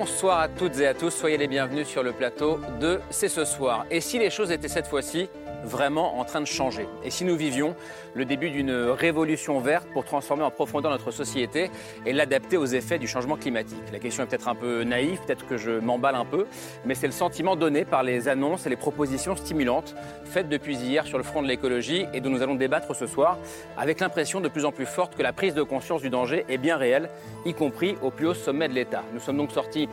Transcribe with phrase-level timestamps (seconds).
[0.00, 3.44] Bonsoir à toutes et à tous, soyez les bienvenus sur le plateau de C'est ce
[3.44, 3.84] soir.
[3.90, 5.28] Et si les choses étaient cette fois-ci
[5.62, 6.88] vraiment en train de changer?
[7.04, 7.76] Et si nous vivions
[8.14, 11.70] le début d'une révolution verte pour transformer en profondeur notre société
[12.06, 13.82] et l'adapter aux effets du changement climatique?
[13.92, 16.46] La question est peut-être un peu naïve, peut-être que je m'emballe un peu,
[16.86, 19.94] mais c'est le sentiment donné par les annonces et les propositions stimulantes
[20.24, 23.36] faites depuis hier sur le front de l'écologie et dont nous allons débattre ce soir,
[23.76, 26.56] avec l'impression de plus en plus forte que la prise de conscience du danger est
[26.56, 27.10] bien réelle,
[27.44, 29.02] y compris au plus haut sommet de l'État.
[29.12, 29.89] Nous sommes donc sortis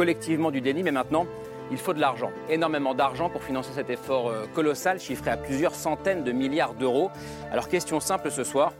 [0.00, 1.26] collectivement du déni, mais maintenant,
[1.70, 5.74] il faut de l'argent, énormément d'argent pour financer cet effort euh, colossal chiffré à plusieurs
[5.74, 7.10] centaines de milliards d'euros.
[7.52, 8.72] Alors question simple ce soir,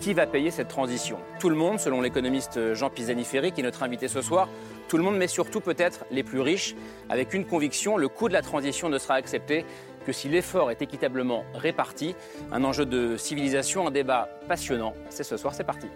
[0.00, 1.18] qui va payer cette transition?
[1.38, 4.48] Tout le monde, selon l'économiste Jean Pisani-Ferry, qui est notre invité ce soir.
[4.88, 6.74] Tout le monde, mais surtout peut-être les plus riches,
[7.08, 9.64] avec une conviction, le coût de la transition ne sera accepté
[10.04, 12.16] que si l'effort est équitablement réparti.
[12.50, 14.94] Un enjeu de civilisation, un débat passionnant.
[15.08, 15.86] C'est ce soir, c'est parti.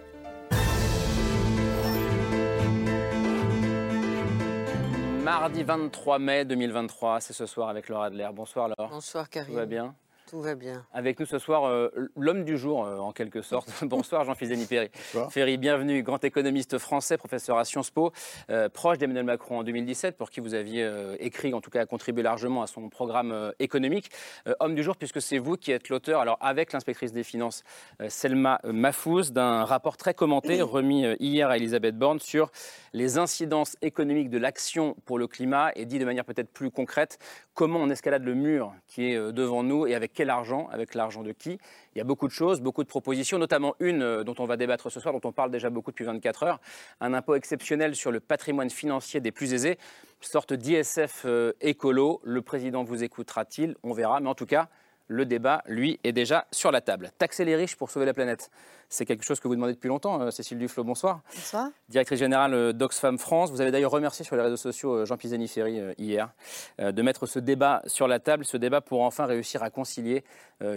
[5.29, 8.31] Mardi 23 mai 2023, c'est ce soir avec Laura Adler.
[8.33, 8.89] Bonsoir Laura.
[8.91, 9.51] Bonsoir Karim.
[9.51, 9.95] Tout va bien?
[10.29, 10.85] Tout va bien.
[10.93, 13.73] Avec nous ce soir, euh, l'homme du jour euh, en quelque sorte.
[13.83, 14.91] Bonsoir Jean-Philippe Ferry.
[15.15, 15.33] Bonsoir.
[15.33, 18.13] Ferry, bienvenue, grand économiste français, professeur à Sciences Po,
[18.51, 21.87] euh, proche d'Emmanuel Macron en 2017, pour qui vous aviez euh, écrit, en tout cas
[21.87, 24.11] contribué largement à son programme euh, économique.
[24.47, 27.65] Euh, homme du jour, puisque c'est vous qui êtes l'auteur, alors avec l'inspectrice des finances
[28.03, 32.51] euh, Selma Mahfouz, d'un rapport très commenté remis euh, hier à Elisabeth Borne sur
[32.93, 37.19] les incidences économiques de l'action pour le climat et dit de manière peut-être plus concrète
[37.59, 40.95] comment on escalade le mur qui est euh, devant nous et avec quel argent, avec
[40.95, 41.59] l'argent de qui.
[41.93, 44.57] Il y a beaucoup de choses, beaucoup de propositions, notamment une euh, dont on va
[44.57, 46.61] débattre ce soir, dont on parle déjà beaucoup depuis 24 heures,
[47.01, 49.77] un impôt exceptionnel sur le patrimoine financier des plus aisés,
[50.21, 52.21] sorte d'ISF euh, écolo.
[52.23, 53.75] Le président vous écoutera-t-il?
[53.83, 54.69] On verra, mais en tout cas,
[55.09, 57.11] le débat, lui, est déjà sur la table.
[57.19, 58.51] Taxer les riches pour sauver la planète,
[58.91, 61.69] c'est quelque chose que vous demandez depuis longtemps, euh, Cécile Duflo, bonsoir Bonsoir.
[61.91, 63.51] directrice générale euh, d'Oxfam France.
[63.51, 66.31] Vous avez d'ailleurs remercié sur les réseaux sociaux euh, Jean Pisani-Ferry hier
[66.79, 70.25] de mettre ce débat sur la table, ce débat pour enfin réussir à concilier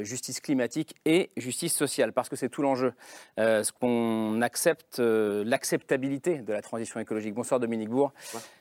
[0.02, 2.94] justice climatique et justice sociale, parce que c'est tout l'enjeu.
[3.38, 7.34] Ce qu'on accepte, l'acceptabilité de la transition écologique.
[7.34, 8.12] Bonsoir Dominique Bourg.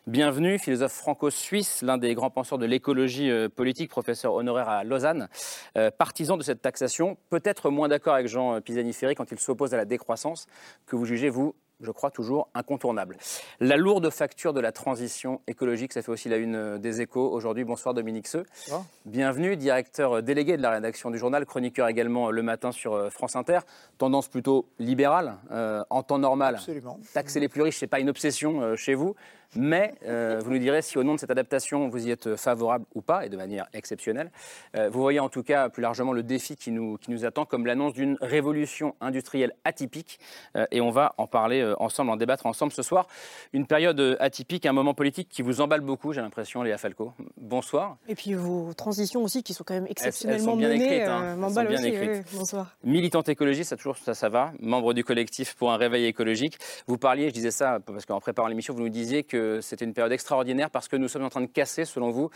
[0.06, 5.28] Bienvenue, philosophe franco-suisse, l'un des grands penseurs de l'écologie politique, professeur honoraire à Lausanne,
[5.76, 9.74] euh, partisan de cette taxation, peut-être moins d'accord avec Jean euh, Pisani-Ferry quand il s'oppose
[9.74, 10.46] à la décroissance,
[10.86, 13.16] que vous jugez, vous, je crois, toujours incontournable.
[13.58, 17.30] La lourde facture de la transition écologique, ça fait aussi la une euh, des échos
[17.30, 17.64] aujourd'hui.
[17.64, 18.44] Bonsoir Dominique Seux.
[18.66, 18.84] Bonsoir.
[19.06, 23.36] Bienvenue, directeur euh, délégué de la rédaction du journal, chroniqueur également le matin sur France
[23.36, 23.60] Inter.
[23.98, 26.56] Tendance plutôt libérale, euh, en temps normal.
[26.56, 26.98] Absolument.
[27.14, 29.14] Taxer les plus riches, ce n'est pas une obsession euh, chez vous.
[29.56, 32.84] Mais euh, vous nous direz si au nom de cette adaptation, vous y êtes favorable
[32.94, 34.30] ou pas, et de manière exceptionnelle.
[34.76, 37.44] Euh, vous voyez en tout cas plus largement le défi qui nous, qui nous attend
[37.44, 40.20] comme l'annonce d'une révolution industrielle atypique.
[40.56, 43.08] Euh, et on va en parler ensemble, en débattre ensemble ce soir.
[43.52, 47.12] Une période atypique, un moment politique qui vous emballe beaucoup, j'ai l'impression, Léa Falco.
[47.36, 47.96] Bonsoir.
[48.08, 51.08] Et puis vos transitions aussi, qui sont quand même elles exceptionnellement sont bien menées, écrites,
[51.08, 51.36] hein.
[51.36, 51.86] Elles sont bien aussi.
[51.88, 52.10] écrites.
[52.10, 52.38] oui.
[52.38, 52.76] Bonsoir.
[52.84, 54.52] Militante écologiste, ça toujours ça, ça va.
[54.60, 56.58] Membre du collectif pour un réveil écologique.
[56.86, 59.94] Vous parliez, je disais ça parce qu'en préparant l'émission, vous nous disiez que c'était une
[59.94, 62.30] période extraordinaire parce que nous sommes en train de casser, selon vous,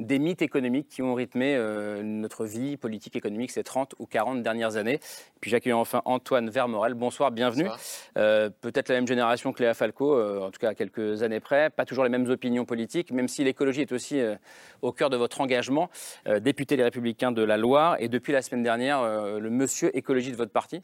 [0.00, 4.42] des mythes économiques qui ont rythmé euh, notre vie politique économique ces 30 ou 40
[4.42, 4.98] dernières années.
[5.40, 6.94] Puis j'accueille enfin Antoine Vermorel.
[6.94, 7.68] Bonsoir, bienvenue.
[8.16, 11.40] Euh, Peut-être la même génération que Léa Falco, euh, en tout cas à quelques années
[11.40, 11.70] près.
[11.70, 14.20] Pas toujours les mêmes opinions politiques, même si l'écologie est aussi
[14.82, 15.90] au cœur de votre engagement.
[16.40, 17.96] Député Les Républicains de la Loire.
[17.98, 19.02] Et depuis la semaine dernière,
[19.38, 20.80] le monsieur écologie de votre parti,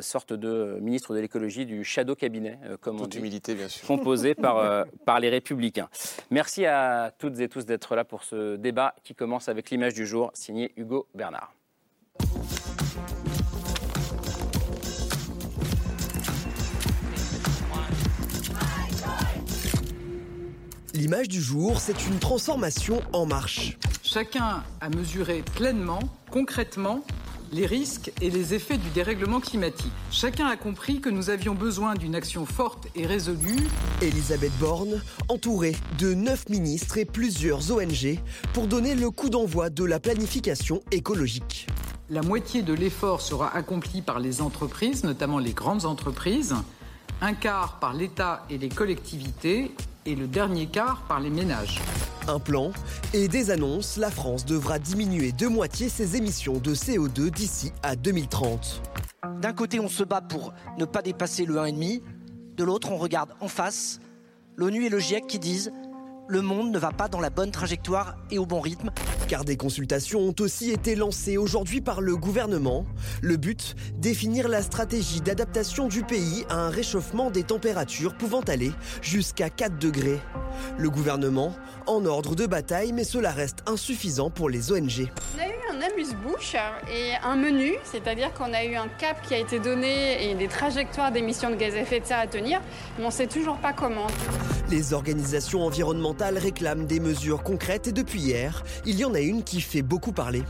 [0.00, 3.86] sorte de ministre de l'écologie du shadow cabinet, comme on Toute dit humilité, bien sûr.
[3.86, 5.88] composé par, par les Républicains.
[6.30, 10.06] Merci à toutes et tous d'être là pour ce débat qui commence avec l'image du
[10.06, 11.54] jour, signé Hugo Bernard.
[20.92, 23.78] L'image du jour, c'est une transformation en marche.
[24.02, 26.00] Chacun a mesuré pleinement,
[26.30, 27.02] concrètement,
[27.52, 29.92] les risques et les effets du dérèglement climatique.
[30.10, 33.66] Chacun a compris que nous avions besoin d'une action forte et résolue.
[34.02, 38.18] Elisabeth Borne, entourée de neuf ministres et plusieurs ONG,
[38.52, 41.66] pour donner le coup d'envoi de la planification écologique.
[42.08, 46.54] La moitié de l'effort sera accompli par les entreprises, notamment les grandes entreprises,
[47.20, 49.70] un quart par l'État et les collectivités,
[50.06, 51.80] et le dernier quart par les ménages.
[52.28, 52.72] Un plan
[53.14, 57.96] et des annonces, la France devra diminuer de moitié ses émissions de CO2 d'ici à
[57.96, 58.82] 2030.
[59.40, 62.02] D'un côté, on se bat pour ne pas dépasser le 1,5.
[62.56, 64.00] De l'autre, on regarde en face
[64.56, 65.72] l'ONU et le GIEC qui disent
[66.30, 68.90] le monde ne va pas dans la bonne trajectoire et au bon rythme.
[69.26, 72.86] Car des consultations ont aussi été lancées aujourd'hui par le gouvernement.
[73.20, 78.70] Le but, définir la stratégie d'adaptation du pays à un réchauffement des températures pouvant aller
[79.02, 80.20] jusqu'à 4 degrés.
[80.78, 81.52] Le gouvernement
[81.88, 85.10] en ordre de bataille, mais cela reste insuffisant pour les ONG
[85.80, 86.56] un amuse-bouche
[86.92, 90.48] et un menu, c'est-à-dire qu'on a eu un cap qui a été donné et des
[90.48, 92.60] trajectoires d'émissions de gaz à effet de serre à tenir,
[92.98, 94.06] mais on ne sait toujours pas comment.
[94.70, 99.42] Les organisations environnementales réclament des mesures concrètes et depuis hier, il y en a une
[99.42, 100.42] qui fait beaucoup parler.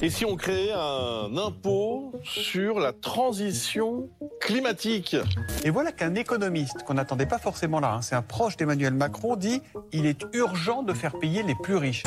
[0.00, 4.08] Et si on créait un impôt sur la transition
[4.40, 5.16] climatique
[5.64, 9.36] Et voilà qu'un économiste, qu'on n'attendait pas forcément là, hein, c'est un proche d'Emmanuel Macron,
[9.36, 9.60] dit
[9.92, 12.04] il est urgent de faire payer les plus riches.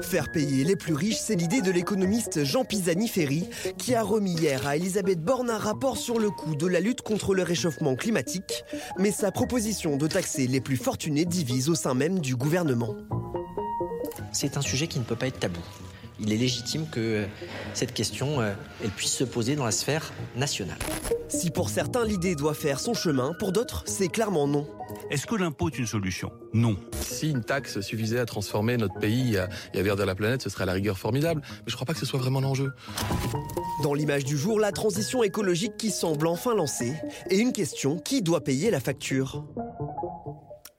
[0.00, 4.66] Faire payer les plus riches, c'est l'idée de l'économiste Jean Pisani-Ferry, qui a remis hier
[4.66, 8.64] à Elisabeth Borne un rapport sur le coût de la lutte contre le réchauffement climatique.
[8.98, 12.51] Mais sa proposition de taxer les plus fortunés divise au sein même du gouvernement.
[14.32, 15.60] C'est un sujet qui ne peut pas être tabou
[16.22, 17.26] il est légitime que euh,
[17.74, 18.52] cette question euh,
[18.82, 20.78] elle puisse se poser dans la sphère nationale.
[21.28, 24.66] Si pour certains l'idée doit faire son chemin, pour d'autres c'est clairement non.
[25.10, 26.30] Est-ce que l'impôt est une solution?
[26.52, 26.76] Non.
[27.00, 30.66] Si une taxe suffisait à transformer notre pays et à verdir la planète, ce serait
[30.66, 31.40] la rigueur formidable.
[31.44, 32.72] Mais je ne crois pas que ce soit vraiment l'enjeu.
[33.82, 36.92] Dans l'image du jour, la transition écologique qui semble enfin lancée.
[37.30, 39.44] Et une question, qui doit payer la facture?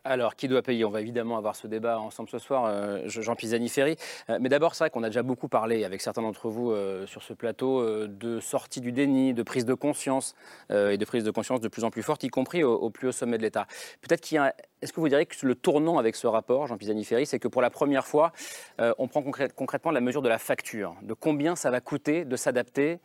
[0.05, 0.83] Alors, qui doit payer?
[0.83, 3.95] On va évidemment avoir ce débat ensemble ce soir, euh, Jean Pisani-Ferry.
[4.29, 7.07] Euh, mais d'abord, c'est vrai qu'on a déjà beaucoup parlé avec certains d'entre vous euh,
[7.07, 10.35] sur ce plateau de sortie du déni, de prise de conscience
[10.69, 13.11] et de prise de conscience de plus en plus forte, y compris au, plus haut
[13.11, 13.67] sommet de l'État.
[14.01, 14.53] Peut-être qu'il y a.
[14.81, 17.61] Est-ce que vous diriez que le tournant avec ce rapport, Jean Pisani-Ferry, c'est que pour
[17.61, 18.33] la première fois,
[18.79, 22.99] on prend concrètement la mesure de la facture, de combien ça va coûter de s'adapter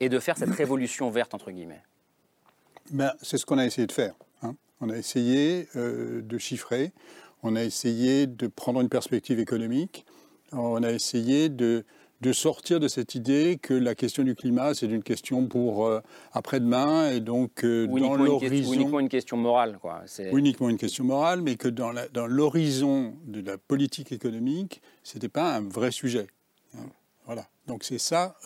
[0.00, 1.82] et de faire cette révolution verte, entre guillemets?
[2.90, 4.14] Ben, C'est ce qu'on a essayé de faire.
[4.80, 6.92] On a essayé euh, de chiffrer,
[7.42, 10.04] on a essayé de prendre une perspective économique,
[10.52, 11.84] on a essayé de,
[12.32, 16.00] sortir de cette idée que la question du climat, c'est une question pour euh,
[16.32, 18.72] après-demain, et donc euh, dans l'horizon...
[18.72, 19.78] uniquement une question morale.
[19.80, 20.02] Quoi.
[20.32, 21.92] Uniquement une question morale, mais que dans
[22.26, 26.26] l'horizon de la politique économique, ce n'était pas un vrai sujet.
[26.74, 26.86] Hein.
[27.26, 27.46] Voilà.
[27.66, 28.36] Donc c'est ça,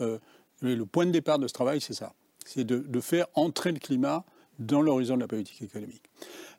[0.61, 2.15] le point de départ de ce travail, c'est ça.
[2.45, 4.25] C'est de, de, faire entrer le climat
[4.59, 6.03] dans l'horizon de la politique économique.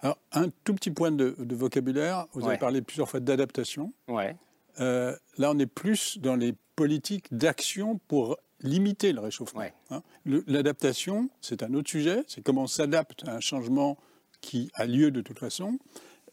[0.02, 2.28] Alors, un tout petit point de, vocabulaire.
[2.34, 3.94] Vous avez parlé plusieurs fois d'adaptation.
[4.08, 4.36] Ouais.
[4.80, 9.64] Euh, là, on est plus dans les politiques d'action pour limiter le réchauffement.
[9.90, 10.02] Hein.
[10.26, 12.24] L'adaptation, c'est un autre sujet.
[12.28, 13.98] C'est comment on s'adapte à un changement
[14.42, 15.80] qui a lieu de toute façon.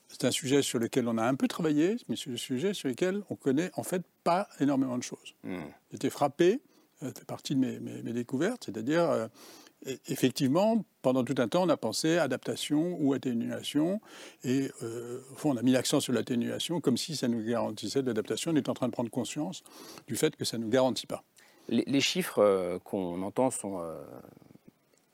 [0.09, 2.89] C'est un sujet sur lequel on a un peu travaillé, mais c'est un sujet sur
[2.89, 5.35] lequel on connaît en fait pas énormément de choses.
[5.43, 5.65] Hmm.
[5.91, 6.61] J'étais frappé,
[7.01, 9.27] ça fait partie de mes, mes, découvertes, c'est-à-dire euh,
[10.09, 14.01] effectivement, pendant tout un temps, on a pensé adaptation ou atténuation.
[14.45, 18.03] Et euh, au fond, on a mis l'accent sur l'atténuation comme si ça nous garantissait
[18.03, 18.53] l'adaptation.
[18.53, 19.63] On est en train de prendre conscience
[20.07, 21.23] du fait que ça ne nous garantit pas.
[21.69, 24.01] Les, chiffres euh, qu'on entend sont euh,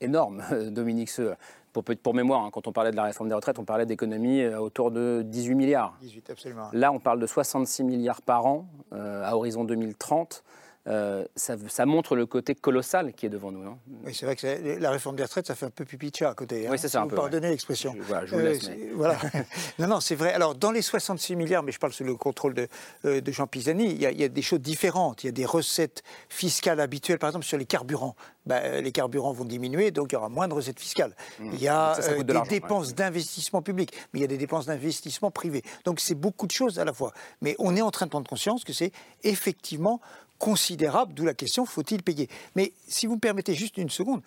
[0.01, 1.35] énormes, Dominique Seux.
[1.73, 4.47] Pour, pour, mémoire, hein, quand on parlait de la réforme des retraites, on parlait d'économies
[4.47, 5.97] autour de 18 milliards.
[6.03, 6.69] 18, absolument.
[6.75, 10.45] Là, on parle de 66 milliards par an à horizon 2030.
[10.89, 13.63] Euh, ça, montre le côté colossal qui est devant nous.
[13.63, 16.35] Non oui, c'est vrai que la réforme des retraites, ça fait un peu pipi à
[16.35, 16.67] côté.
[16.67, 17.03] Hein, oui, c'est ça.
[17.03, 17.95] vous pardonnez l'expression.
[18.01, 18.69] Voilà, je vous laisse.
[18.69, 19.17] Euh, voilà.
[19.79, 20.33] non, non, c'est vrai.
[20.33, 22.67] Alors, dans les 66 milliards, mais je parle sous le contrôle de,
[23.05, 25.23] euh, de Jean Pisani, il y, a, des choses différentes.
[25.23, 28.17] Il y a des recettes fiscales habituelles, par exemple sur les carburants.
[28.45, 31.15] Ben, les carburants vont diminuer, donc il y aura moins de recettes fiscales.
[31.39, 31.51] Mmh.
[31.53, 35.63] Il y a des dépenses d'investissement public, mais il y a des dépenses d'investissement privé.
[35.85, 37.13] Donc c'est beaucoup de choses à la fois.
[37.41, 38.91] Mais on est en train de prendre conscience que c'est
[39.23, 40.01] effectivement
[40.43, 42.29] considérable, d'où la question faut-il payer?
[42.57, 44.23] Mais si vous me permettez juste une seconde,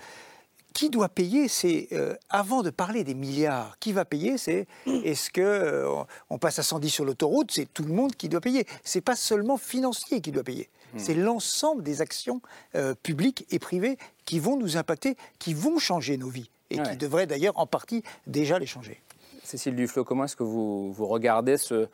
[0.74, 5.30] qui doit payer C'est euh, avant de parler des milliards, qui va payer C'est est-ce
[5.30, 8.66] que euh, on passe à 110 sur l'autoroute C'est tout le monde qui doit payer.
[8.86, 10.70] C'est pas seulement financier qui doit payer.
[10.94, 11.00] Hmm.
[11.00, 12.42] C'est l'ensemble des actions
[12.76, 16.96] euh, publiques et privées qui vont nous impacter, qui vont changer nos vies et qui
[16.96, 19.02] devraient d'ailleurs en partie déjà les changer.
[19.44, 21.88] Cécile Duflo, comment est-ce que vous, vous regardez ce,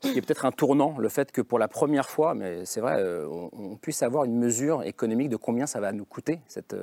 [0.00, 2.96] qui est peut-être un tournant, le fait que pour la première fois, mais c'est vrai,
[2.98, 6.74] euh, on, puisse avoir une mesure économique de combien ça va nous coûter cette.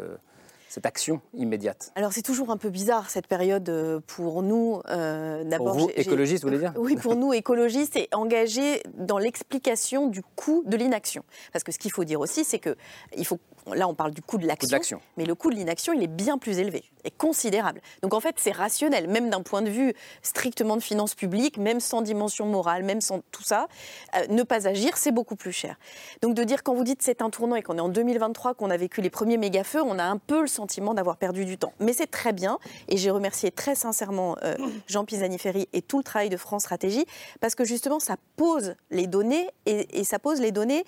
[0.69, 4.81] Cette action immédiate Alors c'est toujours un peu bizarre cette période euh, pour nous.
[4.89, 9.17] Euh, D'abord, pour vous, écologistes, vous voulez dire Oui, pour nous, écologistes, et engagés dans
[9.17, 11.23] l'explication du coût de l'inaction.
[11.53, 12.75] Parce que ce qu'il faut dire aussi, c'est que
[13.15, 13.39] il faut
[13.75, 16.37] là on parle du coût de l'action, mais le coût de l'inaction, il est bien
[16.37, 17.81] plus élevé et considérable.
[18.01, 21.79] Donc en fait, c'est rationnel, même d'un point de vue strictement de finances publiques, même
[21.79, 23.67] sans dimension morale, même sans tout ça,
[24.15, 25.77] euh, ne pas agir, c'est beaucoup plus cher.
[26.21, 28.69] Donc de dire quand vous dites c'est un tournant et qu'on est en 2023, qu'on
[28.69, 31.73] a vécu les premiers méga-feux, on a un peu le sentiment d'avoir perdu du temps.
[31.79, 34.55] Mais c'est très bien, et j'ai remercié très sincèrement euh,
[34.87, 37.05] Jean Pisani-Ferry et tout le travail de France Stratégie,
[37.39, 40.83] parce que justement, ça pose les données, et, ça pose les données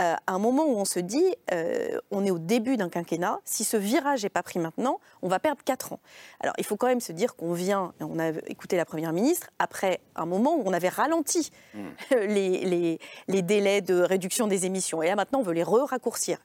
[0.00, 1.24] euh, à un moment où on se dit,
[2.10, 3.40] on est au début d'un quinquennat.
[3.44, 6.00] Si ce virage n'est pas pris maintenant, on va perdre 4 ans.
[6.40, 9.48] Alors, il faut quand même se dire qu'on vient, on a écouté la Première ministre,
[9.58, 11.80] après un moment où on avait ralenti mmh.
[12.10, 15.02] les, les, délais de réduction des émissions.
[15.02, 16.38] Et là, maintenant, on veut les re-raccourcir.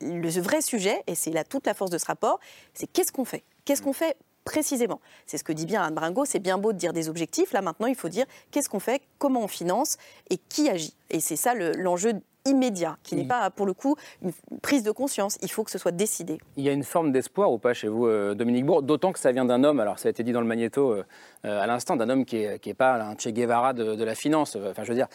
[0.00, 2.38] Le vrai sujet, et c'est là toute la force de ce rapport,
[2.74, 3.44] c'est qu'est-ce qu'on fait?
[3.64, 5.00] Qu'est-ce qu'on fait précisément?
[5.26, 7.62] C'est ce que dit bien Anne Bringo, c'est bien beau de dire des objectifs, là
[7.62, 9.96] maintenant il faut dire qu'est-ce qu'on fait, comment on finance
[10.30, 10.94] et qui agit.
[11.10, 12.12] Et c'est ça l'enjeu
[12.46, 15.38] immédiat, qui n'est pas pour le coup une prise de conscience.
[15.42, 16.38] Il faut que ce soit décidé.
[16.56, 19.18] Il y a une forme d'espoir ou pas chez vous, euh, Dominique Bourg, d'autant que
[19.18, 21.04] ça vient d'un homme, alors ça a été dit dans le magnéto euh,
[21.44, 24.56] euh, à l'instant, d'un homme qui n'est est pas un Che Guevara de, la finance.
[24.56, 25.08] Enfin, je veux dire,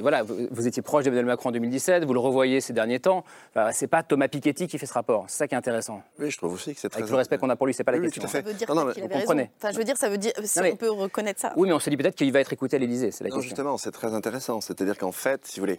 [0.00, 3.24] voilà, vous, étiez proche d'Emmanuel Macron en 2017, vous le revoyez ces derniers temps.
[3.50, 5.24] Enfin, c'est pas Thomas Piketty qui fait ce rapport.
[5.28, 6.02] C'est ça qui est intéressant.
[6.18, 7.00] Oui, je trouve aussi que c'est très.
[7.00, 8.22] Avec le respect qu'on a pour lui, c'est pas la question.
[8.22, 8.42] Tout à fait.
[8.42, 9.48] Ça veut dire non, qu'il avait raison.
[9.56, 11.52] Enfin, je veux dire, ça veut dire, si on peut reconnaître ça.
[11.56, 13.10] Oui, mais on se dit peut-être qu'il va être écouté à l'Élysée.
[13.10, 14.60] C'est la non, justement, c'est très intéressant.
[14.60, 15.78] C'est-à-dire qu'en fait, si vous voulez,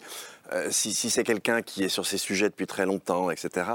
[0.70, 3.72] si, si c'est quelqu'un qui est sur ces sujets depuis très longtemps, etc.,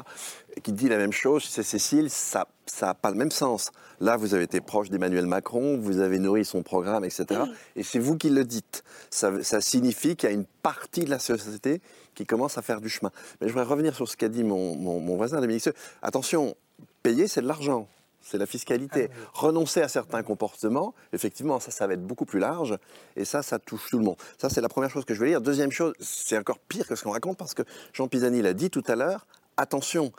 [0.63, 2.47] qui dit la même chose, c'est Cécile, ça
[2.83, 3.71] n'a pas le même sens.
[4.01, 7.43] Là, vous avez été proche d'Emmanuel Macron, vous avez nourri son programme, etc.
[7.77, 8.83] Et c'est vous qui le dites.
[9.11, 11.81] Ça, signifie qu'il y a une partie de la société
[12.15, 13.11] qui commence à faire du chemin.
[13.41, 15.69] Mais je voudrais revenir sur ce qu'a dit mon, mon, mon voisin, Dominique.
[16.03, 16.57] Attention,
[17.03, 17.89] payer, c'est de l'argent
[18.23, 19.11] c'est la fiscalité.
[19.13, 22.79] Ah Renoncer à certains comportements, effectivement, ça, ça va être beaucoup plus large,
[23.17, 24.17] et ça, ça touche tout le monde.
[24.39, 25.41] Ça, c'est la première chose que je veux dire.
[25.41, 27.63] Deuxième chose, c'est encore pire que ce qu'on raconte, parce que
[27.93, 30.13] Jean Pisani l'a dit tout à l'heure, attention,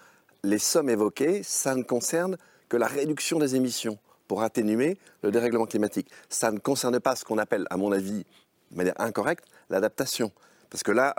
[0.43, 2.37] les sommes évoquées, ça ne concerne
[2.69, 6.09] que la réduction des émissions pour atténuer le dérèglement climatique.
[6.29, 8.25] Ça ne concerne pas ce qu'on appelle, à mon avis,
[8.71, 10.31] de manière incorrecte, l'adaptation.
[10.69, 11.13] Parce que là,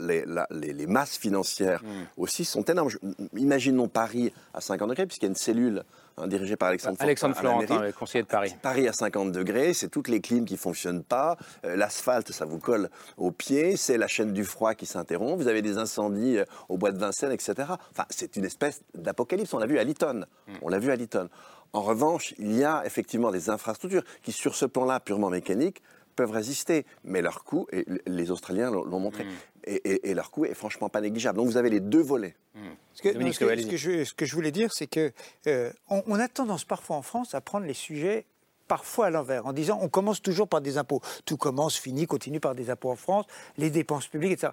[0.00, 2.04] les, masses financières hmm.
[2.18, 2.90] aussi sont énormes.
[3.34, 5.82] Imaginons Paris à 50 degrés, puisqu'il y a une cellule
[6.20, 8.54] hein, dirigée par Alexandre, Alexandre Florentin, conseiller de Paris.
[8.60, 12.44] Paris à 50 degrés, c'est toutes les clims qui ne fonctionnent pas, euh, l'asphalte, ça
[12.44, 16.38] vous colle aux pieds, c'est la chaîne du froid qui s'interrompt, vous avez des incendies
[16.38, 17.54] euh, au bois de Vincennes, etc.
[17.90, 19.52] Enfin, c'est une espèce d'apocalypse.
[19.54, 20.24] On l'a vu à Lytton.
[20.46, 20.52] Hmm.
[20.62, 21.28] On l'a vu à Lytton.
[21.72, 25.82] En revanche, il y a effectivement des infrastructures qui, sur ce plan-là purement mécanique,
[26.18, 29.28] peuvent résister, mais leur coût, et les Australiens l'ont montré, mm.
[29.66, 31.38] et, leur coût est franchement pas négligeable.
[31.38, 32.34] Donc vous avez les deux volets.
[32.56, 32.60] Mm.
[32.94, 35.12] Ce, que, ce, que je, voulais dire, c'est que
[35.46, 38.26] euh, on, a tendance parfois en France à prendre les sujets
[38.66, 41.00] parfois à l'envers, en disant on commence toujours par des impôts.
[41.24, 44.52] Tout commence, finit, continue par des impôts en France, les dépenses publiques, etc.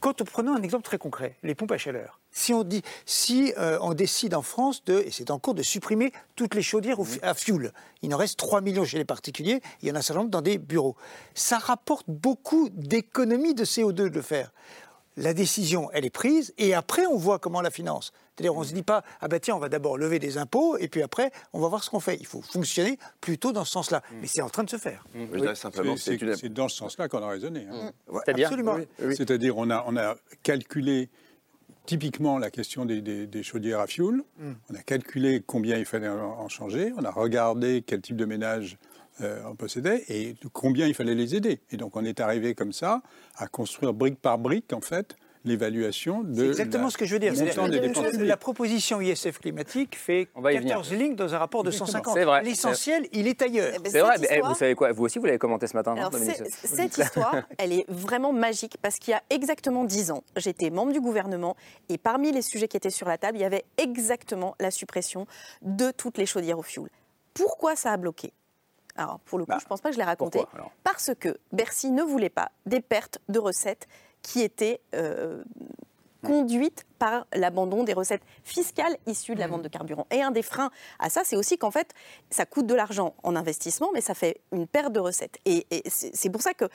[0.00, 2.18] Quand prenons un exemple très concret, les pompes à chaleur.
[2.32, 5.62] Si on dit, si euh, on décide en France de, et c'est en cours de
[5.62, 9.88] supprimer toutes les chaudières à fioul, il en reste 3 millions chez les particuliers, il
[9.88, 10.96] y en a un certain nombre dans des bureaux.
[11.34, 14.52] Ça rapporte beaucoup d'économies de CO2 de le faire
[15.16, 18.12] la décision, elle est prise, et après, on voit comment on la finance.
[18.34, 20.76] C'est-à-dire, on ne se dit pas, ah ben tiens, on va d'abord lever des impôts,
[20.78, 22.16] et puis après, on va voir ce qu'on fait.
[22.20, 24.02] Il faut fonctionner plutôt dans ce sens-là.
[24.20, 25.04] Mais c'est en train de se faire.
[26.36, 27.66] c'est dans ce sens-là qu'on a raisonné.
[27.70, 27.90] Hein.
[28.26, 28.78] Absolument.
[28.98, 31.10] C'est-à-dire, on a, on a calculé
[31.86, 34.22] typiquement la question des, chaudières à fioul.
[34.38, 34.52] Mm.
[34.70, 36.92] On a calculé combien il fallait en changer.
[36.96, 38.78] On a regardé quel type de ménage
[39.20, 41.60] euh, on possédait et combien il fallait les aider.
[41.70, 43.02] Et donc on est arrivé comme ça
[43.36, 46.34] à construire brique par brique en fait l'évaluation de.
[46.34, 47.32] C'est exactement ce que je veux dire.
[48.20, 52.16] La proposition ISF climatique fait 14 lignes dans un rapport de 150.
[52.44, 53.72] L'essentiel, il est ailleurs.
[53.74, 54.92] Eh ben, c'est vrai, mais eh, vous savez quoi?
[54.92, 55.94] Vous aussi, vous l'avez commenté ce matin.
[56.64, 60.92] cette histoire, elle est vraiment magique parce qu'il y a exactement 10 ans, j'étais membre
[60.92, 61.56] du gouvernement
[61.88, 65.26] et parmi les sujets qui étaient sur la table, il y avait exactement la suppression
[65.62, 66.88] de toutes les chaudières au fioul.
[67.34, 68.32] Pourquoi ça a bloqué?
[68.96, 70.40] Alors, pour le coup, bah, je ne pense pas que je l'ai raconté.
[70.84, 73.88] Parce que Bercy ne voulait pas des pertes de recettes
[74.22, 75.42] qui étaient euh,
[76.24, 79.50] conduites par l'abandon des recettes fiscales issues de la mmh.
[79.50, 80.06] vente de carburant.
[80.10, 81.94] Et un des freins à ça, c'est aussi qu'en fait,
[82.30, 85.38] ça coûte de l'argent en investissement, mais ça fait une perte de recettes.
[85.46, 86.66] Et, c'est pour ça que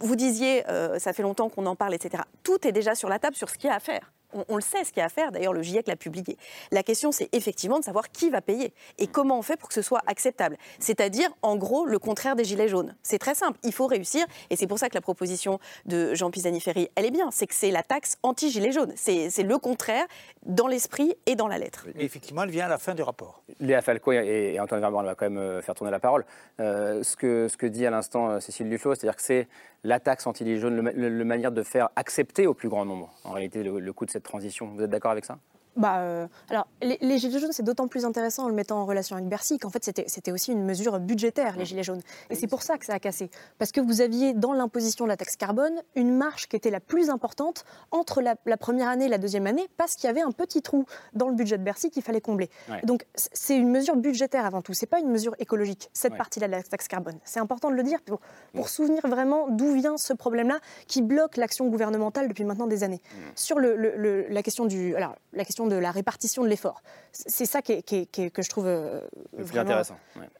[0.00, 2.22] vous disiez, euh, ça fait longtemps qu'on en parle, etc.
[2.42, 4.13] Tout est déjà sur la table sur ce qu'il y a à faire
[4.48, 5.32] on, le sait ce qu'il y a à faire.
[5.32, 6.36] D'ailleurs, le GIEC l'a publié.
[6.70, 9.74] La question, c'est effectivement de savoir qui va payer et comment on fait pour que
[9.74, 10.56] ce soit acceptable.
[10.78, 12.94] C'est-à-dire, en gros, le contraire des gilets jaunes.
[13.02, 13.58] C'est très simple.
[13.62, 17.10] Il faut réussir, et c'est pour ça que la proposition de Jean Pisani-Ferry, elle est
[17.10, 17.30] bien.
[17.30, 18.92] C'est que c'est la taxe anti-gilets jaunes.
[18.96, 20.06] C'est le contraire
[20.44, 21.86] dans l'esprit et dans la lettre.
[21.98, 23.42] Et effectivement, elle vient à la fin du rapport.
[23.60, 26.24] Léa Falco et, Antoine Vermeuren va quand même euh, faire tourner la parole.
[26.60, 29.48] Euh, ce, que, ce que dit à l'instant euh, Cécile Duflo, c'est-à-dire que c'est
[29.84, 33.62] la taxe anti-gilets jaunes, le, manière de faire accepter au plus grand nombre, en réalité,
[33.62, 34.66] le coût de cette transition.
[34.74, 35.38] Vous êtes d'accord avec ça?
[35.76, 39.16] Bah, euh, alors, les, Gilets jaunes, c'est d'autant plus intéressant en le mettant en relation
[39.16, 42.02] avec Bercy qu'en fait, c'était aussi une mesure budgétaire, les Gilets jaunes.
[42.30, 43.30] Et c'est pour ça que ça a cassé.
[43.58, 46.80] Parce que vous aviez, dans l'imposition de la taxe carbone, une marge qui était la
[46.80, 50.32] plus importante entre la, première année et la deuxième année, parce qu'il y avait un
[50.32, 52.50] petit trou dans le budget de Bercy qu'il fallait combler.
[52.84, 54.74] Donc, c'est une mesure budgétaire avant tout.
[54.74, 57.18] C'est pas une mesure écologique, cette partie-là de la taxe carbone.
[57.24, 58.20] C'est important de le dire pour,
[58.52, 63.00] pour souvenir vraiment d'où vient ce problème-là qui bloque l'action gouvernementale depuis maintenant des années.
[63.34, 64.94] Sur le, la question du.
[64.94, 66.82] Alors, la question de la répartition de l'effort.
[67.12, 69.00] C'est ça qui que je trouve euh,
[69.32, 69.62] vraiment...
[69.62, 69.96] intéressant.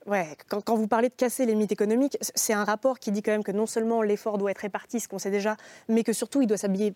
[0.07, 0.37] Ouais.
[0.49, 3.45] quand, vous parlez de casser les limites économiques, c'est un rapport qui dit quand même
[3.45, 5.57] que non seulement l'effort doit être réparti, ce qu'on sait déjà,
[5.89, 6.95] mais que surtout il doit s'appuyer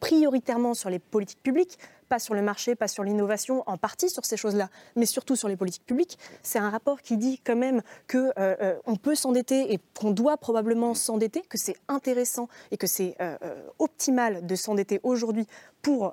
[0.00, 1.78] prioritairement sur les politiques publiques
[2.10, 5.48] pas sur le marché, pas sur l'innovation, en partie sur ces choses-là, mais surtout sur
[5.48, 6.18] les politiques publiques.
[6.42, 10.10] C'est un rapport qui dit quand même qu'on euh, euh, on peut s'endetter et qu'on
[10.10, 13.36] doit probablement s'endetter, que c'est intéressant et que c'est euh,
[13.78, 15.46] optimal de s'endetter aujourd'hui
[15.82, 16.12] pour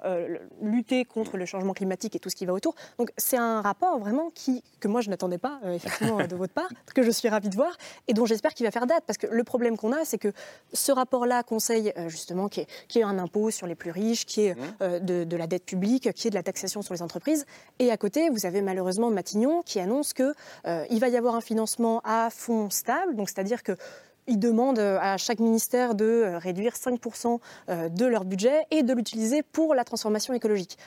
[0.62, 2.74] lutter contre le changement climatique et tout ce qui va autour.
[2.98, 6.70] Donc c'est un rapport vraiment qui, que moi je n'attendais pas effectivement de votre part,
[6.96, 7.76] que je suis ravie de voir
[8.08, 9.04] et dont j'espère qu'il va faire date.
[9.06, 10.32] Parce que le problème qu'on a, c'est que
[10.72, 14.56] ce rapport-là conseille justement qu'il y, ait un impôt sur les plus riches, qui est
[14.56, 15.00] mmh.
[15.00, 17.46] de, de la dette publique qui est de la taxation sur les entreprises.
[17.80, 20.34] Et à côté, vous avez malheureusement Matignon qui annonce qu'il
[20.68, 23.76] euh, va y avoir un financement à fonds stable, c'est-à-dire que
[24.28, 27.40] il demande à chaque ministère de euh, réduire 5%
[27.70, 30.78] euh, de leur budget et de l'utiliser pour la transformation écologique.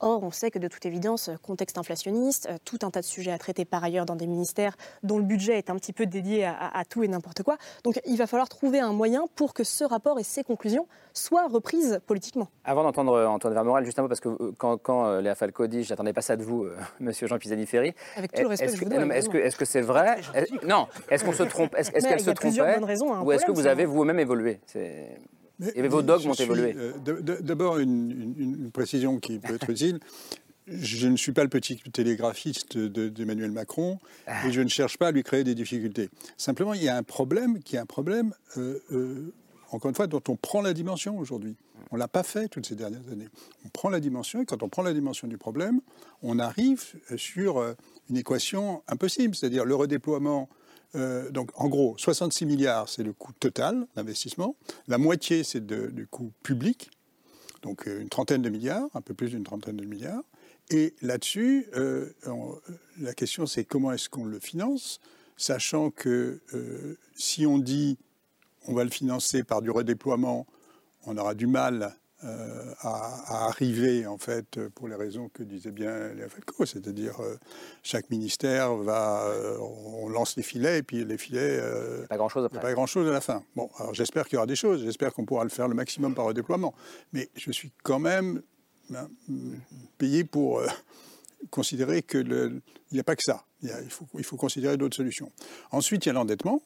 [0.00, 3.32] Or, on sait que de toute évidence, contexte inflationniste, euh, tout un tas de sujets
[3.32, 6.44] à traiter par ailleurs dans des ministères dont le budget est un petit peu dédié
[6.44, 7.56] à, tout et n'importe quoi.
[7.84, 11.48] Donc, il va falloir trouver un moyen pour que ce rapport et ses conclusions soient
[11.48, 12.48] reprises politiquement.
[12.64, 15.82] Avant d'entendre euh, Antoine Vermorel, juste un mot, parce que euh, quand, Léa Falco dit
[15.82, 16.66] Je n'attendais pas ça de vous,
[17.00, 17.94] monsieur Jean Pisani-Ferry.
[18.16, 20.20] Avec tout le respect est-ce que, que, est-ce que c'est vrai?
[20.64, 20.86] Non.
[21.10, 21.74] Est-ce qu'on se trompe?
[21.76, 22.78] Est-ce qu'elle se trompait
[23.24, 24.60] Ou est-ce que vous avez vous-même évolué?
[25.74, 26.74] Et vos dogmes ont évolué.
[26.76, 26.92] Euh,
[27.40, 29.98] d'abord, une, précision qui peut être utile.
[30.66, 34.46] Je ne suis pas le petit télégraphiste d'Emmanuel Macron ah.
[34.46, 36.10] et je ne cherche pas à lui créer des difficultés.
[36.36, 39.32] Simplement, il y a un problème qui est un problème, euh, euh,
[39.70, 41.56] encore une fois, dont on prend la dimension aujourd'hui.
[41.90, 43.28] On ne l'a pas fait toutes ces dernières années.
[43.64, 45.80] On prend la dimension et quand on prend la dimension du problème,
[46.22, 46.84] on arrive
[47.16, 47.74] sur
[48.10, 50.50] une équation impossible, c'est-à-dire le redéploiement
[50.94, 54.56] euh, donc, en gros, 66 milliards, c'est le coût total d'investissement.
[54.86, 56.90] La moitié, c'est du coût public.
[57.62, 60.22] Donc, euh, une trentaine de milliards, un peu plus d'une trentaine de milliards.
[60.70, 62.10] Et là-dessus, euh,
[62.98, 65.00] la question, c'est comment est-ce qu'on le finance,
[65.36, 66.40] sachant que
[67.14, 67.96] si on dit
[68.66, 70.46] on va le financer par du redéploiement,
[71.06, 76.08] on aura du mal euh, à, arriver, en fait, pour les raisons que disait bien
[76.14, 77.36] Léa Falco, c'est-à-dire euh,
[77.84, 81.60] chaque ministère va, euh, on lance les filets et puis les filets,
[82.08, 82.58] pas grand-chose après.
[82.58, 83.44] Pas grand-chose à la fin.
[83.54, 86.16] Bon, alors j'espère qu'il y aura des choses, j'espère qu'on pourra le faire le maximum
[86.16, 86.74] par redéploiement,
[87.12, 88.42] mais je suis quand même
[88.90, 89.08] ben,
[89.96, 90.60] payé pour
[91.50, 92.18] considérer que
[92.90, 93.44] il n'y a pas que ça.
[93.62, 95.30] Il, faut, il faut considérer d'autres solutions.
[95.70, 96.62] Ensuite, il y a l'endettement.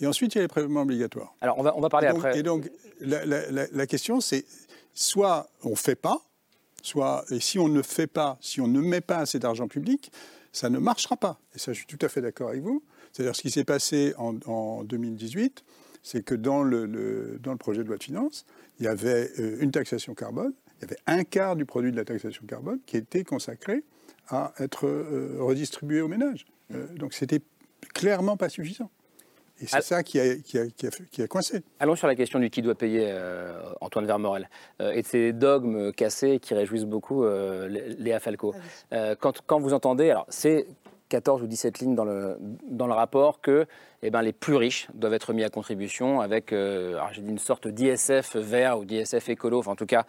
[0.00, 1.34] Et ensuite, il y a les prélèvements obligatoires.
[1.40, 2.38] Alors, on va, on va parler après.
[2.38, 4.44] Et donc, la, la question, c'est
[4.98, 6.20] soit on ne fait pas,
[6.82, 10.10] soit, et si on ne fait pas, si on ne met pas assez d'argent public,
[10.52, 11.38] ça ne marchera pas.
[11.54, 12.82] Et ça, je suis tout à fait d'accord avec vous.
[13.12, 15.62] C'est-à-dire ce qui s'est passé en, 2018,
[16.02, 18.44] c'est que dans le, dans le projet de loi de finances,
[18.80, 21.96] il y avait euh, une taxation carbone, il y avait un quart du produit de
[21.96, 23.84] la taxation carbone qui était consacré
[24.28, 26.44] à être euh, redistribué aux ménages.
[26.74, 27.40] Euh, donc c'était
[27.94, 28.90] clairement pas suffisant.
[29.60, 31.62] Et c'est ça qui a, qui, a, qui, a, coincé.
[31.80, 34.48] Allons sur la question du qui doit payer, euh, Antoine Vermorel,
[34.80, 37.68] euh, et de ces dogmes cassés qui réjouissent beaucoup euh,
[37.98, 38.54] Léa Falco.
[38.92, 40.66] Ah quand, quand, vous entendez, alors c'est
[41.08, 42.36] 14 ou 17 lignes dans le,
[42.68, 43.66] dans le rapport que
[44.02, 47.66] eh ben, les plus riches doivent être mis à contribution avec, j'ai dit une sorte
[47.66, 50.04] d'ISF vert ou d'ISF écolo, enfin en tout cas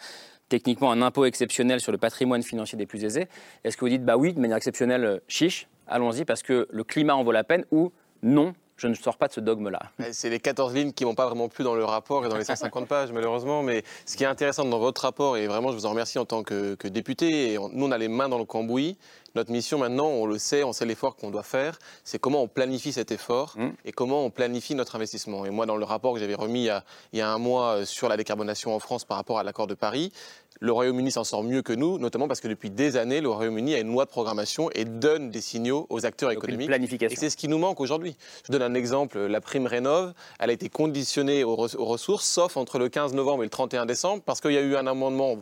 [0.49, 3.27] techniquement un impôt exceptionnel sur le patrimoine financier des plus aisés.
[3.63, 7.15] Est-ce que vous dites, bah oui, de manière exceptionnelle, chiche, allons-y parce que le climat
[7.15, 9.79] en vaut la peine, ou non, je ne sors pas de ce dogme-là.
[10.11, 12.37] C'est les 14 lignes qui ne vont pas vraiment plus dans le rapport et dans
[12.37, 13.61] les 150 pages, malheureusement.
[13.61, 16.25] Mais ce qui est intéressant dans votre rapport, et vraiment je vous en remercie en
[16.25, 18.97] tant que, député, et nous on a les mains dans le cambouis,
[19.35, 22.47] Notre mission maintenant, on le sait, on sait l'effort qu'on doit faire, c'est comment on
[22.47, 23.69] planifie cet effort mmh.
[23.85, 25.45] et comment on planifie notre investissement.
[25.45, 27.37] Et moi, dans le rapport que j'avais remis il y, a, il y, a, un
[27.37, 30.11] mois euh, sur la décarbonation en France par rapport à l'accord de Paris,
[30.59, 33.75] le Royaume-Uni s'en sort mieux que nous, notamment parce que depuis des années, le Royaume-Uni
[33.75, 36.67] a une loi de programmation et donne des signaux aux acteurs économiques.
[36.67, 37.13] planification.
[37.13, 38.17] Et c'est ce qui nous manque aujourd'hui.
[38.45, 39.19] Je donne un exemple.
[39.19, 43.45] La prime Rénov, elle a été conditionnée aux ressources, sauf entre le 15 novembre et
[43.45, 45.37] le 31 décembre, parce qu'il y a eu un amendement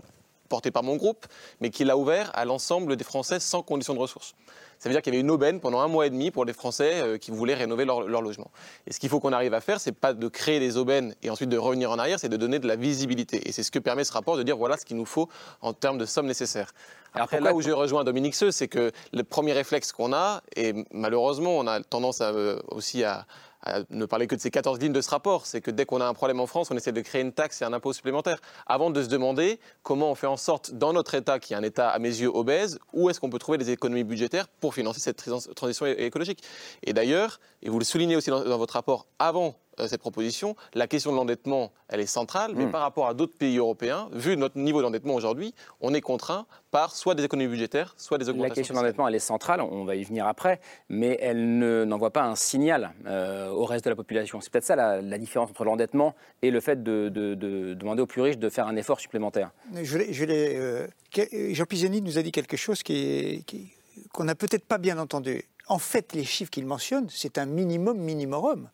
[0.47, 1.25] porté par mon groupe,
[1.61, 4.35] mais qui l'a ouvert à l'ensemble des Français sans condition de ressources.
[4.79, 6.53] Ça veut dire qu'il y avait une aubaine pendant un mois et demi pour les
[6.53, 8.51] Français euh, qui voulaient rénover leur, logement.
[8.85, 11.29] Et ce qu'il faut qu'on arrive à faire, c'est pas de créer des aubaines et
[11.29, 13.47] ensuite de revenir en arrière, c'est de donner de la visibilité.
[13.47, 15.29] Et c'est ce que permet ce rapport de dire voilà ce qu'il nous faut
[15.61, 16.73] en termes de sommes nécessaires.
[17.13, 20.85] Après, là où je rejoins Dominique Seux, c'est que le premier réflexe qu'on a, et
[20.91, 23.25] malheureusement, on a tendance à, euh, aussi à,
[23.89, 26.05] ne parler que de ces 14 lignes de ce rapport, c'est que dès qu'on a
[26.05, 28.89] un problème en France, on essaie de créer une taxe et un impôt supplémentaire, avant
[28.89, 31.89] de se demander comment on fait en sorte, dans notre État, qui est un État
[31.89, 35.23] à mes yeux obèse, où est-ce qu'on peut trouver des économies budgétaires pour financer cette
[35.55, 36.43] transition écologique?
[36.83, 40.55] Et d'ailleurs, et vous le soulignez aussi dans, votre rapport, avant cette proposition.
[40.73, 42.71] La question de l'endettement, elle est centrale, mais hmm.
[42.71, 46.95] par rapport à d'autres pays européens, vu notre niveau d'endettement aujourd'hui, on est contraint par
[46.95, 48.49] soit des économies budgétaires, soit des augmentations.
[48.49, 50.59] La question de l'endettement, elle est centrale, on va y venir après,
[50.89, 54.41] mais elle n'envoie pas un signal euh, au reste de la population.
[54.41, 58.37] C'est peut-être ça la, différence entre l'endettement et le fait de, demander aux plus riches
[58.37, 59.51] de faire un effort supplémentaire.
[59.81, 60.87] Je, je euh,
[61.53, 63.73] Jean Pisani nous a dit quelque chose qu'on qui,
[64.19, 65.43] n'a peut-être pas bien entendu.
[65.67, 68.69] En fait, les chiffres qu'il mentionne, c'est un minimum minimum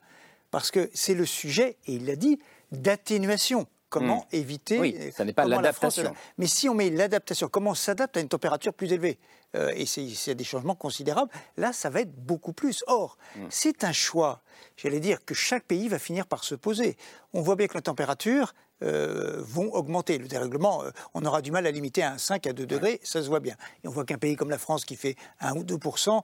[0.53, 2.37] parce que c'est le sujet, et il l'a dit,
[2.71, 3.65] d'atténuation.
[3.89, 4.35] Comment hmm.
[4.35, 4.79] éviter.
[4.79, 6.13] Oui, ça n'est pas l'adaptation.
[6.37, 9.19] Mais si on met l'adaptation, comment on s'adapte à une température plus élevée
[9.55, 11.31] euh, Et c'est des changements considérables.
[11.57, 12.83] Là, ça va être beaucoup plus.
[12.87, 13.45] Or, hmm.
[13.49, 14.41] c'est un choix,
[14.77, 16.97] j'allais dire, que chaque pays va finir par se poser.
[17.33, 20.17] On voit bien que la température, euh, vont augmenter.
[20.17, 23.23] Le dérèglement, euh, on aura du mal à limiter à 5 à 2 degrés, ça
[23.23, 23.55] se voit bien.
[23.83, 26.21] Et on voit qu'un pays comme la France qui fait 1 ou 2%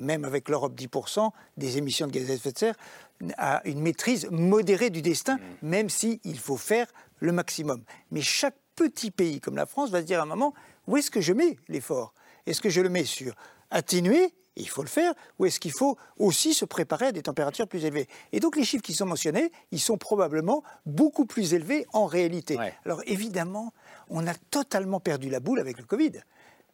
[0.00, 2.74] même avec l'Europe 10% des émissions de gaz à effet de serre,
[3.36, 5.68] à une maîtrise modérée du destin, mm.
[5.68, 6.86] même s'il faut faire
[7.18, 7.82] le maximum.
[8.10, 10.54] Mais chaque petit pays comme la France va se dire à un moment,
[10.86, 12.14] où est-ce que je mets l'effort?
[12.46, 13.34] Est-ce que je le mets sur
[13.70, 14.34] atténuer?
[14.56, 17.84] Il faut le faire, ou est-ce qu'il faut aussi se préparer à des températures plus
[17.84, 18.08] élevées?
[18.32, 22.58] Et donc les chiffres qui sont mentionnés, ils sont probablement beaucoup plus élevés en réalité.
[22.84, 23.72] Alors évidemment,
[24.08, 26.12] on a totalement perdu la boule avec le Covid.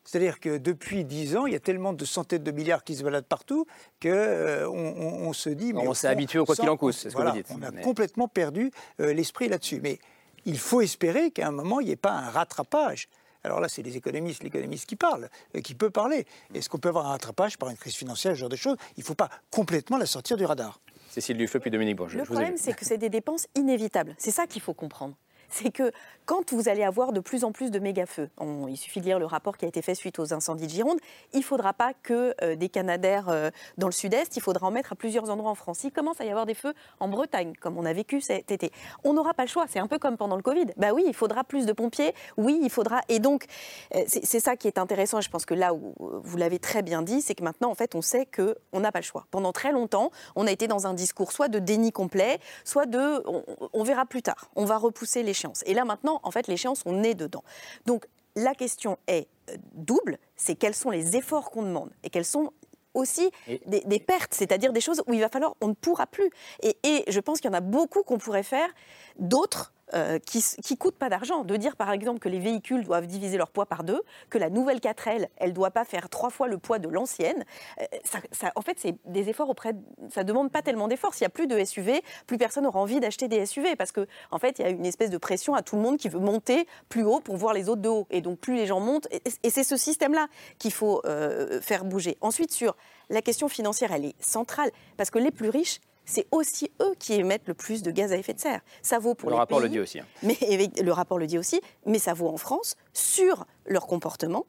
[0.07, 3.03] C'est-à-dire que depuis 10 ans, il y a tellement de centaines de milliards qui se
[3.03, 3.67] baladent partout
[4.01, 5.73] qu'on euh, on, se dit...
[5.73, 7.49] Mais on s'est habitué au quoi qu'il en coûte, c'est ce que vous dites.
[7.51, 9.81] On a complètement perdu euh, l'esprit là-dessus.
[9.83, 9.99] Mais
[10.45, 13.09] il faut espérer qu'à un moment, il n'y ait pas un rattrapage.
[13.43, 16.25] Alors là, c'est les économistes, l'économiste qui parle, euh, qui peut parler.
[16.55, 18.77] Est-ce qu'on peut avoir un rattrapage par une crise financière, ce genre de choses?
[18.97, 20.81] Il ne faut pas complètement la sortir du radar.
[21.11, 22.17] Cécile Dufeu, puis Dominique Bourges.
[22.17, 24.15] Le problème, c'est que c'est des dépenses inévitables.
[24.19, 25.17] C'est ça qu'il faut comprendre
[25.49, 25.93] c'est que
[26.25, 28.29] quand vous allez avoir de plus en plus de méga-feux,
[28.69, 30.99] il suffit de lire le rapport qui a été fait suite aux incendies de Gironde,
[31.33, 34.71] il ne faudra pas que euh, des canadaires euh, dans le sud-est, il faudra en
[34.73, 35.85] mettre à plusieurs endroits en France.
[35.85, 38.73] Il commence à y avoir des feux en Bretagne, comme on a vécu cet été.
[39.05, 40.67] On n'aura pas le choix, c'est un peu comme pendant le Covid.
[40.77, 43.03] Bah oui, il faudra plus de pompiers, oui, il faudra...
[43.09, 43.47] Et donc,
[43.95, 46.83] euh, c'est ça qui est intéressant, et je pense que là où vous l'avez très
[46.83, 49.27] bien dit, c'est que maintenant, en fait, on sait qu'on n'a pas le choix.
[49.31, 53.23] Pendant très longtemps, on a été dans un discours soit de déni complet, soit de...
[53.27, 56.83] on, on verra plus tard, on va repousser les et là maintenant, en fait, l'échéance,
[56.87, 57.45] on est dedans.
[57.87, 62.25] Donc la question est euh, double, c'est quels sont les efforts qu'on demande et quels
[62.25, 62.53] sont
[62.95, 63.31] aussi
[63.67, 66.31] des, pertes, c'est-à-dire des choses où il va falloir, on ne pourra plus.
[66.63, 68.71] Et, et je pense qu'il y en a beaucoup qu'on pourrait faire,
[69.19, 71.45] d'autres euh, qui ne coûtent pas d'argent.
[71.45, 74.51] De dire par exemple que les véhicules doivent diviser leur poids par deux, que la
[74.51, 77.45] nouvelle 4L, elle ne doit pas faire trois fois le poids de l'ancienne.
[77.81, 77.85] Euh,
[78.33, 79.73] ça, en fait, c'est des efforts auprès.
[80.11, 81.15] ça ne demande pas tellement d'efforts.
[81.15, 84.05] S'il n'y a plus de SUV, plus personne n'aura envie d'acheter des SUV parce qu'en
[84.31, 86.21] en fait, il y a une espèce de pression à tout le monde qui veut
[86.21, 88.07] monter plus haut pour voir les autres de haut.
[88.11, 89.09] Et donc, plus les gens montent.
[89.11, 90.29] Et, c'est ce système-là
[90.59, 92.19] qu'il faut euh, faire bouger.
[92.21, 92.77] Ensuite, sur
[93.09, 97.15] la question financière, elle est centrale parce que les plus riches, c'est aussi eux qui
[97.15, 98.61] émettent le plus de gaz à effet de serre.
[98.81, 100.01] Ça vaut pour le rapport le dit aussi.
[100.01, 100.07] Hein.
[100.23, 100.39] Mais
[100.83, 104.47] le rapport le dit aussi, mais ça vaut en France sur leur comportement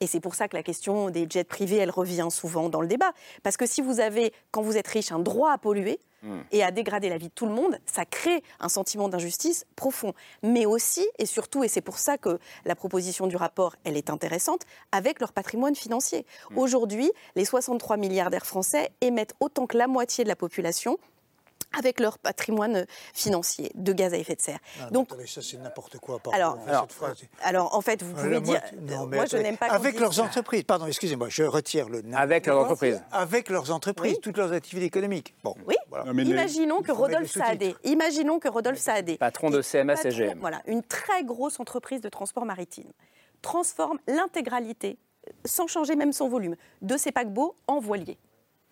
[0.00, 2.86] et c'est pour ça que la question des jets privés, elle revient souvent dans le
[2.86, 3.12] débat.
[3.42, 6.40] Parce que si vous avez, quand vous êtes riche, un droit à polluer hmm.
[6.52, 10.14] et à dégrader la vie de tout le monde, ça crée un sentiment d'injustice profond.
[10.42, 14.08] Mais aussi, et surtout, et c'est pour ça que la proposition du rapport, elle est
[14.08, 16.24] intéressante, avec leur patrimoine financier.
[16.50, 16.58] Hmm.
[16.58, 20.98] Aujourd'hui, les 63 milliardaires français émettent autant que la moitié de la population
[21.76, 24.58] avec leur patrimoine financier de gaz à effet de serre.
[24.80, 26.20] Ah, Donc, ça c'est n'importe quoi.
[26.32, 26.58] alors,
[27.42, 28.62] alors, en fait, vous euh, pouvez dire,
[29.06, 29.66] moi, je n'aime pas.
[29.66, 32.02] Avec leurs entreprises, pardon, excusez-moi, je retire le.
[32.14, 33.02] Avec leurs entreprises.
[33.12, 35.34] Avec leurs entreprises, toutes leurs activités économiques.
[35.44, 35.76] Bon, oui.
[36.24, 41.24] Imaginons que Rodolphe Saadé, imaginons que Rodolphe Saadé, patron de CMA CGM, voilà, une très
[41.24, 42.90] grosse entreprise de transport maritime,
[43.42, 44.98] transforme l'intégralité
[45.44, 48.18] sans changer même son volume, de ces paquebots en voilier.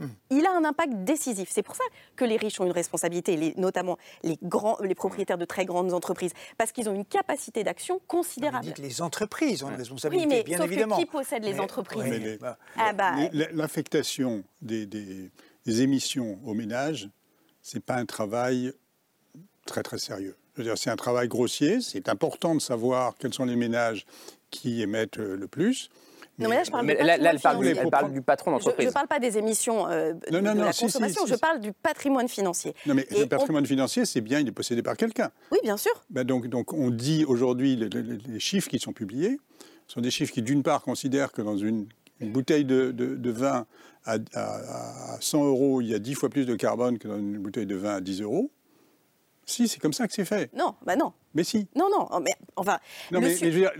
[0.00, 0.06] Hmm.
[0.30, 1.48] Il a un impact décisif.
[1.50, 1.82] C'est pour ça
[2.14, 6.32] que les riches ont une responsabilité, notamment les, grands, les propriétaires de très grandes entreprises,
[6.56, 8.66] parce qu'ils ont une capacité d'action considérable.
[8.66, 10.96] Vous dites les entreprises ont une responsabilité, oui, mais bien évidemment.
[10.96, 12.38] qui possède les entreprises
[12.76, 15.30] ah bah, L'affectation des, des,
[15.66, 17.10] émissions aux ménages,
[17.60, 18.72] c'est pas un travail
[19.66, 20.36] très très sérieux.
[20.76, 21.80] C'est un travail grossier.
[21.80, 24.06] C'est important de savoir quels sont les ménages
[24.50, 25.90] qui émettent euh, le plus.
[26.38, 27.40] Non, mais là, je parle, elle,
[27.90, 28.84] parle du, patron d'entreprise.
[28.84, 32.74] Je ne parle pas des émissions euh, de, la consommation, je parle du patrimoine financier.
[32.86, 35.30] Non, mais le patrimoine financier, c'est bien, il est possédé par quelqu'un.
[35.50, 35.92] Oui, bien sûr.
[36.10, 39.40] Ben donc, donc, on dit aujourd'hui, les, chiffres qui sont publiés
[39.88, 41.86] sont des chiffres qui, d'une part, considèrent que dans une,
[42.20, 43.66] bouteille de, de, vin
[44.04, 47.38] à, à, 100 euros, il y a 10 fois plus de carbone que dans une
[47.38, 48.50] bouteille de vin à 10 euros.
[49.48, 50.54] Si, c'est comme ça que c'est fait.
[50.54, 51.14] Non, bah non.
[51.32, 51.68] Mais si.
[51.74, 52.78] Non, non, mais enfin.
[53.10, 53.72] Non, mais, je veux dire,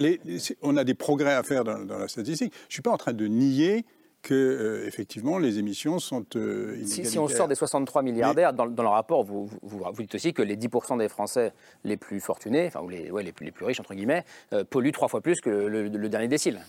[0.63, 2.55] on a des progrès à faire dans, la statistique.
[2.55, 3.85] Je ne suis pas en train de nier
[4.23, 8.65] que, euh, effectivement, les émissions sont euh, si, si, on sort des 63 milliardaires, dans,
[8.65, 11.53] le rapport, vous, vous, dites aussi que les 10% des Français
[11.85, 14.65] les plus fortunés, enfin, ou les, ouais, les, plus, les plus riches, entre guillemets, euh,
[14.65, 16.61] polluent trois fois plus que le, dernier décile.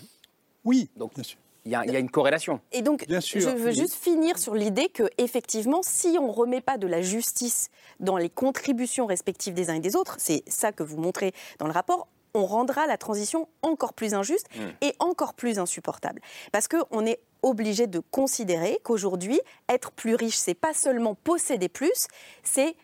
[0.64, 1.38] Oui, donc, bien sûr.
[1.64, 2.60] Il y, a, une corrélation.
[2.72, 6.78] Et donc, je veux juste finir sur l'idée que, effectivement, si on ne remet pas
[6.78, 7.68] de la justice
[7.98, 11.66] dans les contributions respectives des uns et des autres, c'est ça que vous montrez dans
[11.66, 14.68] le rapport, on rendra la transition encore plus injuste hmm.
[14.80, 16.20] et encore plus insupportable.
[16.52, 22.06] Parce qu'on est obligé de considérer qu'aujourd'hui, être plus riche, c'est pas seulement posséder plus,
[22.42, 22.74] c'est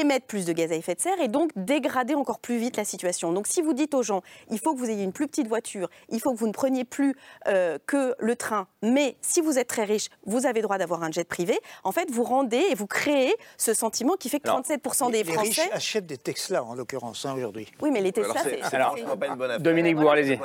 [0.00, 2.84] émettre plus de gaz à effet de serre et donc dégrader encore plus vite la
[2.84, 3.32] situation.
[3.32, 5.88] Donc si vous dites aux gens, il faut que vous ayez une plus petite voiture,
[6.08, 7.14] il faut que vous ne preniez plus
[7.46, 11.10] euh, que le train, mais si vous êtes très riche, vous avez droit d'avoir un
[11.10, 15.10] jet privé, en fait, vous rendez et vous créez ce sentiment qui fait que 37%
[15.10, 15.42] des Français...
[15.42, 17.68] Les riches achètent des Tesla, en l'occurrence, hein, aujourd'hui.
[17.80, 18.62] Oui, mais les Tesla, c'est...
[18.74, 20.38] Alors, pas une bonne Dominique vous allez-y.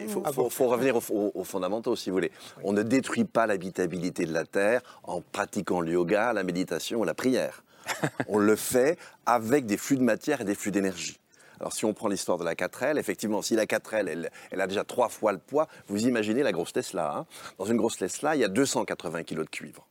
[0.00, 2.32] Il faut, faut, revenir aux, fondamentaux, si vous voulez.
[2.62, 7.04] On ne détruit pas l'habitabilité de la Terre en pratiquant le yoga, la méditation ou
[7.04, 7.62] la prière.
[8.28, 11.18] on le fait avec des flux de matière et des flux d'énergie.
[11.60, 14.84] Alors si on prend l'histoire de la 4L, effectivement, si la 4L, elle, a déjà
[14.84, 17.12] trois fois le poids, vous imaginez la grosse Tesla.
[17.16, 17.26] Hein.
[17.58, 19.86] Dans une grosse Tesla, il y a 280 kg de cuivre.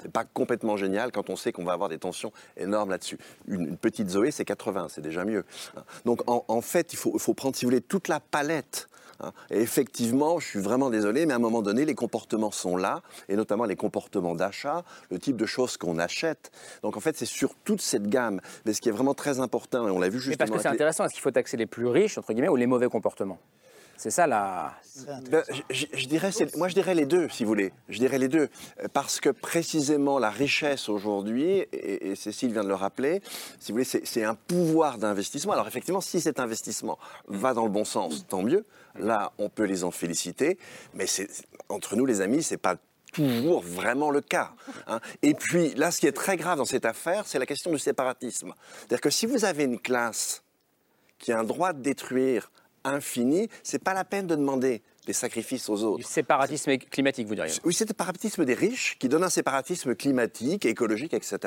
[0.00, 3.18] C'est pas complètement génial quand on sait qu'on va avoir des tensions énormes là-dessus.
[3.48, 5.44] Une, petite Zoé, c'est 80, c'est déjà mieux.
[6.04, 8.88] Donc en, fait, il faut, faut, prendre, si vous voulez, toute la palette.
[9.50, 13.02] Et effectivement, je suis vraiment désolé, mais à un moment donné, les comportements sont là,
[13.28, 16.50] et notamment les comportements d'achat, le type de choses qu'on achète.
[16.82, 18.40] Donc en fait, c'est sur toute cette gamme.
[18.64, 20.32] Mais ce qui est vraiment très important, et on l'a vu justement.
[20.32, 22.56] Mais parce que c'est intéressant, est-ce qu'il faut taxer les plus riches, entre guillemets, ou
[22.56, 23.38] les mauvais comportements?
[23.98, 24.74] C'est ça la.
[25.30, 27.72] Ben, je, dirais, moi je dirais les deux, si vous voulez.
[27.88, 28.48] Je dirais les deux,
[28.92, 33.20] parce que précisément la richesse aujourd'hui, et, Cécile vient de le rappeler,
[33.58, 35.52] si vous voulez, c'est un pouvoir d'investissement.
[35.52, 38.64] Alors effectivement, si cet investissement va dans le bon sens, tant mieux.
[39.00, 40.58] Là, on peut les en féliciter,
[40.94, 41.06] mais
[41.68, 42.76] entre nous, les amis, c'est pas
[43.12, 44.52] toujours vraiment le cas.
[44.86, 45.00] Hein.
[45.22, 47.78] Et puis là, ce qui est très grave dans cette affaire, c'est la question du
[47.78, 48.54] séparatisme.
[48.78, 50.42] C'est-à-dire que si vous avez une classe
[51.18, 52.50] qui a un droit de détruire
[52.84, 55.96] infini, c'est pas la peine de demander des sacrifices aux autres.
[55.96, 59.94] Du séparatisme climatique, vous diriez Oui, c'est le séparatisme des riches qui donne un séparatisme
[59.94, 61.38] climatique, écologique, etc.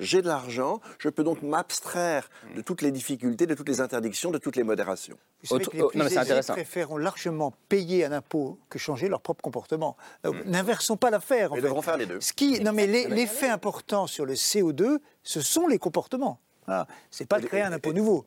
[0.00, 4.32] J'ai de l'argent, je peux donc m'abstraire de toutes les difficultés, de toutes les interdictions,
[4.32, 5.16] de toutes les modérations.
[5.42, 9.42] Vous savez que les plus non, préfèrent largement payer un impôt que changer leur propre
[9.42, 9.96] comportement.
[10.24, 10.32] Hmm.
[10.46, 11.50] N'inversons pas l'affaire.
[11.54, 12.20] Ils devront faire les deux.
[12.20, 16.40] Ce qui, non, mais l'effet important sur le CO2, ce sont les comportements.
[16.66, 18.24] Ah, c'est pas de créer un impôt nouveau.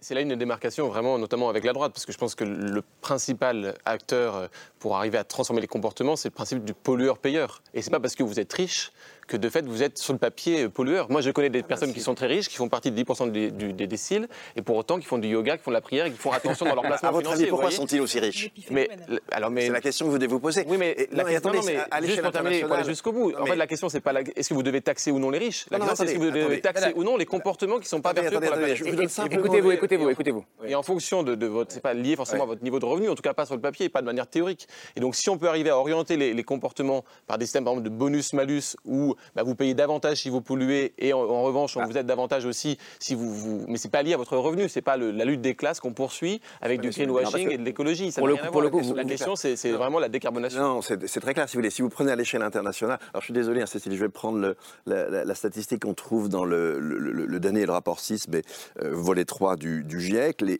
[0.00, 2.82] C'est là une démarcation vraiment, notamment avec la droite, parce que je pense que le
[3.00, 4.46] principal acteur euh,
[4.78, 7.62] pour arriver à transformer les comportements, c'est le principe du pollueur-payeur.
[7.74, 8.90] Et c'est pas parce que vous êtes riche
[9.26, 11.10] que de fait vous êtes sur le papier pollueur.
[11.10, 13.30] Moi je connais des ah, personnes qui sont très riches, qui font partie de 10%
[13.30, 16.06] des, des, déciles, et pour autant qui font du yoga, qui font de la prière,
[16.06, 18.88] et qui font attention dans leur placement À votre avis, pourquoi sont-ils aussi riches mais,
[19.30, 19.66] alors, mais...
[19.66, 20.64] C'est la question que vous devez vous poser.
[20.68, 23.32] Oui, mais la question, non, mais juste pour terminer, jusqu'au bout.
[23.38, 25.66] En fait, la question, c'est pas est-ce que vous devez taxer ou non les riches?
[25.70, 28.00] La question, c'est est-ce que vous devez taxer ou non les comportements qui ne sont
[28.00, 30.44] pas vertueux pour la Écoutez-vous, écoutez-vous, écoutez-vous.
[30.66, 33.14] Et en fonction de votre, c'est pas lié forcément à votre niveau de revenu, en
[33.14, 34.68] tout cas pas sur le papier, pas de manière théorique.
[34.96, 37.88] Et donc, si on peut arriver à orienter les comportements par des systèmes, par exemple,
[37.88, 41.84] de bonus-malus, où bah, vous payez davantage si vous polluez et en, revanche, bah.
[41.86, 43.32] vous êtes davantage aussi si vous.
[43.34, 43.64] vous...
[43.68, 46.40] Mais c'est pas lié à votre revenu, c'est pas la lutte des classes qu'on poursuit
[46.60, 48.12] avec du greenwashing et de l'écologie.
[48.16, 50.60] Pour, le, pour le coup, la question, c'est vraiment la décarbonation.
[50.60, 51.48] Non, c'est très clair.
[51.48, 53.94] Si vous voulez, si vous prenez à l'échelle internationale, alors je suis désolé, hein, Cécile,
[53.94, 58.28] je vais prendre le, la, statistique qu'on trouve dans le, le, dernier le rapport 6,
[58.28, 58.42] mais
[58.82, 60.40] euh, volet 3 du, du GIEC.
[60.40, 60.56] Les,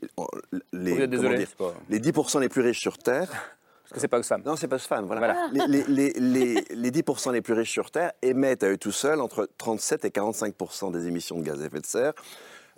[0.72, 1.46] les, désolé,
[1.88, 3.55] les 10% les plus riches sur Terre
[3.88, 4.42] parce que c'est pas Oxfam.
[4.44, 5.06] Non, c'est pas Oxfam.
[5.06, 5.48] Voilà.
[5.52, 9.20] Les, les, les, les, 10% les plus riches sur Terre émettent à eux tout seuls
[9.20, 12.12] entre 37 et 45% des émissions de gaz à effet de serre.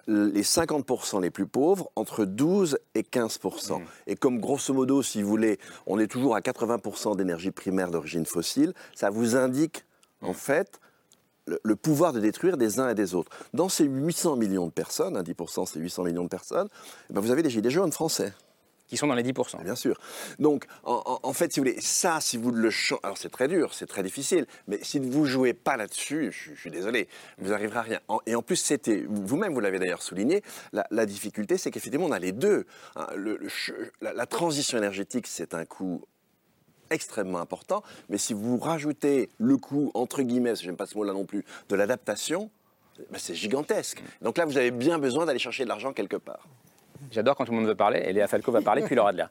[0.07, 3.81] les 50% les plus pauvres entre 12 et 15%.
[4.07, 8.27] Et comme grosso modo, si vous voulez, on est toujours à 80% d'énergie primaire d'origine
[8.27, 9.85] fossile, ça vous indique
[10.21, 10.79] en fait
[11.63, 13.31] le, pouvoir de détruire des uns et des autres.
[13.55, 16.69] Dans ces 800 millions de personnes, hein, 10% c'est 800 millions de personnes,
[17.09, 18.33] eh ben, vous avez les gilets jaunes français.
[18.89, 19.63] Qui sont dans les 10%.
[19.63, 19.99] Bien sûr.
[20.39, 23.75] Donc, en, fait, si vous voulez, ça, si vous le changez, alors c'est très dur,
[23.75, 27.83] c'est très difficile, mais si vous jouez pas là-dessus, je, suis désolé, vous n'arriverez à
[27.83, 28.01] rien.
[28.09, 32.13] En- et en plus, c'était, vous-même, vous l'avez d'ailleurs souligné, la, difficulté, c'est qu'effectivement, on
[32.13, 32.67] a les deux.
[32.97, 33.07] hein.
[34.01, 36.03] La transition énergétique, c'est un coût
[36.91, 41.25] extrêmement important, mais si vous rajoutez le coût, entre guillemets, j'aime pas ce mot-là non
[41.25, 42.51] plus, de l'adaptation,
[43.11, 44.03] ben, c'est gigantesque.
[44.23, 46.47] Donc là, vous avez bien besoin d'aller chercher de l'argent quelque part.
[47.11, 49.25] J'adore quand tout le monde veut parler, et Léa Falco va parler, puis Laura Adler.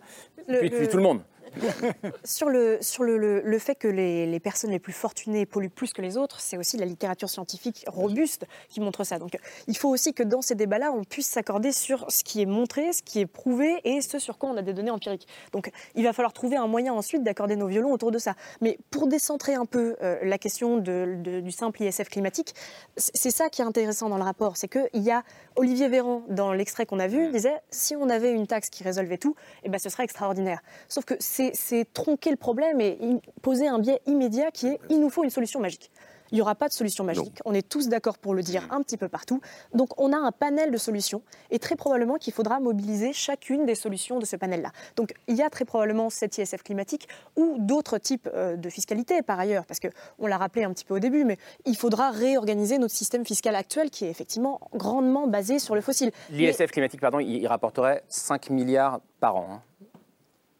[0.47, 1.21] Le- puis, tout le monde.
[2.23, 5.69] Sur, le, sur le, le- le fait que les, les personnes les plus fortunées polluent
[5.69, 9.19] plus que les autres, c'est aussi la littérature scientifique robuste qui montre ça.
[9.19, 12.45] Donc il faut aussi que dans ces débats-là, on puisse s'accorder sur ce qui est
[12.45, 15.27] montré, ce qui est prouvé et ce sur quoi on a des données empiriques.
[15.51, 18.33] Donc il va falloir trouver un moyen ensuite d'accorder nos violons autour de ça.
[18.61, 22.53] Mais pour décentrer un peu euh, la question de- de- du simple ISF climatique,
[22.95, 25.21] c'est c'est ça qui est intéressant dans le rapport, c'est qu'il y a
[25.57, 29.17] Olivier Véran, dans l'extrait qu'on a vu, disait si on avait une taxe qui résolvait
[29.17, 30.61] tout, eh ben, ce serait extraordinaire.
[30.87, 32.97] Sauf que c'est c'est tronquer le problème et
[33.43, 35.91] poser un biais immédiat qui est il nous faut une solution magique.
[36.31, 37.39] Il n'y aura pas de solution magique.
[37.45, 39.39] On est tous d'accord pour le dire un petit peu partout.
[39.73, 41.21] Donc on a un panel de solutions
[41.51, 44.71] et très probablement qu'il faudra mobiliser chacune des solutions de ce panel-là.
[44.97, 49.21] Donc il y a très probablement cet ISF climatique ou d'autres types euh, de fiscalité
[49.21, 52.77] par ailleurs, parce qu'on l'a rappelé un petit peu au début, mais il faudra réorganiser
[52.77, 56.11] notre système fiscal actuel qui est effectivement grandement basé sur le fossile.
[56.31, 59.47] Mais- L'ISF climatique, pardon, il, il rapporterait 5 milliards par an.
[59.49, 59.61] hein.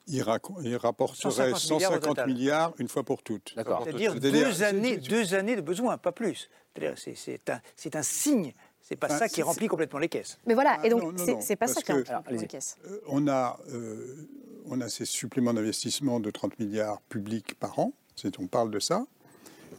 [0.08, 3.54] Il, rapporterait 150 150 milliards une fois pour toutes.
[3.56, 3.82] D'accord.
[3.84, 6.50] C'est-à-dire deux années, deux années de besoin, pas plus.
[6.74, 8.54] C'est-à-dire c'est- c'est un, c'est un signe.
[8.82, 10.40] C'est pas Enfin, ça qui remplit complètement les caisses.
[10.46, 12.78] Mais voilà, et donc c'est pas ça qui que- est Alors, en caisse.
[12.86, 14.28] Euh, on, a, euh,
[14.66, 17.92] on a ces suppléments d'investissement de 30 milliards publics par an,
[18.40, 19.06] on parle de ça.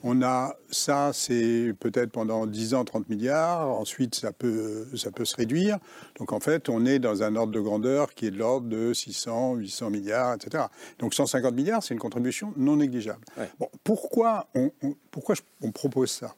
[0.04, 5.24] On a ça, c'est peut-être pendant 10 ans 30 milliards, ensuite ça peut, ça peut
[5.24, 5.78] se réduire.
[6.18, 8.92] Donc en fait, on est dans un ordre de grandeur qui est de l'ordre de
[8.92, 10.64] 600, 800 milliards, etc.
[11.00, 13.24] Donc 150 milliards, c'est une contribution non négligeable.
[13.58, 16.34] Bon, pourquoi on, on- pourquoi on propose ça?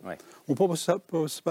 [0.49, 0.81] On propose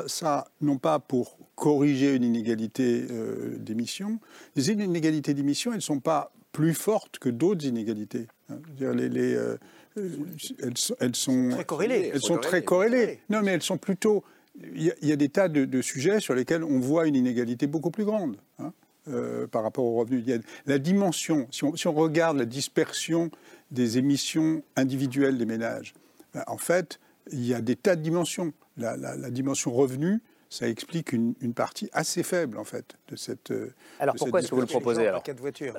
[0.08, 4.20] ça, non pas pour corriger une inégalité euh, d'émissions.
[4.56, 8.28] Les inégalités d'émissions, elles ne sont pas plus fortes que d'autres inégalités.
[8.50, 8.58] hein.
[8.80, 9.58] Les- les, euh,
[9.98, 12.12] elles, sont- elles sont Très corrélées.
[12.14, 13.20] Elles sont très corrélées.
[13.30, 14.24] Non, mais elles sont plutôt.
[14.62, 17.08] Il y a, il y a des tas de, de sujets sur lesquels on voit
[17.08, 18.38] une inégalité beaucoup plus grande.
[18.60, 18.74] hein,
[19.08, 20.24] euh, par rapport aux revenus.
[20.28, 23.32] Il y a la dimension, si on, si on regarde la dispersion
[23.72, 25.94] des émissions individuelles des ménages,
[26.34, 27.00] ben, en fait,
[27.32, 28.54] il y a des tas de dimensions.
[28.78, 33.16] La, la- la dimension revenu, ça explique une, une partie assez faible, en fait, de
[33.16, 33.52] cette.
[33.52, 35.22] euh, Alors, de pourquoi est-ce que vous le proposez, alors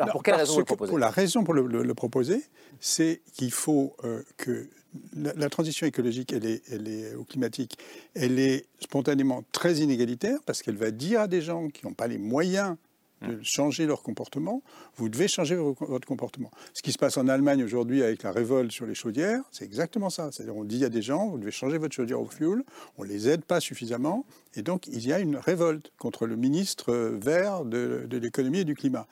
[0.06, 2.44] Non, pour quelle raison vous le proposez pour La raison pour le, le- le proposer,
[2.78, 4.68] c'est qu'il faut euh, que
[5.16, 7.78] la, la transition écologique, elle est, elle est, ou climatique,
[8.14, 12.06] elle est spontanément très inégalitaire parce qu'elle va dire à des gens qui n'ont pas
[12.06, 12.76] les moyens
[13.22, 14.62] de changer leur comportement,
[14.96, 16.50] vous devez changer vo- votre comportement.
[16.72, 20.08] Ce qui se passe en Allemagne aujourd'hui avec la révolte sur les chaudières, c'est exactement
[20.10, 20.30] ça.
[20.32, 22.64] C'est-à-dire on dit à des gens, vous devez changer votre chaudière au fioul,
[22.96, 26.92] on les aide pas suffisamment, et donc il y a une révolte contre le ministre
[26.92, 29.06] euh, vert de, de l'économie et du climat.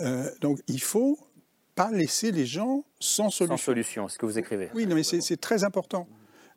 [0.00, 1.18] Euh, donc il faut
[1.74, 3.56] pas laisser les gens sans solution.
[3.56, 4.70] Sans solution, ce que vous écrivez.
[4.74, 6.06] Oui, non, mais c'est c'est très important.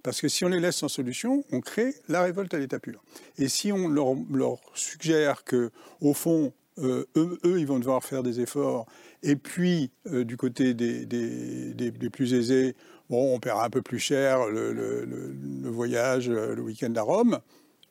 [0.03, 3.01] Parce que si on les laisse sans solution, on crée la révolte à l'état pur.
[3.37, 8.03] Et si on leur, leur suggère que, au fond, euh, eux, eux, ils vont devoir
[8.03, 8.85] faire des efforts,
[9.21, 12.75] et puis euh, du côté des, des- des- des plus aisés,
[13.09, 16.93] bon, on paiera un peu plus cher le, le- le- le voyage, euh, le week-end
[16.95, 17.39] à Rome,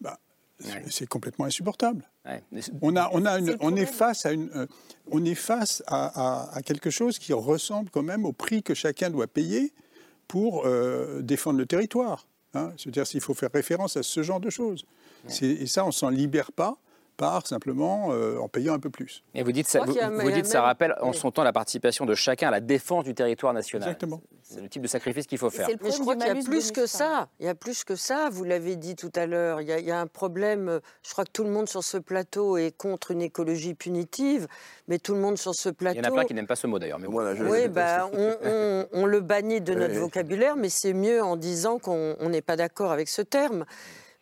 [0.01, 0.19] bah,
[0.59, 2.09] c'est- c'est complètement insupportable.
[2.25, 2.43] Ouais.
[2.83, 4.67] On, a, on, a une- C'est le on est face, à, une, euh,
[5.11, 6.07] on est face à,
[6.51, 9.73] à- à quelque chose qui ressemble quand même au prix que chacun doit payer
[10.29, 12.27] pour euh, défendre le territoire.
[12.55, 12.73] Hein.
[12.77, 14.85] C'est-à-dire s'il faut faire référence à ce genre de choses.
[15.41, 16.77] Et ça, on s'en libère pas
[17.47, 19.23] simplement euh, en payant un peu plus.
[19.35, 21.17] Et vous dites, ça, vous, il dites ça même- rappelle en oui.
[21.17, 23.89] son temps la participation de chacun à la défense du territoire national.
[23.89, 24.21] Exactement.
[24.43, 25.67] C'est le type de sacrifice qu'il faut faire.
[25.67, 27.29] c'est le Mais je crois qu'il y a plus que ça.
[27.41, 28.29] Il y a plus que ça.
[28.31, 29.61] Vous l'avez dit tout à l'heure.
[29.61, 30.69] Il, y a- il y a un problème.
[30.69, 34.49] euh, Je crois que tout le monde sur ce plateau est contre une écologie punitive,
[34.89, 35.99] mais tout le monde sur ce Il plateau.
[35.99, 36.99] y en a plein qui n'aiment pas ce mot d'ailleurs.
[36.99, 37.13] Mais bon.
[37.13, 40.01] Voilà, je le Oui, bah, on, on- on le bannit de notre Oui.
[40.01, 43.65] vocabulaire, mais c'est mieux en disant qu'on on n'est pas d'accord avec ce terme.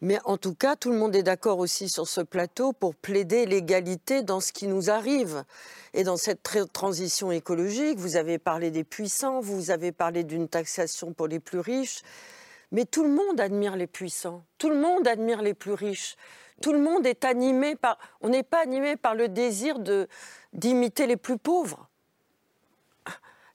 [0.03, 3.45] Mais en tout cas, tout le monde est d'accord aussi sur ce plateau pour plaider
[3.45, 5.45] l'égalité dans ce qui nous arrive.
[5.93, 10.49] Et dans cette tra- transition écologique, vous avez parlé des puissants, vous avez parlé d'une
[10.49, 12.01] taxation pour les plus riches,
[12.73, 16.17] mais tout le monde admire les puissants, tout le monde admire les plus riches.
[16.61, 17.99] tout le monde est animé par.
[18.21, 20.09] On n'est pas animé par le désir de
[20.53, 21.89] d'imiter les plus pauvres.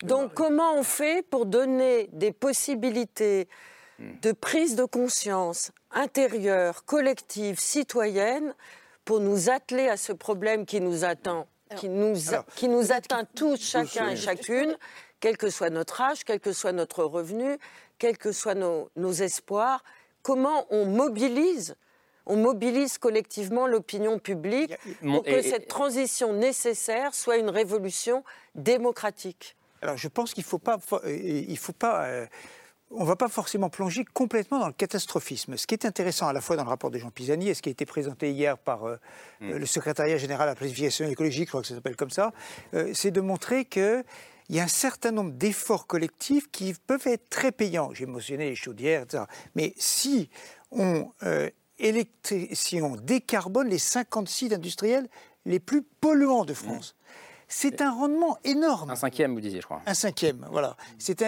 [0.01, 3.47] Donc, comment on fait pour donner des possibilités
[4.22, 8.54] de prise de conscience intérieure, collective, citoyenne,
[9.04, 12.15] pour nous atteler à ce problème qui nous attend, qui nous,
[12.56, 14.75] qui nous atteint tous, chacun et chacune,
[15.19, 17.58] quel que soit notre âge, quel que soit notre revenu,
[18.00, 19.84] quels que soient nos, nos espoirs,
[20.21, 21.75] comment on mobilise
[22.27, 28.23] on mobilise collectivement l'opinion publique pour que cette transition nécessaire soit une révolution
[28.56, 29.56] démocratique?
[29.82, 32.25] Alors je pense qu'il ne faut pas, il faut pas euh,
[32.92, 35.58] on ne va pas forcément plonger complètement dans le catastrophisme.
[35.58, 37.62] Ce qui est intéressant à la fois dans le rapport de Jean Pisani et ce
[37.62, 38.98] qui a été présenté hier par euh,
[39.42, 39.52] mm.
[39.54, 42.31] le secrétariat général à la planification écologique, je crois que ça s'appelle comme ça,
[42.73, 44.04] euh, c'est de montrer qu'il
[44.50, 47.92] y a un certain nombre d'efforts collectifs qui peuvent être très payants.
[47.94, 49.23] J'ai mentionné les chaudières, etc.
[49.56, 50.29] Mais si
[50.71, 51.10] on,
[52.54, 55.08] si on décarbone les 50 sites industriels
[55.46, 56.96] les plus polluants de France,
[57.58, 58.89] c'est un rendement énorme.
[58.89, 59.81] Un cinquième, vous disiez, je crois.
[59.85, 60.75] Un cinquième, voilà.
[60.99, 61.21] C'est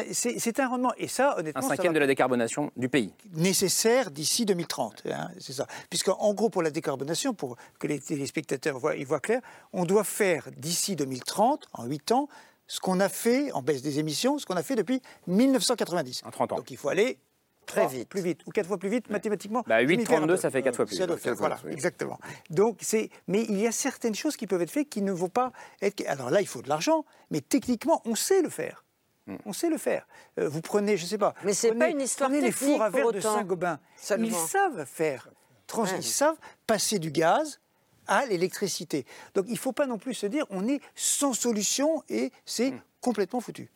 [0.60, 0.92] un, rendement.
[0.98, 1.64] Et ça, honnêtement.
[1.64, 3.14] Un cinquième de la décarbonation du pays.
[3.34, 5.04] Nécessaire d'ici 2030.
[5.10, 5.68] Hein, c'est ça.
[5.90, 9.40] Puisqu'en gros, pour la décarbonation, pour que les téléspectateurs voient, voient clair,
[9.72, 12.28] on doit faire d'ici 2030, en 8 ans,
[12.68, 16.24] ce qu'on a fait en baisse des émissions, ce qu'on a fait depuis 1990.
[16.26, 16.56] En 30 ans.
[16.58, 17.20] Donc il faut aller
[17.68, 18.10] Très vite.
[18.10, 19.64] Plus vite, ou quatre fois plus vite, mathématiquement.
[19.68, 21.30] Bah, 8,32, ça fait quatre fois plus vite.
[21.38, 22.18] voilà, exactement.
[22.50, 25.30] Donc, c'est, mais il y a certaines choses qui peuvent être faites qui ne vont
[25.30, 25.52] pas
[25.82, 26.04] être.
[26.08, 28.86] Alors là, il faut de l'argent, mais techniquement, on sait le faire.
[29.28, 29.36] Hmm.
[29.46, 30.08] On sait le faire.
[30.40, 31.34] Euh, vous prenez, je ne sais pas.
[31.44, 33.80] Mais c'est pas une histoire prenez les fours à verre de Saint-Gobain.
[34.18, 35.30] Ils savent faire.
[35.98, 37.60] Ils savent passer du gaz
[38.08, 39.06] à l'électricité.
[39.36, 42.72] Donc il ne faut pas non plus se dire on est sans solution et c'est
[42.72, 42.82] hmm.
[43.02, 43.70] complètement foutu.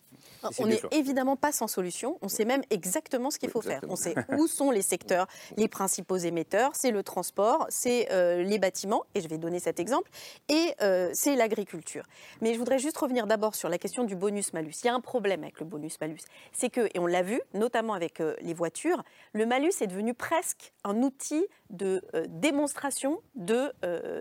[0.60, 2.18] On n'est évidemment pas sans solution.
[2.22, 3.82] On sait même exactement ce qu'il faut faire.
[3.90, 5.28] On sait où sont les secteurs,
[5.58, 6.72] les principaux émetteurs.
[6.74, 10.10] C'est le transport, c'est euh, les bâtiments, et je vais donner cet exemple,
[10.50, 12.04] et euh, c'est l'agriculture.
[12.42, 14.74] Mais je voudrais juste revenir d'abord sur la question du bonus-malus.
[14.84, 16.22] Il y a un problème avec le bonus-malus.
[16.54, 20.14] C'est que, et on l'a vu, notamment avec euh, les voitures, le malus est devenu
[20.14, 23.72] presque un outil de démonstration de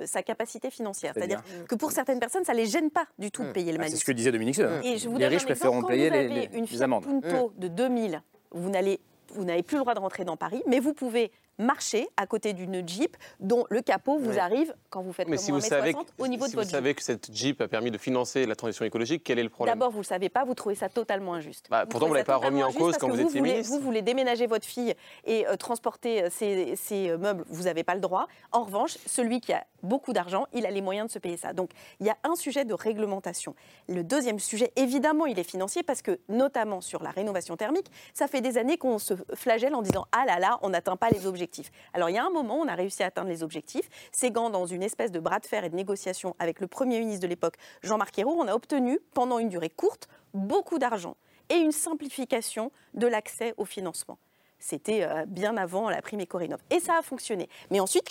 [0.07, 1.15] sa capacité financière.
[1.15, 3.79] C'est-à-dire que pour certaines personnes, ça ne les gêne pas du tout de payer le
[3.79, 3.91] malus.
[3.91, 4.81] C'est ce que disait Dominique Seux.
[4.83, 9.01] les riches préfèrent payer vous avez une Fiat Punto de 2000, vous n'allez
[9.33, 12.53] vous n'avez plus le droit de rentrer dans Paris, mais vous pouvez marcher à côté
[12.53, 16.27] d'une Jeep dont le capot vous arrive quand vous faites mais si vous savez au
[16.27, 18.85] niveau si de votre vous savez que cette Jeep a permis de financer la transition
[18.85, 19.75] écologique, quel est le problème?
[19.75, 21.67] D'abord, vous ne le savez pas, vous trouvez ça totalement injuste.
[21.71, 23.73] Bah, pourtant, vous ne l'avez pas remis en cause quand vous, étiez ministre.
[23.73, 24.95] Vous voulez déménager votre fille
[25.25, 28.27] et euh, transporter euh, ces, euh, meubles, vous n'avez pas le droit.
[28.53, 31.53] En revanche, celui qui a beaucoup d'argent, il a les moyens de se payer ça.
[31.53, 31.71] Donc,
[32.01, 33.55] il y a un sujet de réglementation.
[33.89, 38.29] Le deuxième sujet, évidemment, il est financier parce que, notamment sur la rénovation thermique, ça
[38.29, 41.27] fait des années qu'on se flagelle en disant Ah là là, on n'atteint pas les
[41.27, 41.50] objectifs.
[41.93, 43.89] Alors, il y a un moment, on a réussi à atteindre les objectifs.
[44.13, 47.23] Ségant, dans une espèce de bras de fer et de négociation avec le Premier ministre
[47.23, 51.17] de l'époque, Jean-Marc Ayrault, on a obtenu, pendant une durée courte, beaucoup d'argent
[51.49, 54.19] et une simplification de l'accès au financement.
[54.61, 56.61] C'était euh, bien avant la prime Ecorinov.
[56.71, 57.49] Et ça a fonctionné.
[57.71, 58.09] Mais ensuite,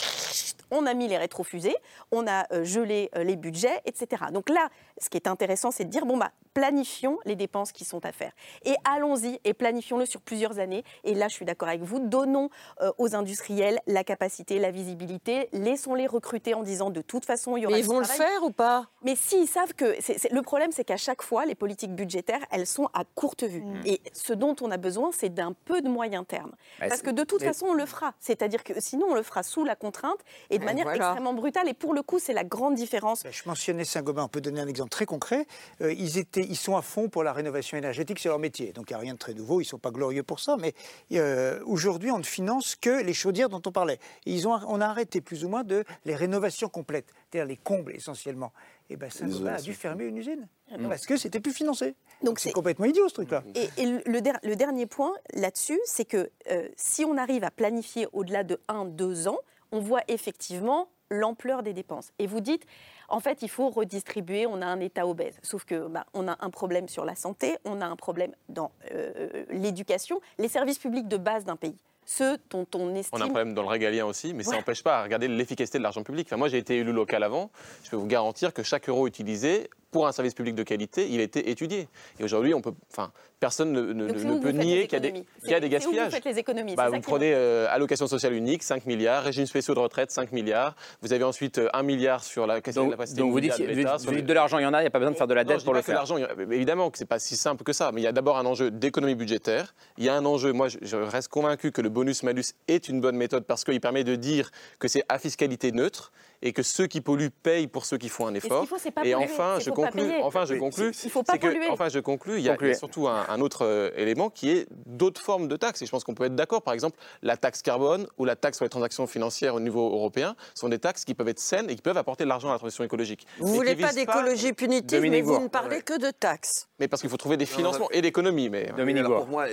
[0.72, 1.76] on a mis les rétrofusées,
[2.12, 4.26] on a euh, gelé euh, les budgets, etc.
[4.32, 4.70] Donc là,
[5.02, 8.12] ce qui est intéressant, c'est de dire, bon, bah, planifions les dépenses qui sont à
[8.12, 8.32] faire.
[8.66, 10.84] Et allons-y et planifions-le sur plusieurs années.
[11.04, 12.50] Et là, je suis d'accord avec vous, donnons
[12.82, 17.64] euh, aux industriels la capacité, la visibilité, laissons-les recruter en disant, de toute façon, il
[17.64, 18.88] y aura Mais ils vont le faire ou pas?
[19.04, 19.96] Mais s'ils savent que...
[20.34, 23.62] le problème, c'est qu'à chaque fois, les politiques budgétaires, elles sont à courte vue.
[23.62, 23.82] Mm.
[23.86, 26.39] Et ce dont on a besoin, c'est d'un peu de moyen terme.
[26.80, 28.14] Parce que de toute façon, on le fera.
[28.20, 30.20] C'est-à-dire que sinon, on le fera sous la contrainte
[30.50, 31.68] et de manière extrêmement brutale.
[31.70, 33.24] Et pour le coup, c'est la grande différence.
[33.30, 35.46] Je mentionnais Saint-Gobain, on peut donner un exemple très concret.
[35.82, 38.72] Euh, ils, étaient, ils sont à fond pour la rénovation énergétique, c'est leur métier.
[38.74, 40.58] Donc il n'y a rien de très nouveau, ils ne sont pas glorieux pour ça.
[40.60, 40.74] Mais
[41.14, 44.00] euh, aujourd'hui, on ne finance que les chaudières dont on parlait.
[44.26, 47.96] ils ont, on a arrêté plus ou moins de les rénovations complètes, c'est-à-dire les combles
[47.96, 48.52] essentiellement.
[48.90, 50.48] Et bien Saint-Gobain a dû fermer une usine
[50.88, 51.96] parce que c'était plus financé.
[52.24, 53.44] Donc c'est complètement idiot ce truc-là.
[53.56, 58.60] Et, le, dernier point là-dessus, c'est que euh, si on arrive à planifier au-delà de
[58.68, 59.40] 1-2 ans,
[59.72, 62.12] on voit effectivement l'ampleur des dépenses.
[62.20, 62.66] Et vous dites,
[63.08, 65.40] en fait, il faut redistribuer, on a un État obèse.
[65.42, 68.72] Sauf que bah, on a un problème sur la santé, on a un problème dans
[68.92, 71.78] euh, l'éducation, les services publics de base d'un pays
[72.10, 73.20] ceux dont on estime.
[73.20, 75.78] On a un problème dans le régalien aussi, mais ça n'empêche pas à regarder l'efficacité
[75.78, 76.28] de l'argent public.
[76.28, 77.52] Enfin, moi, j'ai été élu local avant.
[77.84, 81.20] Je peux vous garantir que chaque euro utilisé pour un service public de qualité, il
[81.20, 81.88] a été étudié.
[82.20, 85.12] Et aujourd'hui, on peut, enfin, personne ne, ne- ne peut nier qu'il y a des,
[85.42, 86.06] qu'il y a des C'est où gaspillages.
[86.10, 86.76] vous faites les économies.
[86.76, 90.32] Bah, ça vous prenez euh, allocation sociale unique, 5 milliards, régime spéciaux de retraite, 5
[90.32, 90.76] milliards.
[91.02, 93.52] Vous avez ensuite euh, 1 milliard sur la question de la capacité donc vous dites,
[93.58, 95.18] de vous dites- de l'argent, il y en a, il n'y a pas besoin de
[95.18, 95.96] faire de la non, dette je pour le faire.
[95.96, 98.08] l'argent, il y a- évidemment que c'est pas si simple que ça, mais il y
[98.08, 99.74] a d'abord un enjeu d'économie budgétaire.
[99.98, 103.02] Il y a un enjeu, moi je, je reste convaincu que le bonus-malus est une
[103.02, 106.12] bonne méthode parce qu'il permet de dire que c'est à fiscalité neutre
[106.42, 108.62] et que ceux qui polluent payent pour ceux qui font un effort.
[108.62, 110.24] qu'il faut, c'est pas et polluer, enfin, c'est je payer.
[110.24, 110.54] Enfin, je
[110.94, 111.68] c'est- il faut pas c'est que- polluer.
[111.70, 112.38] Enfin, je conclus.
[112.38, 112.74] Il y a, il y a Concluez.
[112.76, 115.82] surtout un, un autre euh, élément qui est d'autres formes de taxes.
[115.82, 116.62] Et je pense qu'on peut être d'accord.
[116.62, 120.36] Par exemple, la taxe carbone ou la taxe sur les transactions financières au niveau européen
[120.56, 122.58] sont des taxes qui peuvent être saines et qui peuvent apporter de l'argent à la
[122.60, 123.28] transition écologique.
[123.40, 126.68] Vous Mais voulez pas d'écologie punitive, Dominique mais vous ne parlez que de taxes.
[126.80, 128.50] Mais parce qu'il faut trouver des financements et d'économies.
[128.50, 129.46] Mais Oui, alors pour moi,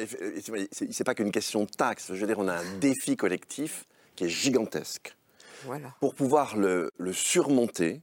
[0.70, 2.12] c'est c'est pas qu'une question de taxe.
[2.12, 5.16] Je veux dire, on a un défi collectif qui est gigantesque.
[5.64, 5.88] Voilà.
[6.00, 8.00] Pour pouvoir le, le surmonter,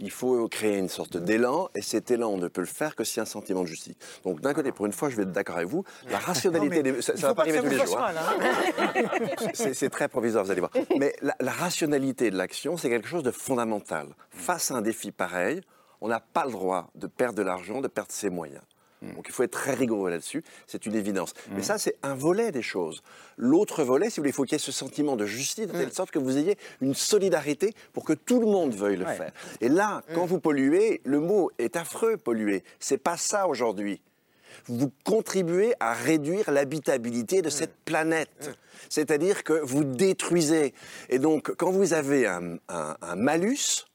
[0.00, 3.02] il faut créer une sorte d'élan, et cet élan, on ne peut le faire que
[3.02, 3.96] s'il y a un sentiment de justice.
[4.24, 6.82] Donc d'un côté, pour une fois, je vais être d'accord avec vous, la rationalité Non,
[6.84, 7.02] mais des...
[7.02, 7.98] Ça, faut va pas arriver tous les jours.
[7.98, 8.12] hein.
[8.16, 9.36] hein.
[9.54, 10.70] C'est c'est très provisoire, vous allez voir.
[10.98, 14.06] Mais la, la rationalité de l'action, c'est quelque chose de fondamental.
[14.30, 15.62] Face à un défi pareil,
[16.00, 18.62] on n'a pas le droit de perdre de l'argent, de perdre ses moyens.
[19.02, 21.32] Donc il faut être très rigoureux là-dessus, c'est une évidence.
[21.52, 23.02] Mais ça, c'est un volet des choses.
[23.36, 25.72] L'autre volet, si vous voulez, il faut qu'il y ait ce sentiment de justice, de
[25.72, 29.14] telle sorte que vous ayez une solidarité pour que tout le monde veuille le Ouais.
[29.16, 29.32] faire.
[29.60, 32.64] Et là, quand vous polluez, le mot est affreux, polluer.
[32.80, 34.00] C'est pas ça aujourd'hui
[34.66, 38.50] vous contribuez à réduire l'habitabilité de cette planète.
[38.88, 40.74] C'est-à-dire que vous détruisez.
[41.10, 43.86] Et donc, quand vous avez un, un- un malus,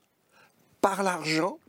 [0.80, 1.60] par l'argent,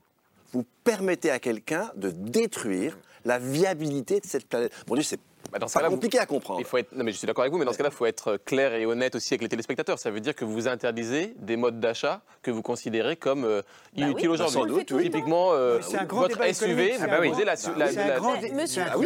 [0.53, 4.73] vous permettez à quelqu'un de détruire la viabilité de cette planète.
[4.89, 5.19] Mon Dieu, c'est
[5.53, 6.59] Bah, dans ce pas vous- compliqué à comprendre.
[6.61, 7.97] Il faut être, non mais je suis d'accord avec vous, mais dans ce cas-là, il
[7.97, 9.99] faut être clair et honnête aussi avec les téléspectateurs.
[9.99, 13.63] Ça veut dire que vous interdisez des modes d'achat que vous considérez comme euh,
[13.95, 14.55] inutiles oui, aujourd'hui.
[14.55, 15.05] sans doute, oui.
[15.05, 18.23] Typiquement, euh, votre SUV, vous proposez la, bah
[18.55, 18.97] Monsieur, Ah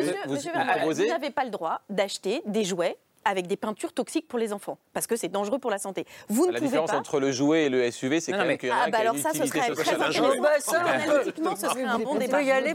[0.85, 2.97] vous n'avez pas le droit d'acheter des jouets
[3.29, 6.07] avec des peintures toxiques pour les enfants, parce que c'est dangereux pour la santé.
[6.29, 6.97] Vous ne La pouvez différence pas.
[6.97, 8.91] entre le jouet et le SUV, c'est quand même mais- qu'il y en a Ah
[8.91, 9.97] bah alors ça, ce serait très.
[9.97, 10.07] Bah,
[10.79, 12.39] Analytiquement, ce serait un bon On débat.
[12.39, 12.75] peut y aller.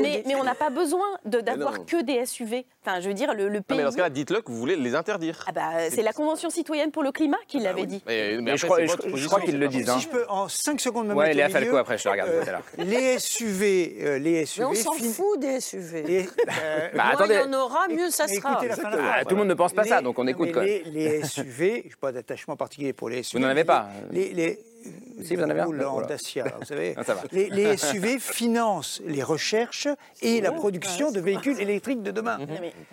[0.00, 2.66] Mais, mais on n'a pas besoin d'avoir que des SUV.
[2.84, 3.78] Enfin, je veux dire, le, pays.
[3.78, 5.44] mais dans ce cas-là, dites-le que vous voulez les interdire.
[5.46, 8.02] Ah bah, c'est la Convention citoyenne pour le climat qui Ah l'avait dit.
[8.06, 9.98] Mais, mais Mais je crois- qu'ils le disent, hein.
[9.98, 12.04] Si je peux en 5 secondes me Ouais, mettre Léa au milieu, Falco, après, je
[12.04, 12.62] le regarde euh, tout à l'heure.
[12.78, 14.64] Les SUV, euh, les Mais SUV.
[14.66, 16.28] on s'en fout des SUV.
[16.46, 16.52] Bah,
[16.94, 17.34] Moins attendez.
[17.44, 18.60] il y en aura, mieux ça mais sera.
[19.22, 19.28] Ah, phrase.
[19.28, 20.68] tout le monde ne pense pas ça, donc on écoute mais quand même.
[20.68, 23.38] les, les SUV, je n'ai pas d'attachement particulier pour les SUV.
[23.38, 24.58] Vous n'en avez pas Les, les,
[25.22, 26.08] Si, vous en avez un roulent en Voilà.
[26.08, 26.94] Dacia, vous savez.
[27.06, 27.22] Ça va.
[27.32, 29.88] Les, les SUV financent les recherches
[30.20, 32.38] et la production de véhicules électriques de demain.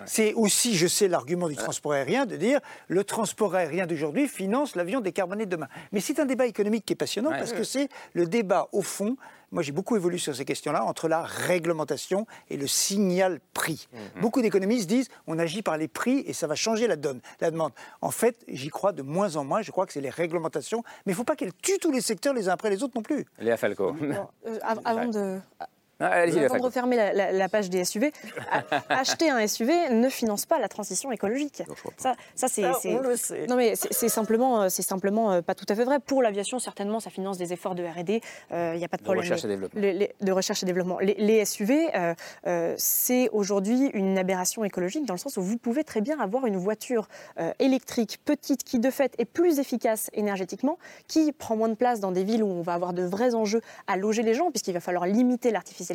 [0.06, 4.76] C'est aussi, je sais, l'argument du transport aérien de dire le transport aérien d'aujourd'hui finance
[4.76, 5.68] l'avion décarboné de demain.
[5.92, 7.38] Mais c'est un débat économique qui est passionnant Ouais.
[7.40, 9.18] parce que c'est le débat au fond.
[9.52, 13.88] Moi, j'ai beaucoup évolué sur ces questions-là entre la réglementation et le signal prix.
[13.94, 14.22] Mhm.
[14.22, 17.52] Beaucoup d'économistes disent on agit par les prix et ça va changer la donne, la
[17.52, 17.72] demande.
[18.02, 19.62] En fait, j'y crois de moins en moins.
[19.62, 22.02] Je crois que c'est les réglementations, mais il ne faut pas qu'elles tuent tous les
[22.02, 23.26] secteurs les uns après les autres non plus.
[23.40, 23.96] Léa Falco.
[24.02, 25.40] Euh, av- avant de,
[26.00, 28.12] Léa avant de refermer la, la- la page des SUV,
[28.90, 31.64] acheter un SUV ne finance pas la transition écologique.
[31.98, 33.48] Ça, ça c'est, Ça, c'est- on le sait.
[33.48, 36.00] Non mais c'est, simplement, euh, c'est simplement euh, pas tout à fait vrai.
[36.00, 38.22] Pour l'aviation, certainement, ça finance des efforts de R&D.
[38.52, 39.24] Il n'y a pas de De problème.
[39.24, 39.80] recherche et Mais développement.
[39.82, 41.00] les- les- de recherche et développement.
[41.00, 42.14] Les, les SUV, euh,
[42.48, 46.46] euh, c'est aujourd'hui une aberration écologique dans le sens où vous pouvez très bien avoir
[46.46, 47.08] une voiture
[47.40, 50.78] euh, électrique petite qui de fait est plus efficace énergétiquement,
[51.08, 53.62] qui prend moins de place dans des villes où on va avoir de vrais enjeux
[53.88, 55.89] à loger les gens puisqu'il va falloir limiter l'artificialisation.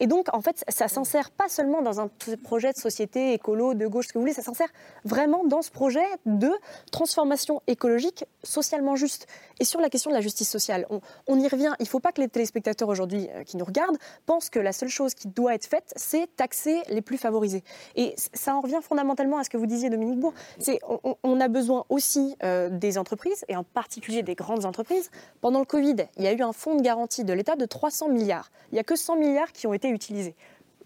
[0.00, 2.10] Et donc en fait, ça s'insère pas seulement dans un
[2.42, 4.68] projet de société écolo de gauche, ce que vous voulez, ça s'insère
[5.04, 6.50] vraiment dans ce projet de
[6.90, 9.26] transformation écologique socialement juste.
[9.60, 10.86] Et sur la question de la justice sociale,
[11.26, 11.72] on, y revient.
[11.78, 14.72] Il ne faut pas que les téléspectateurs aujourd'hui euh, qui nous regardent pensent que la
[14.72, 17.64] seule chose qui doit être faite, c'est taxer les plus favorisés.
[17.96, 20.34] Et ça en revient fondamentalement à ce que vous disiez, Dominique Bourg.
[20.58, 20.80] C'est
[21.22, 25.10] on a besoin aussi euh, des entreprises, et en particulier des grandes entreprises.
[25.40, 28.08] Pendant le Covid, il y a eu un fonds de garantie de l'État de 300
[28.08, 28.50] milliards.
[28.70, 30.34] Il n'y a que 100 milliards qui ont été utilisés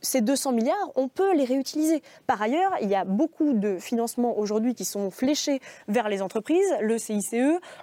[0.05, 2.03] ces 200 milliards, on peut les réutiliser.
[2.27, 6.67] Par ailleurs, il y a beaucoup de financements aujourd'hui qui sont fléchés vers les entreprises,
[6.81, 7.37] le CICE,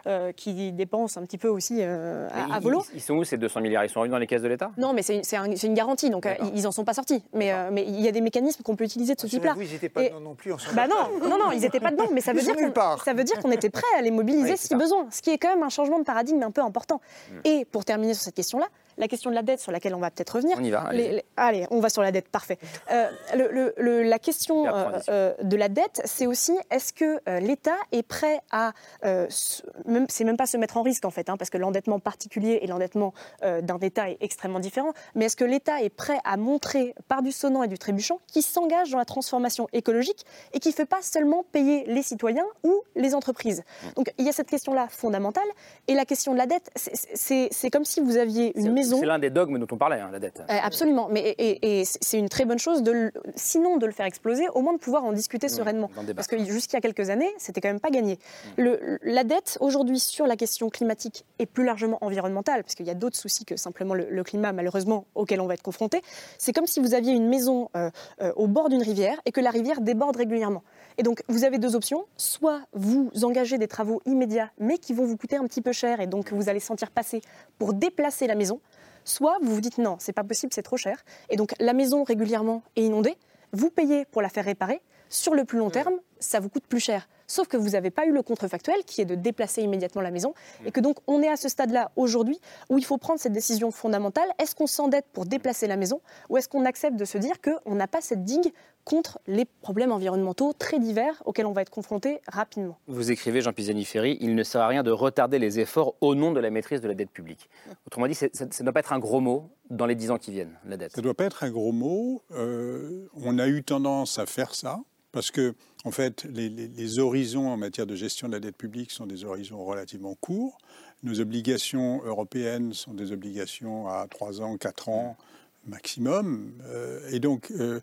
[0.06, 2.84] euh, qui dépense un petit peu aussi euh, à, à Ils- volo.
[2.91, 3.86] Ils, ils sont où ces 200 milliards?
[3.86, 4.70] Ils sont revenus dans les caisses de l'État?
[4.78, 7.24] Non, mais c'est une, un- garantie, donc euh, ils n'en sont pas sortis.
[7.34, 9.54] Mais, euh, mais il y a des mécanismes qu'on peut utiliser de ce type-là.
[9.54, 10.52] Vous, ils n'étaient pas Et- dedans non plus.
[10.74, 13.02] Bah non, non, non, ils n'étaient pas dedans, mais ça veut Ils dire qu'on part.
[13.02, 14.76] ça veut dire qu'on était prêt à les mobiliser Oui, si ça.
[14.76, 17.00] besoin, ce qui est quand même un changement de paradigme un peu important.
[17.32, 17.36] Mm.
[17.45, 18.68] Et pour terminer sur cette question-là,
[19.00, 20.58] la question de la dette sur laquelle on va peut-être revenir.
[20.60, 20.91] On y va.
[21.38, 22.60] allez, on va sur la dette, parfait.
[22.91, 24.66] Euh, le, la question
[25.10, 30.45] euh, de la dette, c'est aussi est-ce que l'État est prêt à, c'est même pas
[30.45, 34.10] se mettre en risque en fait, hein, parce que l'endettement particulier et l'endettement d'un État
[34.10, 37.68] est extrêmement différent, mais est-ce que l'État est prêt à montrer par du sonnant et
[37.68, 41.86] du trébuchant qui s'engage dans la transformation écologique et qui ne fait pas seulement payer
[41.86, 43.64] les citoyens ou les entreprises?
[43.95, 45.47] Donc il y a cette question-là fondamentale.
[45.88, 48.89] Et la question de la dette, c'est comme si vous aviez une maison.
[48.98, 50.42] C'est l'un des dogmes dont on parlait, hein, la dette.
[50.50, 51.10] Euh, absolument.
[51.12, 54.74] Mais, et, c'est une très bonne chose, de, sinon de le faire exploser, au moins
[54.74, 55.90] de pouvoir en discuter sereinement.
[56.16, 58.16] Parce que jusqu'il y a quelques années, c'était quand même pas gagné.
[58.16, 58.62] Mmh.
[58.62, 62.90] Le, la dette, aujourd'hui, sur la question climatique et plus largement environnementale, parce qu'il y
[62.90, 66.02] a d'autres soucis que simplement le, climat, malheureusement, auquel on va être confronté,
[66.38, 67.90] c'est comme si vous aviez une maison euh,
[68.22, 70.64] euh, au bord d'une rivière et que la rivière déborde régulièrement.
[70.98, 72.06] Et donc, vous avez deux options.
[72.18, 76.00] Soit vous engagez des travaux immédiats, mais qui vont vous coûter un petit peu cher,
[76.00, 77.22] et donc vous allez sentir passer
[77.58, 78.60] pour déplacer la maison.
[79.06, 81.04] Soit vous vous dites non, c'est pas possible, c'est trop cher.
[81.30, 83.18] Et donc, la maison régulièrement est inondée.
[83.52, 84.82] Vous payez pour la faire réparer.
[85.10, 87.08] Sur le plus long terme, ça vous coûte plus cher.
[87.30, 90.34] Sauf que vous n'avez pas eu le contrefactuel qui est de déplacer immédiatement la maison.
[90.66, 93.70] Et que donc on est à ce stade-là aujourd'hui où il faut prendre cette décision
[93.70, 94.28] fondamentale.
[94.40, 97.76] Est-ce qu'on s'endette pour déplacer la maison ou est-ce qu'on accepte de se dire qu'on
[97.76, 98.52] n'a pas cette digue
[98.84, 102.80] contre les problèmes environnementaux très divers auxquels on va être confronté rapidement?
[102.88, 106.32] Vous écrivez, Jean Pisani-Ferry, il ne sert à rien de retarder les efforts au nom
[106.32, 107.50] de la maîtrise de la dette publique.
[107.86, 110.32] Autrement dit, ça ne doit pas être un gros mot dans les dix ans qui
[110.32, 110.94] viennent, la dette.
[110.94, 112.24] Ça ne doit pas être un gros mot.
[112.32, 114.80] Euh, on a eu tendance à faire ça.
[115.12, 115.55] Parce que,
[115.86, 119.64] en fait, les, horizons en matière de gestion de la dette publique sont des horizons
[119.64, 120.57] relativement courts.
[121.03, 125.18] Nos obligations européennes sont des obligations à 3 ans, 4 ans
[125.66, 126.53] maximum.
[126.66, 127.80] Euh, et donc, euh,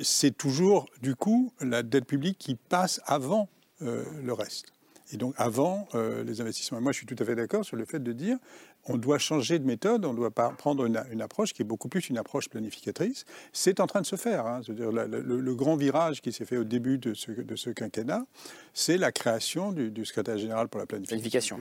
[0.00, 3.48] c'est toujours, du coup, la dette publique qui passe avant
[3.82, 4.66] euh, le reste.
[5.12, 5.86] Et donc, avant
[6.24, 6.80] les investissements.
[6.80, 8.38] moi, je suis tout à fait d'accord sur le fait de dire
[8.86, 12.18] on doit changer de méthode, on doit prendre une, approche qui est beaucoup plus une
[12.18, 13.24] approche planificatrice.
[13.52, 14.46] C'est en train de se faire.
[14.46, 14.60] Hein.
[14.60, 18.26] -dire le, grand virage qui s'est fait au début de ce, de ce quinquennat,
[18.72, 21.58] c'est la création du, secrétaire général pour la planification.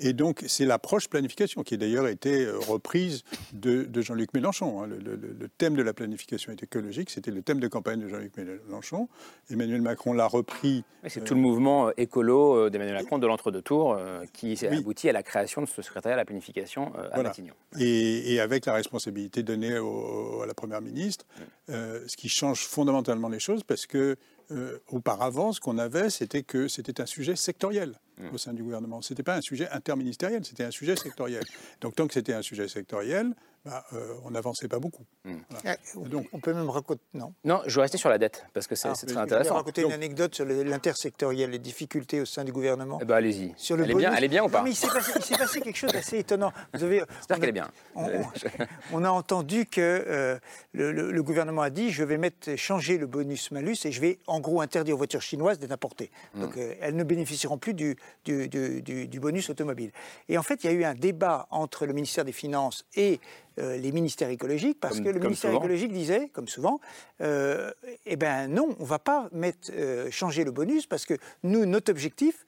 [0.00, 4.82] Et donc, c'est l'approche planification qui a d'ailleurs été euh, reprise de, Jean-Luc Mélenchon.
[4.82, 4.86] Hein.
[4.86, 9.08] Le, thème de la planification écologique, c'était le thème de campagne de Jean-Luc Mélenchon.
[9.50, 10.84] Emmanuel Macron l'a repris.
[11.06, 13.98] C'est tout le mouvement euh, écolo d'Emmanuel Macron de l'entre-deux tours
[14.32, 17.54] qui s'est abouti à la création de ce secrétariat à la planification euh, à Matignon.
[17.78, 21.42] Et, avec la responsabilité donnée à la Première ministre, mm.
[21.70, 24.16] euh, ce qui change fondamentalement les choses parce que
[24.50, 28.34] euh, auparavant, ce qu'on avait, c'était que c'était un sujet sectoriel mm.
[28.34, 29.02] au sein du gouvernement.
[29.02, 31.44] Ce n'était pas un sujet interministériel, c'était un sujet sectoriel.
[31.80, 33.34] Donc tant que c'était un sujet sectoriel,
[33.68, 35.04] bah, euh, on n'avançait pas beaucoup.
[35.24, 35.36] Hmm.
[35.66, 37.02] Ah, Donc, on peut même raconter.
[37.12, 37.34] Non?
[37.44, 39.44] Non, je vais rester sur la dette parce que c'est ah, très intéressant.
[39.44, 42.98] Je vais raconter une anecdote sur l'intersectoriel, les difficultés au sein du gouvernement.
[43.02, 43.54] Eh ben, allez-y.
[43.70, 44.64] elle, est bien, elle est bien ou pas?
[44.66, 44.88] Il s'est
[45.36, 46.52] passé, quelque chose d'assez étonnant.
[46.72, 47.70] J'espère qu'elle est bien.
[47.94, 50.38] On, a entendu que euh,
[50.72, 54.60] le, gouvernement a dit je vais mettre, changer le bonus-malus et je vais en gros
[54.62, 56.10] interdire aux voitures chinoises d'être importées.
[56.34, 56.40] Hmm.
[56.40, 59.90] Donc euh, elles ne bénéficieront plus du, du, du bonus automobile.
[60.28, 63.20] Et en fait, il y a eu un débat entre le ministère des Finances et
[63.58, 66.80] les ministères écologiques, parce que le ministère écologique disait, comme souvent,
[67.20, 67.70] euh,
[68.06, 71.66] eh ben non, on ne va pas mettre, euh, changer le bonus, parce que nous,
[71.66, 72.44] notre objectif,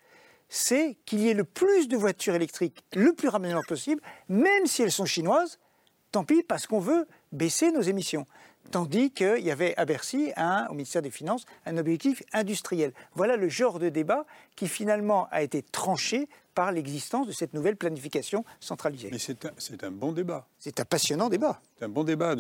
[0.49, 4.83] c'est qu'il y ait le plus de voitures électriques le plus rapidement possible, même si
[4.83, 5.59] elles sont chinoises,
[6.13, 8.27] tant pis, parce qu'on veut baisser nos émissions.
[8.71, 10.33] Tandis qu'il y avait à Bercy,
[10.69, 12.93] au ministère des Finances, un objectif industriel.
[13.15, 17.77] Voilà le genre de débat qui finalement a été tranché par l'existence de cette nouvelle
[17.77, 19.09] planification centralisée.
[19.13, 20.47] Mais c'est un, bon débat.
[20.59, 21.61] C'est un passionnant débat.
[21.79, 22.35] C'est un bon débat,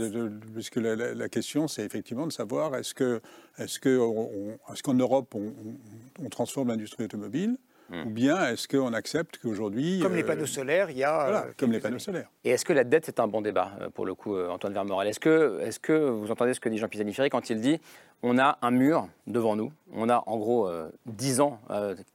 [0.54, 3.20] puisque la, question, c'est effectivement de savoir est-ce qu'en
[3.58, 7.56] est est qu'en Europe, on transforme l'industrie automobile
[7.90, 8.06] Hmm.
[8.06, 9.98] Ou bien est-ce qu'on accepte qu'aujourd'hui...
[10.00, 11.24] Comme les euh, panneaux solaires, il y a...
[11.24, 12.30] Voilà, comme les panneaux solaires.
[12.44, 14.72] Et est-ce que la dette, c'est un bon débat, euh, pour le coup, euh, Antoine
[14.72, 15.08] Vermorel?
[15.08, 17.80] Est-ce que, est que vous entendez ce que dit Jean Pisani-Ferry quand il dit
[18.22, 20.70] on a un mur devant nous, on a en gros
[21.06, 21.58] 10 ans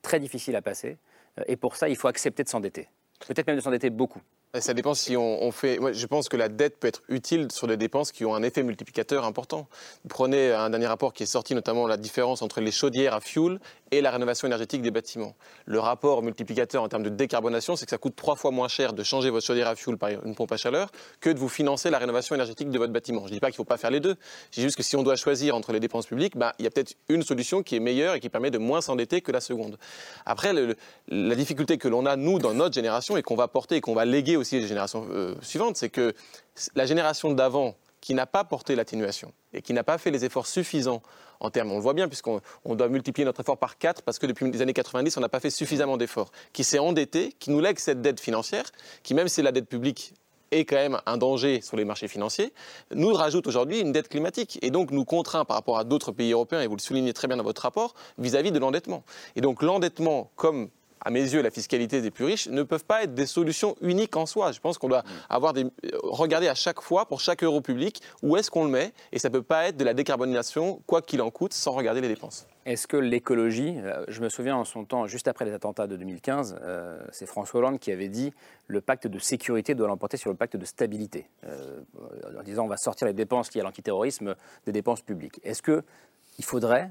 [0.03, 0.97] très difficiles à passer,
[1.47, 2.87] et pour ça, il faut accepter de s'endetter
[3.27, 4.21] Peut-être même de s'endetter beaucoup.
[4.59, 5.79] Ça dépend si on, fait.
[5.79, 8.43] Moi, je pense que la dette peut être utile sur des dépenses qui ont un
[8.43, 9.67] effet multiplicateur important.
[10.07, 13.59] prenez un dernier rapport qui est sorti, notamment la différence entre les chaudières à fuel
[13.91, 15.35] et la rénovation énergétique des bâtiments.
[15.65, 18.93] Le rapport multiplicateur en termes de décarbonation, c'est que ça coûte trois fois moins cher
[18.93, 21.89] de changer votre chaudière à fuel par une pompe à chaleur que de vous financer
[21.89, 23.21] la rénovation énergétique de votre bâtiment.
[23.21, 24.15] Je ne dis pas qu'il ne faut pas faire les deux.
[24.51, 26.67] Je dis juste que si on doit choisir entre les dépenses publiques, bah, il y
[26.67, 29.41] a peut-être une solution qui est meilleure et qui permet de moins s'endetter que la
[29.41, 29.77] seconde.
[30.25, 30.53] Après,
[31.07, 33.93] la difficulté que l'on a, nous, dans notre génération, et qu'on va porter et qu'on
[33.93, 36.13] va léguer aussi les générations euh, suivantes, c'est que
[36.75, 37.75] la génération d'avant,
[38.05, 41.01] qui n'a pas porté l'atténuation et qui n'a pas fait les efforts suffisants
[41.39, 44.27] en termes, on le voit bien, puisqu'on doit multiplier notre effort par 4 parce que
[44.27, 47.59] depuis les années 90, on n'a pas fait suffisamment d'efforts, qui s'est endetté, qui nous
[47.59, 48.65] lègue cette dette financière,
[49.01, 50.13] qui même si la dette publique
[50.51, 52.53] est quand même un danger sur les marchés financiers,
[52.93, 56.31] nous rajoute aujourd'hui une dette climatique et donc nous contraint par rapport à d'autres pays
[56.31, 59.03] européens, et vous le soulignez très bien dans votre rapport, vis-à-vis de l'endettement.
[59.35, 60.69] Et donc l'endettement, comme
[61.01, 64.15] à mes yeux, la fiscalité des plus riches ne peuvent pas être des solutions uniques
[64.15, 64.51] en soi.
[64.51, 65.65] Je pense qu'on doit avoir des,
[66.03, 69.29] regarder à chaque fois, pour chaque euro public, où est-ce qu'on le met, et ça
[69.29, 72.47] ne peut pas être de la décarbonisation, quoi qu'il en coûte, sans regarder les dépenses.
[72.65, 75.95] Est-ce que l'écologie, euh, je me souviens en son temps, juste après les attentats de
[75.97, 78.33] 2015, euh, c'est François Hollande qui avait dit
[78.67, 81.81] le pacte de sécurité doit l'emporter sur le pacte de stabilité, euh,
[82.39, 84.35] en disant on va sortir les dépenses liées à l'antiterrorisme
[84.65, 85.39] des dépenses publiques.
[85.43, 86.89] Est-ce qu'il faudrait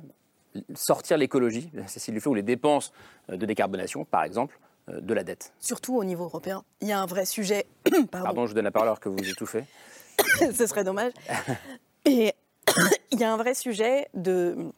[0.74, 2.92] sortir l'écologie, Cécile Duflo, ou les dépenses
[3.28, 6.62] de décarbonation, par exemple, de la dette Surtout au niveau européen.
[6.80, 7.66] Il y a un vrai sujet.
[7.84, 9.64] Pardon, Pardon je vous donne la parole alors que vous étouffez.
[10.52, 11.12] Ce serait dommage.
[12.04, 12.34] Et
[13.12, 14.70] il y a un vrai sujet de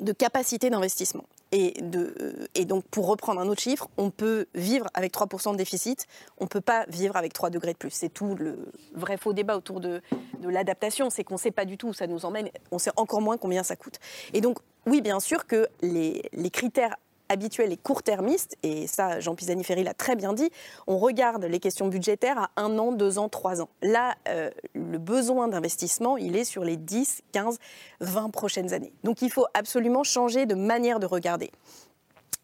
[0.00, 1.24] de capacité d'investissement.
[1.52, 5.56] Et, de, et donc, pour reprendre un autre chiffre, on peut vivre avec 3% de
[5.56, 6.06] déficit,
[6.38, 7.90] on ne peut pas vivre avec 3 degrés de plus.
[7.90, 10.00] C'est tout le vrai faux débat autour de,
[10.40, 12.92] de l'adaptation, c'est qu'on ne sait pas du tout où ça nous emmène, on sait
[12.96, 13.98] encore moins combien ça coûte.
[14.32, 16.22] Et donc, oui, bien sûr que les,
[16.52, 16.96] critères
[17.28, 20.50] habituel et court-termiste, et ça, Jean Pisani-Ferry l'a très bien dit,
[20.88, 23.68] on regarde les questions budgétaires à un an, deux ans, trois ans.
[23.82, 27.58] Là, euh, le besoin d'investissement, il est sur les 10, 15,
[28.00, 28.92] 20 prochaines années.
[29.04, 31.52] Donc il faut absolument changer de manière de regarder.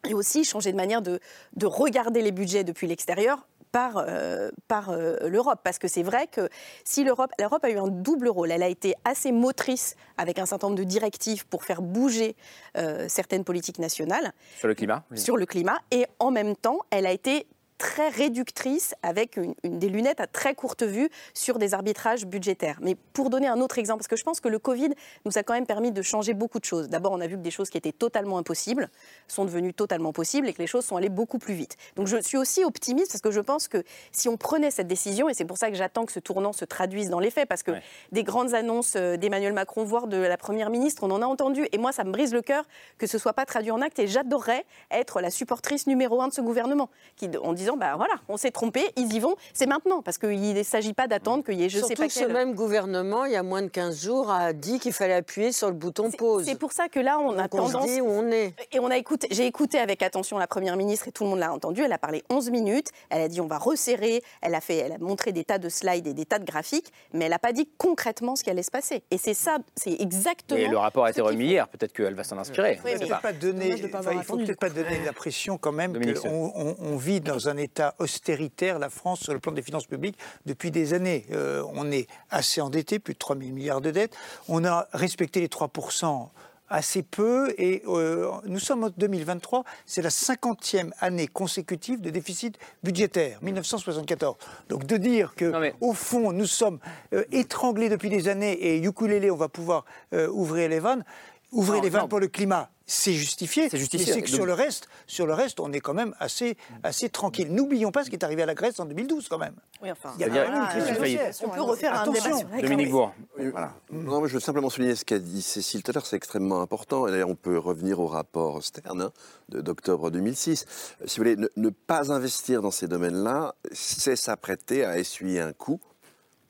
[0.08, 1.20] Et aussi changer de manière de
[1.64, 5.60] regarder les budgets depuis l'extérieur par, euh, par euh, l'Europe.
[5.62, 6.48] Parce que c'est vrai que
[6.84, 10.46] si l'Europe, l'Europe a eu un double rôle, elle a été assez motrice avec un
[10.46, 12.36] certain nombre de directives pour faire bouger
[12.76, 14.32] euh, certaines politiques nationales.
[14.58, 15.78] Sur le climat Sur le climat.
[15.90, 17.46] Et en même temps, elle a été
[17.78, 22.78] très réductrice avec une, des lunettes à très courte vue sur des arbitrages budgétaires.
[22.80, 24.90] Mais pour donner un autre exemple, parce que je pense que le Covid
[25.24, 26.88] nous a quand même permis de changer beaucoup de choses.
[26.88, 28.88] D'abord, on a vu que des choses qui étaient totalement impossibles
[29.28, 31.76] sont devenues totalement possibles et que les choses sont allées beaucoup plus vite.
[31.96, 35.28] Donc je suis aussi optimiste parce que je pense que si on prenait cette décision,
[35.28, 37.62] et c'est pour ça que j'attends que ce tournant se traduise dans les faits, parce
[37.62, 37.72] que
[38.12, 41.66] des grandes annonces euh, d'Emmanuel Macron, voire de la Première ministre, on en a entendu,
[41.72, 42.64] et moi ça me brise le cœur
[42.98, 46.32] que ce soit pas traduit en acte, et j'adorerais être la supportrice numéro un de
[46.32, 49.66] ce gouvernement, qui, en disant disant, bah voilà, on s'est trompé, ils y vont, c'est
[49.66, 52.12] maintenant, parce qu'il ne s'agit pas d'attendre qu'il y ait je Surtout sais pas que
[52.12, 55.52] ce même gouvernement, il y a moins de 15 jours, a dit qu'il fallait appuyer
[55.52, 56.44] sur le bouton pause.
[56.44, 57.74] C'est pour ça que là, on a tendance...
[57.74, 58.54] On se dit où on est.
[58.72, 61.40] Et on a écouté, j'ai écouté avec attention la Première ministre, et tout le monde
[61.40, 64.60] l'a entendu, elle a parlé 11 minutes, elle a dit on va resserrer, elle a,
[64.60, 67.30] fait, elle a montré des tas de slides et des tas de graphiques, mais elle
[67.30, 69.02] n'a pas dit concrètement ce qui allait se passer.
[69.10, 70.60] Et c'est ça, c'est exactement...
[70.60, 72.80] Et le rapport a été remis hier, peut-être qu'elle va s'en inspirer.
[72.84, 76.76] Oui, mais pas donner, il ne faut peut-être pas donner l'impression quand même qu'on on,
[76.78, 80.70] on vit dans un état austéritaire la France, sur le plan des finances publiques, depuis
[80.70, 81.26] des années.
[81.32, 84.16] Euh, on est assez endetté, plus de 3 000 milliards de dettes.
[84.48, 86.28] On a respecté les 3%
[86.68, 92.58] assez peu et euh, nous sommes en 2023, c'est la 50e année consécutive de déficit
[92.82, 94.36] budgétaire, 1974.
[94.68, 96.80] Donc de dire que au fond nous sommes
[97.12, 99.84] euh, étranglés depuis des années et ukulélé on va pouvoir
[100.32, 101.04] ouvrir les vannes,
[101.52, 103.68] ouvrir les vannes pour le climat, c'est justifié.
[103.68, 104.06] C'est justifié.
[104.06, 107.08] Mais c'est que sur le reste, sur le reste, on est quand même assez, assez
[107.08, 107.52] tranquille.
[107.52, 109.54] N'oublions pas ce qui est arrivé à la Grèce en 2012 quand même.
[109.82, 110.12] Oui, enfin.
[110.16, 111.32] Il y a quand même une crise financière.
[111.44, 113.12] On peut refaire un débat sur la Dominique Bourg.
[113.36, 113.72] Voilà.
[113.90, 116.60] Non, mais je veux simplement souligner ce qu'a dit Cécile tout à l'heure, c'est extrêmement
[116.60, 117.08] important.
[117.08, 119.12] Et d'ailleurs, on peut revenir au rapport Stern hein,
[119.48, 120.64] d'octobre 2006.
[121.04, 125.80] Si vous voulez, ne pas investir dans ces domaines-là, c'est s'apprêter à essuyer un coup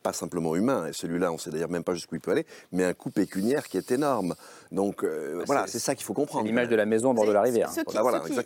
[0.07, 2.47] pas simplement humain, et celui-là, on ne sait d'ailleurs même pas jusqu'où il peut aller,
[2.71, 4.35] mais un coût pécuniaire qui est énorme.
[4.71, 6.47] Donc euh, bah, voilà, c'est ça qu'il faut comprendre.
[6.47, 7.71] L'image de la maison au bord de la rivière.
[7.73, 7.83] Ceux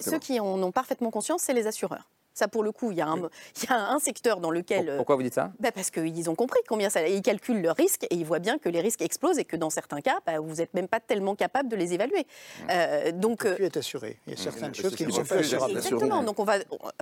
[0.01, 2.09] ceux qui en ont parfaitement conscience, c'est les assureurs.
[2.35, 3.17] Ça, pour le coup, il y, a un,
[3.63, 4.95] il y a un secteur dans lequel.
[4.97, 5.53] Pourquoi vous dites ça?
[5.59, 7.07] bah Parce qu'ils ont compris combien ça.
[7.07, 9.71] Ils calculent le risque et ils voient bien que les risques explosent et que dans
[9.71, 12.21] certains cas, bah, vous n'êtes même pas tellement capable de les évaluer.
[12.21, 12.67] Mmh.
[12.71, 13.47] Euh, donc.
[13.59, 14.19] Il être assuré.
[14.27, 15.77] Il y a certaines choses qui ne sont pas assurables.
[15.77, 16.23] Exactement.
[16.23, 16.55] Donc on va,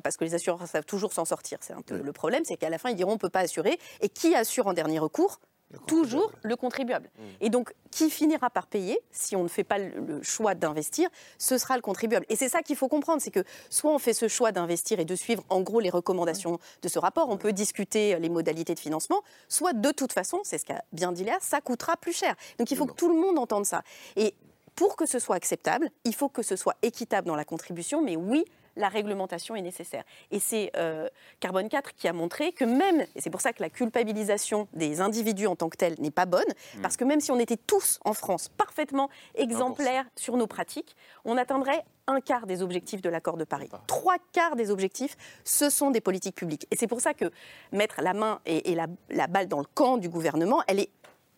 [0.02, 1.58] parce que les assureurs savent toujours s'en sortir.
[1.60, 3.40] C'est un peu le problème, c'est qu'à la fin, ils diront on ne peut pas
[3.40, 3.78] assurer.
[4.00, 5.40] Et qui assure en dernier recours?
[5.86, 7.10] Toujours le contribuable.
[7.16, 7.22] Mmh.
[7.40, 11.08] Et donc, qui finira par payer, si on ne fait pas le choix d'investir,
[11.38, 12.24] ce sera le contribuable.
[12.28, 15.04] Et c'est ça qu'il faut comprendre, c'est que soit on fait ce choix d'investir et
[15.04, 18.80] de suivre en gros les recommandations de ce rapport, on peut discuter les modalités de
[18.80, 22.34] financement, soit de toute façon, c'est ce qu'a bien dit Léa, ça coûtera plus cher.
[22.58, 23.82] Donc il faut que tout le monde entende ça.
[24.16, 24.34] Et
[24.74, 28.16] pour que ce soit acceptable, il faut que ce soit équitable dans la contribution, mais
[28.16, 28.44] oui,
[28.78, 30.04] la réglementation est nécessaire.
[30.30, 31.08] Et c'est euh,
[31.40, 35.00] Carbone 4 qui a montré que même, et c'est pour ça que la culpabilisation des
[35.00, 36.40] individus en tant que telle n'est pas bonne,
[36.76, 36.80] hmm.
[36.80, 41.36] parce que même si on était tous en France parfaitement exemplaires sur nos pratiques, on
[41.36, 43.68] atteindrait un quart des objectifs de l'accord de Paris.
[43.86, 46.66] Trois quarts des objectifs, ce sont des politiques publiques.
[46.70, 47.30] Et c'est pour ça que
[47.70, 50.90] mettre la main et, la, la balle dans le camp du gouvernement, elle est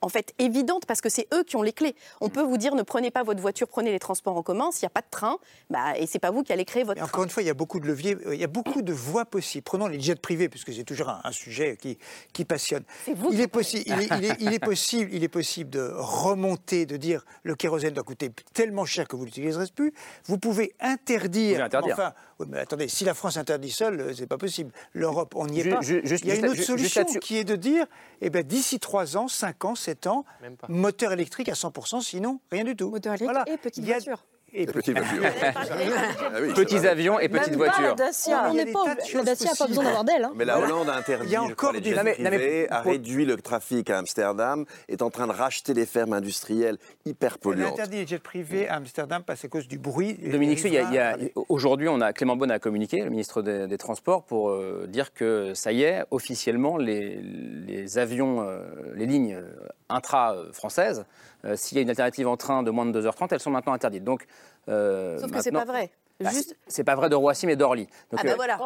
[0.03, 1.94] en fait évidente parce que c'est eux qui ont les clés.
[2.20, 4.70] On peut vous dire ne prenez pas votre voiture, prenez les transports en commun.
[4.72, 5.38] S'il n'y a pas de train,
[5.68, 7.03] bah, et c'est pas vous qui allez créer votre.
[7.03, 8.92] encore une fois, il y a beaucoup de leviers, euh, il y a beaucoup de
[8.92, 9.64] voies possibles.
[9.64, 11.98] Prenons les jets privés, puisque c'est toujours un, sujet qui,
[12.32, 12.82] qui passionne.
[13.14, 16.96] Vous il, est possible, il, est, il, est, possible, il est possible de remonter, de
[16.96, 19.92] dire le kérosène doit coûter tellement cher que vous l'utiliserez plus.
[20.24, 21.64] Vous pouvez interdire.
[21.64, 21.94] interdire.
[21.94, 22.14] Enfin,
[22.49, 24.72] mais attendez, si la France interdit seule, euh, c'est pas possible.
[24.93, 25.80] L'Europe, on n'y est pas.
[25.82, 27.86] il y a une autre solution qui est de dire,
[28.20, 30.24] eh ben, d'ici 3 ans, 5 ans, 7 ans,
[30.68, 32.91] moteur électrique à 100%, sinon rien du tout.
[32.91, 34.24] Moteur électrique et petite voiture.
[34.53, 35.22] Et petites voitures.
[35.55, 37.94] Ah Petits avions et petites voitures.
[37.94, 38.84] Dacia, on n'est pas,
[39.14, 40.24] la Dacia n'a pas besoin d'avoir d'elle.
[40.24, 40.32] Hein.
[40.34, 43.90] Mais la Hollande a interdit, il y a encore des privés, a réduit le trafic
[43.90, 47.74] à Amsterdam, est en train de racheter les fermes industrielles hyper polluantes.
[47.74, 50.14] Elle a interdit les jets privés à Amsterdam parce à cause du bruit.
[50.14, 50.66] Dominique
[51.48, 55.55] aujourd'hui, on a Clément Bonne a communiqué, le ministre des, Transports, pour euh, dire que
[55.55, 58.61] ça y est, officiellement, les, les avions, euh,
[58.94, 59.40] les lignes
[59.88, 61.05] intra-françaises, euh,
[61.55, 64.05] s'il y a une alternative en train de moins de 2h30, elles sont maintenant interdites.
[64.05, 64.26] Donc,
[64.68, 65.91] euh, Sauf que c'est pas vrai.
[66.20, 66.28] Bah,
[66.66, 67.88] c'est pas vrai de Roissy, mais d'Orly.
[68.12, 68.59] ah bah euh, voilà,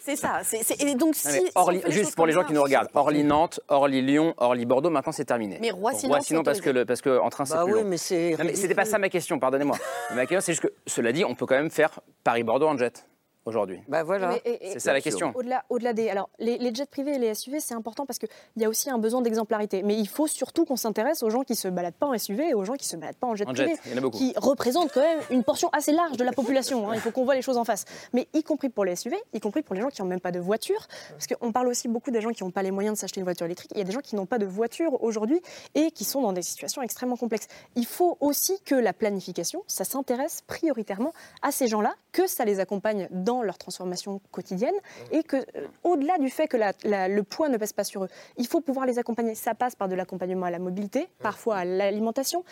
[0.00, 0.40] c'est ça.
[0.80, 5.12] Et donc, si, Orly, juste pour les gens qui nous regardent, Orly-Nantes, Orly-Lyon, Orly-Bordeaux, maintenant
[5.12, 5.58] c'est terminé.
[5.60, 7.88] Mais Roissy-Nantes, non, parce que, parce que en train c'est bah plus oui, long.
[7.88, 8.36] mais c'est.
[8.54, 9.76] C'était pas ça ma question, pardonnez-moi.
[10.14, 13.06] ma question, c'est juste que, cela dit, on peut quand même faire Paris-Bordeaux en jet
[13.46, 14.34] aujourd'hui bah voilà.
[14.44, 15.32] C'est ça la question.
[15.68, 18.68] Au-delà, des, alors les, jets privés et les SUV, c'est important parce qu'il y a
[18.68, 19.82] aussi un besoin d'exemplarité.
[19.82, 22.54] Mais il faut surtout qu'on s'intéresse aux gens qui se baladent pas en SUV et
[22.54, 23.76] aux gens qui se baladent pas en jet privé,
[24.12, 26.90] qui représentent quand même une portion assez large de la population.
[26.90, 26.94] Hein.
[26.94, 27.84] Il faut qu'on voit les choses en face.
[28.12, 30.32] Mais y compris pour les SUV, y compris pour les gens qui n'ont même pas
[30.32, 33.00] de voiture, parce qu'on parle aussi beaucoup des gens qui n'ont pas les moyens de
[33.00, 33.70] s'acheter une voiture électrique.
[33.74, 35.40] Il y a des gens qui n'ont pas de voiture aujourd'hui
[35.74, 37.48] et qui sont dans des situations extrêmement complexes.
[37.74, 42.60] Il faut aussi que la planification, ça s'intéresse prioritairement à ces gens-là, que ça les
[42.60, 44.74] accompagne dans leur transformation quotidienne
[45.10, 48.46] et que, euh, au-delà du fait que le poids ne pèse pas sur eux, il
[48.46, 49.34] faut pouvoir les accompagner.
[49.34, 52.44] Ça passe par de l'accompagnement à la mobilité, parfois à l'alimentation,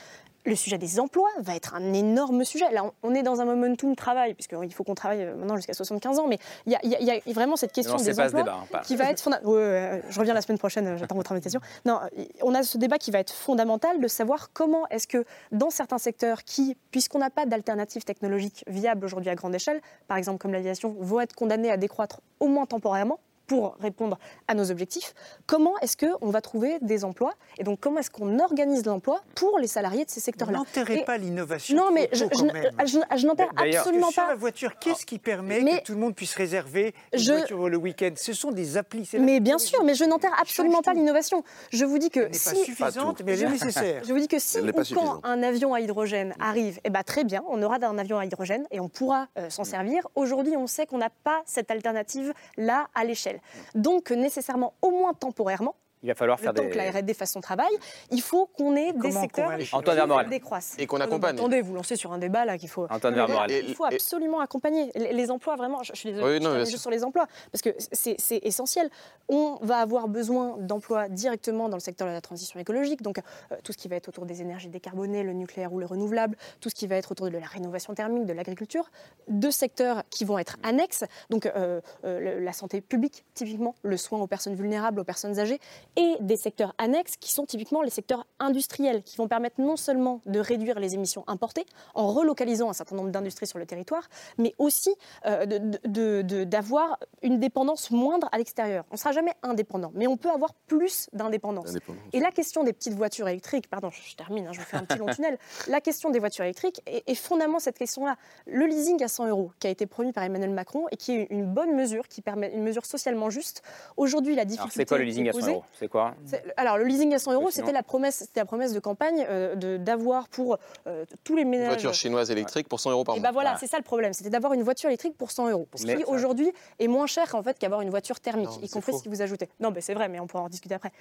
[0.45, 2.70] le sujet des emplois va être un énorme sujet.
[2.72, 6.18] Là, on est dans un momentum travail, puisqu'il faut qu'on travaille euh, maintenant jusqu'à 75
[6.18, 10.03] ans, mais il y, a vraiment cette question des emplois hein, qui va être fondamentale.
[10.09, 11.61] je reviens la semaine prochaine, euh, j'attends votre invitation.
[11.84, 12.01] Non,
[12.42, 15.99] on a ce débat qui va être fondamental de savoir comment est-ce que dans certains
[15.99, 20.53] secteurs qui, puisqu'on n'a pas d'alternative technologique viable aujourd'hui à grande échelle, par exemple comme
[20.53, 24.18] l'aviation, vont être condamnés à décroître au moins temporairement, pour répondre
[24.49, 25.14] à nos objectifs,
[25.47, 29.59] comment est-ce qu'on va trouver des emplois Et donc, comment est-ce qu'on organise l'emploi pour
[29.59, 30.59] les salariés de ces secteurs-là?
[30.59, 31.76] N'enterrez pas l'innovation.
[31.76, 34.28] Non, mais je, je, n'enterre absolument pas.
[34.28, 38.12] la voiture, qu'est-ce qui permet que tout le monde puisse réserver une voiture le week-end?
[38.16, 39.11] Ce sont des applis.
[39.18, 41.42] Mais bien sûr, mais je n'enterre absolument pas l'innovation.
[41.70, 42.51] Je vous dis que elle si...
[42.51, 44.03] pas suffisante, mais elle est nécessaire.
[44.05, 47.24] Je vous dis que si ou quand un avion à hydrogène arrive, eh ben, très
[47.24, 50.07] bien, on aura un avion à hydrogène et on pourra euh, s'en servir.
[50.14, 53.34] Aujourd'hui, on sait qu'on n'a pas cette alternative-là à l'échelle.
[53.74, 55.74] Donc nécessairement, au moins temporairement,
[56.05, 56.68] il va falloir faire des...
[56.68, 57.70] que la R&D fasse son travail.
[58.11, 60.76] Il faut qu'on ait des secteurs qui décroissent.
[60.78, 61.36] Et qu'on accompagne.
[61.36, 62.86] Attendez, vous lancez sur un débat là qu'il faut.
[62.90, 65.57] Antoine Il faut absolument accompagner les emplois.
[65.57, 68.90] Vraiment, je suis désolée, je juste sur les emplois parce que c'est essentiel.
[69.28, 73.57] On va avoir besoin d'emplois directement dans le secteur de la transition écologique, donc euh,
[73.64, 76.68] tout ce qui va être autour des énergies décarbonées, le nucléaire ou le renouvelable, tout
[76.68, 78.90] ce qui va être autour de la rénovation thermique, de l'agriculture,
[79.28, 84.20] deux secteurs qui vont être annexes, donc euh, euh, la santé publique typiquement, le soin
[84.20, 85.59] aux personnes vulnérables, aux personnes âgées
[85.97, 90.20] et des secteurs annexes qui sont typiquement les secteurs industriels, qui vont permettre non seulement
[90.26, 94.55] de réduire les émissions importées en relocalisant un certain nombre d'industries sur le territoire, mais
[94.59, 94.95] aussi
[95.26, 95.47] euh,
[95.84, 98.84] d'avoir une dépendance moindre à l'extérieur.
[98.90, 101.74] On ne sera jamais indépendant, mais on peut avoir plus d'indépendance.
[102.12, 104.84] Et la question des petites voitures électriques, pardon, je termine, hein, je vous fais un
[104.84, 105.38] petit long tunnel,
[105.68, 108.16] la question des voitures électriques est, est fondamentalement cette question-là.
[108.47, 111.26] Le leasing à 100 euros, qui a été promis par Emmanuel Macron et qui est
[111.30, 113.62] une bonne mesure, qui permet une mesure socialement juste.
[113.97, 114.74] Aujourd'hui, la difficulté.
[114.76, 115.64] C'est quoi le leasing à 100 euros?
[115.85, 116.14] C'est quoi
[116.57, 119.78] alors, le leasing à 100 euros, c'était la promesse, c'était la promesse de campagne euh,
[119.78, 121.66] d'avoir pour euh, tous les ménages.
[121.66, 123.28] Une voiture chinoise électrique pour 100 euros par et mois.
[123.28, 125.87] Ben voilà, c'est ça le problème, c'était d'avoir une voiture électrique pour 100 euros, ce
[125.87, 129.22] qui aujourd'hui est moins cher en fait qu'avoir une voiture thermique, y compris si vous
[129.22, 129.49] ajoutez.
[129.61, 130.93] Non, mais c'est vrai, mais on pourra en discuter après.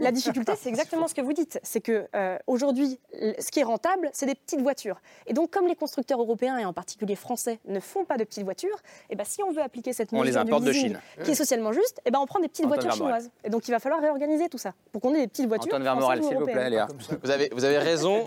[0.00, 3.64] la difficulté, c'est exactement ce que vous dites, c'est que euh, aujourd'hui, ce qui est
[3.64, 5.00] rentable, c'est des petites voitures.
[5.26, 8.44] Et donc, comme les constructeurs européens et en particulier français ne font pas de petites
[8.44, 8.78] voitures,
[9.10, 11.00] et ben si on veut appliquer cette mesure de Chine.
[11.24, 13.30] qui est socialement juste, et ben on prend des petites voitures chinoises.
[13.44, 15.68] Et donc, il va falloir réorganiser tout ça pour qu'on ait des petites voitures.
[15.68, 16.88] Antoine Vermorel, s'il vous plaît, Léa.
[17.22, 18.24] Vous avez, vous avez raison.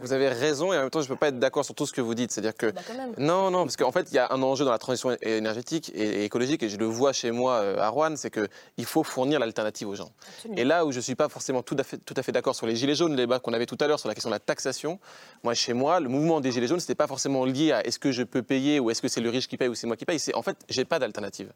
[0.00, 1.86] Vous avez raison et en même temps, je ne peux pas être d'accord sur tout
[1.86, 2.32] ce que vous dites.
[2.32, 2.70] C'est-à-dire que.
[2.70, 2.80] Bah,
[3.18, 6.24] non, non, parce qu'en fait, il y a un enjeu dans la transition énergétique et
[6.24, 9.88] écologique, et je le vois chez moi euh, à Rouen, c'est qu'il faut fournir l'alternative
[9.88, 10.10] aux gens.
[10.56, 12.54] Et là où je ne suis pas forcément tout à fait, tout à fait d'accord
[12.54, 14.34] sur les Gilets jaunes, le débat qu'on avait tout à l'heure sur la question de
[14.34, 14.98] la taxation,
[15.42, 17.98] moi, chez moi, le mouvement des Gilets jaunes, ce n'était pas forcément lié à est-ce
[17.98, 19.96] que je peux payer ou est-ce que c'est le riche qui paye ou c'est moi
[19.96, 20.18] qui paye.
[20.18, 21.52] C'est en fait, j'ai pas d'alternative.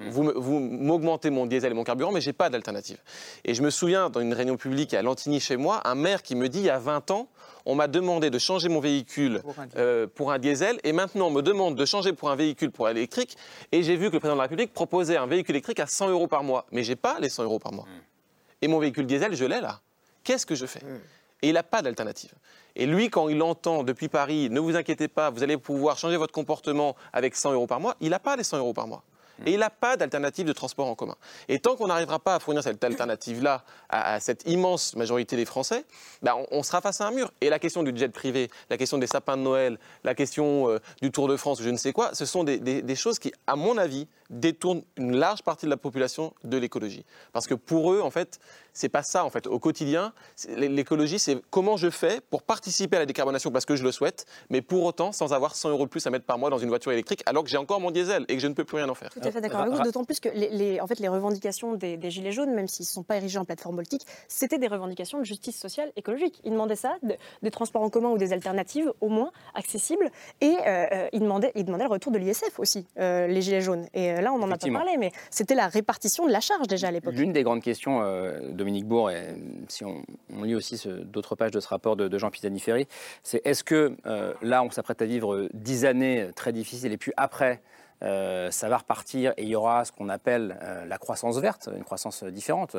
[0.00, 0.08] Mmh.
[0.10, 2.98] Vous m'augmentez mon diesel et mon carburant, mais j'ai pas d'alternative.
[3.44, 6.34] Et je me souviens, dans une réunion publique à Lantigny chez moi, un maire qui
[6.34, 7.28] me dit, il y a 20 ans,
[7.66, 9.42] on m'a demandé de changer mon véhicule
[9.76, 12.88] euh, pour un, diesel et maintenant on me demande de changer pour un véhicule pour
[12.88, 13.36] électrique
[13.72, 16.10] et j'ai vu que le président de la République proposait un véhicule électrique à 100
[16.10, 16.66] euros par mois.
[16.70, 17.84] Mais j'ai pas les 100 euros par mois.
[17.84, 18.62] Mmh.
[18.62, 19.80] Et mon véhicule diesel, je l'ai là.
[20.22, 20.80] Qu'est-ce que je fais?
[20.80, 20.98] Mmh.
[21.42, 22.32] Et il n'a pas d'alternative.
[22.76, 26.16] Et lui, quand il entend depuis Paris, ne vous inquiétez pas, vous allez pouvoir changer
[26.16, 29.02] votre comportement avec 100 euros par mois, il n'a pas les 100 euros par mois.
[29.44, 31.16] Et il n'a pas d'alternative de transport en commun.
[31.48, 35.84] Et tant qu'on n'arrivera pas à fournir cette alternative-là à, cette immense majorité des Français,
[36.22, 37.30] bah, on, sera face à un mur.
[37.40, 40.78] Et la question du jet privé, la question des sapins de Noël, la question euh,
[41.02, 43.76] du Tour de France, je ne sais quoi, ce sont des, choses qui, à mon
[43.76, 47.04] avis, détournent une large partie de la population de l'écologie.
[47.32, 48.40] Parce que pour eux, en fait,
[48.76, 49.46] c'est pas ça en fait.
[49.46, 50.12] Au quotidien,
[50.56, 54.26] l'écologie, c'est comment je fais pour participer à la décarbonation parce que je le souhaite,
[54.50, 56.68] mais pour autant sans avoir 100 euros de plus à mettre par mois dans une
[56.68, 58.88] voiture électrique, alors que j'ai encore mon diesel et que je ne peux plus rien
[58.88, 59.10] en faire.
[59.10, 61.98] Tout à fait d'accord avec vous, d'autant plus que les, en fait, les revendications des,
[62.10, 65.24] Gilets jaunes, même s'ils ne sont pas érigés en plateforme politique, c'était des revendications de
[65.24, 66.40] justice sociale écologique.
[66.44, 66.96] Ils demandaient ça,
[67.42, 70.10] des transports en commun ou des alternatives au moins accessibles,
[70.40, 73.62] et euh, euh, ils, demandaient, ils demandaient le retour de l'ISF aussi, euh, les Gilets
[73.62, 73.86] jaunes.
[73.94, 76.88] Et là, on n'en a pas parlé, mais c'était la répartition de la charge déjà
[76.88, 77.14] à l'époque.
[77.14, 79.34] L'une des grandes questions de Dominique Bourg, et
[79.68, 80.02] si on,
[80.42, 82.86] lit aussi d'autres pages de ce rapport de, Jean Pisani-Ferry,
[83.22, 87.12] c'est est-ce que euh, là, on s'apprête à vivre dix années très difficiles et puis
[87.16, 87.60] après,
[88.02, 91.68] euh, ça va repartir et il y aura ce qu'on appelle euh, la croissance verte,
[91.74, 92.76] une croissance différente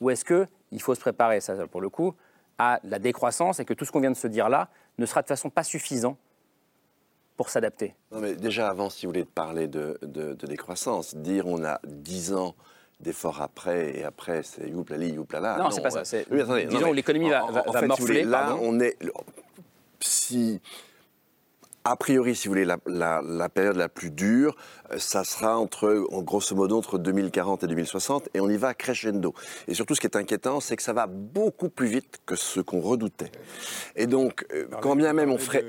[0.00, 2.14] Ou est-ce qu'il faut se préparer, ça pour le coup,
[2.58, 4.68] à la décroissance et que tout ce qu'on vient de se dire là
[4.98, 6.16] ne sera de façon pas suffisant
[7.36, 11.46] pour s'adapter Non mais déjà avant, si vous voulez parler de, de, de décroissance, dire
[11.46, 12.54] on a dix ans
[13.00, 15.56] d'efforts après, et après, c'est youplali, youplala.
[15.58, 16.04] Non, non c'est pas ça.
[16.04, 18.24] C'est, disons où l'économie va, va, morfler.
[18.24, 18.96] là, on est.
[20.00, 20.60] Si.
[21.86, 22.78] A priori, si vous voulez, la,
[23.22, 24.56] la, période la plus dure,
[24.90, 28.72] euh, ça sera entre, en grosso modo, entre 2040 et 2060, et on y va
[28.72, 29.34] crescendo.
[29.68, 32.60] Et surtout, ce qui est inquiétant, c'est que ça va beaucoup plus vite que ce
[32.60, 33.30] qu'on redoutait.
[33.96, 35.62] Et donc, euh, quand bien même on ferait...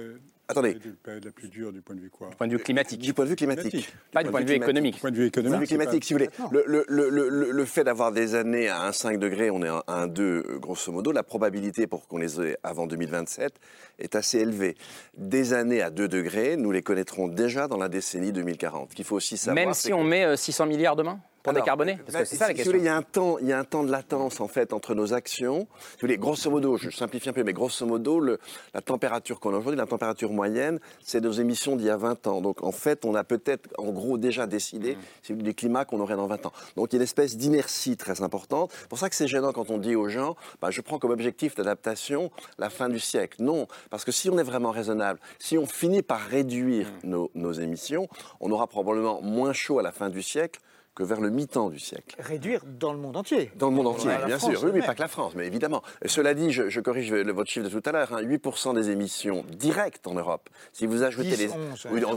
[0.48, 0.78] Attendez.
[1.06, 3.02] La plus dure du point de vue quoi Du point de vue climatique.
[3.02, 3.94] Du point de vue climatique.
[4.12, 4.96] Pas du point de vue économique.
[4.96, 5.60] Du point de vue économique.
[5.60, 6.30] Du climatique, si vous voulez.
[6.52, 10.22] Le, le, le, le, fait d'avoir des années à 1,5 degré, on est à 1,2
[10.22, 13.54] euh, grosso modo, la probabilité pour qu'on les ait avant 2027
[14.00, 14.76] est assez élevée.
[15.18, 18.94] Des années à 2 degrés, nous les connaîtrons déjà dans la décennie 2040.
[18.94, 19.66] Qu'il faut aussi savoir.
[19.66, 21.20] Même si on met 600 euh, milliards demain?
[21.46, 22.74] Pour décarboner Parce que c'est ça la question.
[22.76, 24.96] il, y a un temps, il y a un temps de latence en fait entre
[24.96, 25.68] nos actions.
[25.70, 28.40] Si vous voulez, grosso modo, je simplifie un peu, mais grosso modo, le,
[28.74, 32.28] la température qu'on a aujourd'hui, la température moyenne, c'est nos émissions d'il y a 20
[32.28, 32.42] ans.
[32.42, 34.98] Donc en fait, on a peut-être en gros déjà décidé
[35.30, 35.36] mmh.
[35.36, 36.54] des climats qu'on aurait dans 20 ans.
[36.76, 38.72] Donc il y a une espèce d'inertie très importante.
[38.80, 41.12] C'est pour ça que c'est gênant quand on dit aux gens, bah, je prends comme
[41.12, 43.44] objectif d'adaptation la fin du siècle.
[43.44, 47.10] Non, parce que si on est vraiment raisonnable, si on finit par réduire mmh.
[47.10, 48.08] nos, nos émissions,
[48.40, 50.60] on aura probablement moins chaud à la fin du siècle
[50.96, 52.16] que vers le mi-temps du siècle.
[52.20, 53.52] Réduire dans le monde entier.
[53.58, 54.64] Dans le monde entier, bien sûr.
[54.64, 55.84] Oui, mais pas que la France, mais évidemment.
[56.06, 60.08] cela dit, je, corrige votre chiffre de tout à l'heure, 8% hein, des émissions directes
[60.08, 60.50] en Europe.
[60.72, 61.50] Si vous ajoutez les...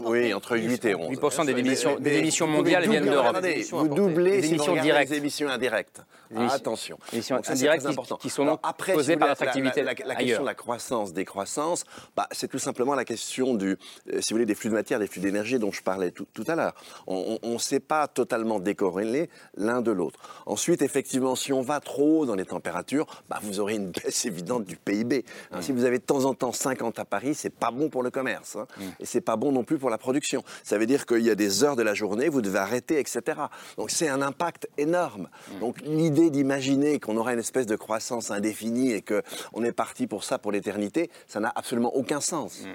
[0.05, 1.17] oui, entre 8 et 11.
[1.17, 3.45] 8% des émissions, des émissions mondiales viennent d'Europe.
[3.73, 5.11] Vous doublez les émissions directes.
[5.11, 6.01] Les émissions indirectes.
[6.37, 6.99] attention.
[7.11, 7.87] Les émissions indirectes
[8.21, 11.85] qui, sont donc Après, causées par notre activité La, question de la croissance, décroissance,
[12.17, 13.71] bah, c'est tout simplement la question du,
[14.13, 16.27] euh, si vous voulez, des flux de matière, des flux d'énergie dont je parlais tout,
[16.33, 16.75] tout à l'heure.
[17.07, 20.21] On ne sait pas totalement décorrélés l'un de l'autre.
[20.47, 24.27] Ensuite, effectivement, si on va trop haut dans les températures, bah, vous aurez une baisse
[24.27, 25.25] évidente du PIB.
[25.53, 28.03] Hein, si vous avez de temps en temps 50 à Paris, c'est pas bon pour
[28.03, 28.57] le commerce.
[28.57, 28.83] Hein, mm.
[29.01, 30.45] Et c'est pas bon non plus pour la production.
[30.63, 33.41] Ça veut dire qu'il y a des heures de la journée, vous devez arrêter, etc.
[33.77, 35.29] Donc c'est un impact énorme.
[35.55, 35.61] Mm.
[35.61, 40.25] Donc l'idée d'imaginer qu'on aura une espèce de croissance indéfinie et qu'on est parti pour
[40.25, 42.63] ça pour l'éternité, ça n'a absolument aucun sens.
[42.63, 42.69] Mm.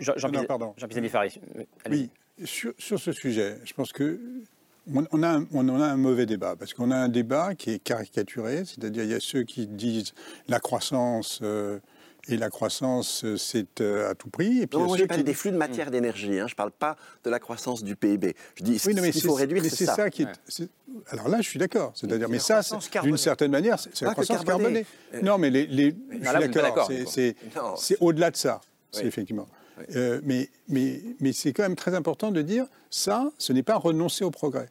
[0.00, 0.88] Jean-Pierre Jean
[1.90, 2.10] Oui,
[2.44, 4.18] sur, sur, ce sujet, je pense que
[4.92, 8.64] on, a, on a un mauvais débat, parce qu'on a un débat qui est caricaturé,
[8.64, 10.12] c'est-à-dire il y a ceux qui disent
[10.48, 11.40] la croissance...
[11.42, 11.78] Euh,
[12.28, 14.60] et la croissance, euh, c'est euh, à tout prix.
[14.60, 15.90] Et puis non, moi, je parle des flux de matière mmh.
[15.90, 16.38] d'énergie.
[16.38, 16.46] Hein.
[16.46, 18.36] Je ne parle pas de la croissance du PIB.
[18.56, 19.94] Je dis oui, qu'il faut réduire, c'est ça.
[19.94, 20.26] ça qui
[21.08, 21.92] Alors là, je suis d'accord.
[21.94, 22.60] C'est-à-dire, mais ça,
[23.02, 24.86] d'une certaine manière, c'est la croissance carbonée.
[25.22, 25.96] Non, mais les, les...
[26.10, 26.90] je suis d'accord.
[27.76, 28.60] C'est au-delà de ça.
[28.92, 29.46] C'est effectivement.
[30.24, 34.24] Mais mais, mais c'est quand même très important de dire ça, ce n'est pas renoncer
[34.24, 34.68] au progrès.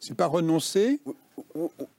[0.00, 1.00] C'est pas renoncer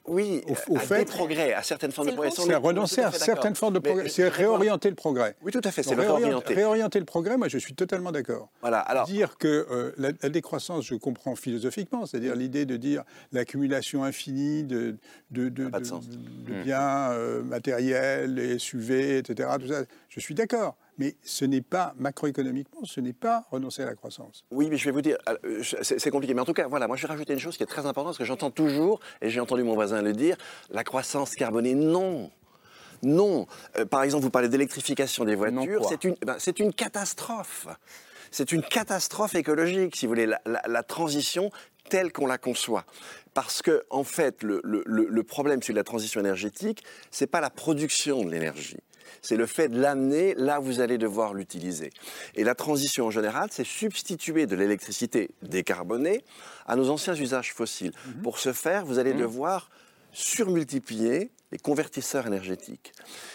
[0.05, 2.32] oui, au, à des progrès, à certaines formes de progrès.
[2.32, 4.09] C'est renoncer à certaines formes de progrès.
[4.09, 5.36] C'est réorienter le progrès.
[5.41, 6.53] Oui, tout à fait, c'est réorienter.
[6.53, 8.49] Réorienter le progrès, moi je suis totalement d'accord.
[8.61, 9.05] Voilà, alors...
[9.07, 14.97] Dire que euh, la, décroissance, je comprends philosophiquement, c'est-à-dire l'idée de dire l'accumulation infinie de,
[15.32, 20.76] de, de, de, biens euh, matériels, SUV, etc., tout ça, je suis d'accord.
[21.04, 24.45] Mais ce n'est pas, macroéconomiquement, ce n'est pas renoncer à la croissance.
[24.51, 26.34] Oui, mais je vais vous dire, euh, c'est compliqué.
[26.34, 28.06] Mais en tout cas, voilà, moi je vais rajouter une chose qui est très importante,
[28.06, 30.38] parce que j'entends toujours, et j'ai entendu mon voisin le dire,
[30.70, 32.32] la croissance carbonée, non.
[33.01, 33.47] Non.
[33.78, 37.68] Euh, par exemple, vous parlez d'électrification des voitures, c'est une, ben, une catastrophe.
[38.32, 41.51] C'est une catastrophe écologique, si vous voulez, la, transition
[41.89, 42.86] telle qu'on la conçoit.
[43.34, 46.82] Parce que, en fait, le, le problème sur la transition énergétique,
[47.12, 48.78] c'est pas la production de l'énergie
[49.22, 51.91] c'est le fait de l'amener là où vous allez devoir l'utiliser.
[52.36, 56.24] Et la transition en général, c'est substituer de l'électricité décarbonée
[56.66, 57.93] à nos anciens usages fossiles.
[58.06, 58.22] Mhm.
[58.22, 59.22] Pour ce faire, vous allez mhm.
[59.22, 59.70] devoir
[60.12, 62.93] surmultiplier les convertisseurs énergétiques.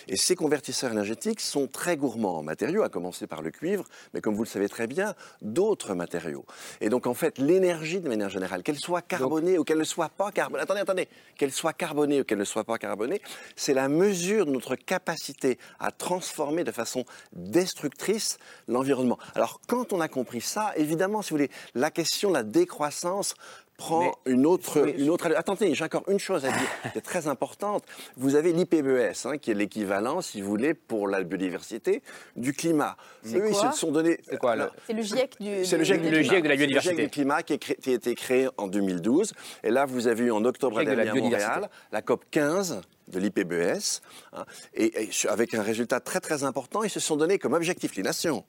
[0.08, 4.20] Et ces convertisseurs énergétiques sont très gourmands en matériaux, à commencer par le cuivre, mais
[4.20, 6.44] comme vous le savez très bien, d'autres matériaux.
[6.80, 10.08] Et donc en fait, l'énergie de manière générale, qu'elle soit carbonée ou qu'elle ne soit
[10.08, 13.22] pas carbonée, attendez, attendez, qu'elle soit carbonée ou qu'elle ne soit pas carbonée,
[13.54, 19.18] c'est la mesure de notre capacité à transformer de façon destructrice l'environnement.
[19.36, 23.36] Alors quand on a compris ça, évidemment, si vous voulez, la question de la décroissance
[23.78, 25.32] prend une autre, une autre.
[25.34, 27.84] Attendez, j'ai encore une chose à dire qui est très importante.
[28.16, 32.02] Vous avez l'IPBES, hein, qui est l'équivalent, si vous voulez, pour la biodiversité,
[32.36, 32.96] du climat.
[33.26, 34.18] Eux, ils se sont donnés.
[34.28, 34.56] C'est quoi
[34.86, 35.64] C'est le GIEC du.
[35.64, 36.02] C'est le, GIEC,
[36.42, 36.92] de la biodiversité.
[36.92, 39.32] Le GIEC du climat qui, a été créé en 2012.
[39.62, 44.02] Et là, vous avez eu en octobre dernier à Montréal la COP 15 de l'IPBES,
[44.34, 47.96] hein, et, et, avec un résultat très très important, ils se sont donnés comme objectif
[47.96, 48.44] les nations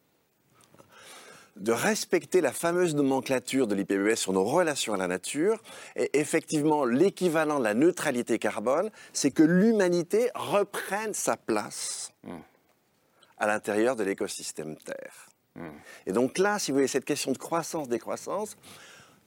[1.60, 5.62] de respecter la fameuse nomenclature de l'IPBES sur nos relations à la nature.
[5.95, 12.14] Et effectivement, l'équivalent de la neutralité carbone, c'est que l'humanité reprenne sa place
[13.38, 15.30] à l'intérieur de l'écosystème Terre.
[16.05, 18.55] Et donc là, si vous voulez, cette question de croissance-décroissance,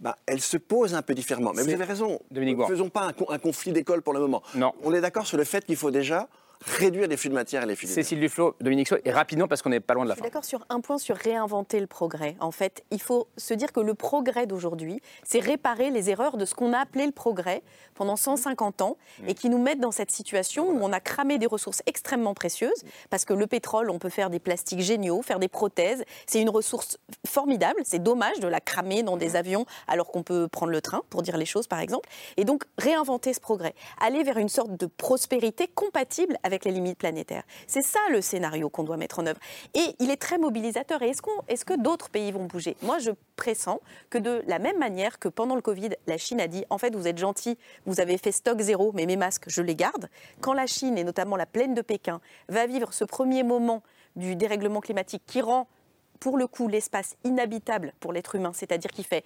[0.01, 1.53] bah, elle se pose un peu différemment.
[1.55, 4.43] Mais vous avez raison, ne faisons pas un, un conflit d'école pour le moment.
[4.55, 4.73] Non.
[4.83, 6.29] On est d'accord sur le fait qu'il faut déjà
[6.67, 9.63] réduire les flux de matière et les flux Cécile Duflo, Dominique Sceau, et rapidement parce
[9.63, 10.21] qu'on n'est pas loin de la fin.
[10.21, 12.37] Je suis d'accord sur un point sur réinventer le progrès.
[12.41, 16.45] En fait, il faut se dire que le progrès d'aujourd'hui, c'est réparer les erreurs de
[16.45, 17.63] ce qu'on a appelé le progrès
[17.95, 19.29] pendant 150 ans mm.
[19.29, 22.83] et qui nous mettent dans cette situation où on a cramé des ressources extrêmement précieuses
[23.11, 26.05] parce que le pétrole, on peut faire des plastiques géniaux, faire des prothèses.
[26.27, 27.81] C'est une ressource formidable.
[27.85, 29.37] C'est dommage de la cramer dans des mm.
[29.37, 32.09] avions alors qu'on peut prendre le train, pour dire les choses par exemple.
[32.37, 36.99] Et donc réinventer ce progrès, aller vers une sorte de prospérité compatible avec les limites
[36.99, 37.45] planétaires.
[37.67, 39.41] C'est ça le scénario qu'on doit mettre en œuvre.
[39.75, 41.03] Et il est très mobilisateur.
[41.03, 42.77] Est-ce, est que d'autres pays vont bouger?
[42.83, 43.81] Moi, je pressens
[44.11, 46.95] que de la même manière que pendant le Covid, la Chine a dit en fait,
[46.95, 50.09] vous êtes gentil, vous avez fait stock zéro, mais mes masques, je les garde.
[50.41, 53.83] Quand la Chine, et notamment la plaine de Pékin, va vivre ce premier moment
[54.17, 55.67] du dérèglement climatique qui rend
[56.21, 59.25] pour le coup l'espace inhabitable pour l'être humain, c'est-à-dire qu'il fait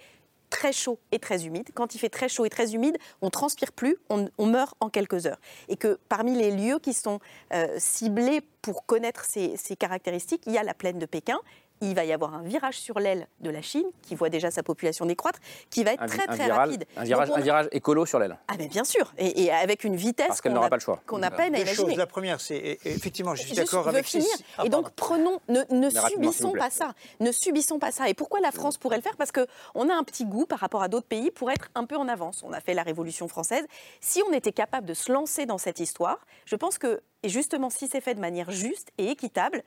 [0.49, 1.69] très chaud et très humide.
[1.73, 5.25] Quand il fait très chaud et très humide, on transpire plus, on, meurt en quelques
[5.25, 5.39] heures.
[5.67, 7.19] Et que parmi les lieux qui sont
[7.53, 11.39] euh, ciblés pour connaître ces, ces caractéristiques, il y a la plaine de Pékin
[11.81, 14.63] il va y avoir un virage sur l'aile de la Chine, qui voit déjà sa
[14.63, 16.85] population décroître, qui va être très très rapide.
[16.95, 18.37] Un virage, un virage, écolo sur l'aile.
[18.47, 21.01] Ah mais bien sûr, et, avec une vitesse Parce qu'elle n'aura pas le choix.
[21.05, 21.95] qu'on a peine à imaginer.
[21.95, 24.05] la première, c'est effectivement, je suis d'accord avec.
[24.07, 24.27] Finir.
[24.57, 28.07] Ah, et donc prenons, ne, subissons pas ça, ne subissons pas ça.
[28.09, 29.17] Et pourquoi la France pourrait le faire?
[29.17, 31.85] Parce que on a un petit goût par rapport à d'autres pays pour être un
[31.85, 32.43] peu en avance.
[32.43, 33.65] On a fait la Révolution française.
[34.01, 37.69] Si on était capable de se lancer dans cette histoire, je pense que et justement
[37.69, 39.63] si c'est fait de manière juste et équitable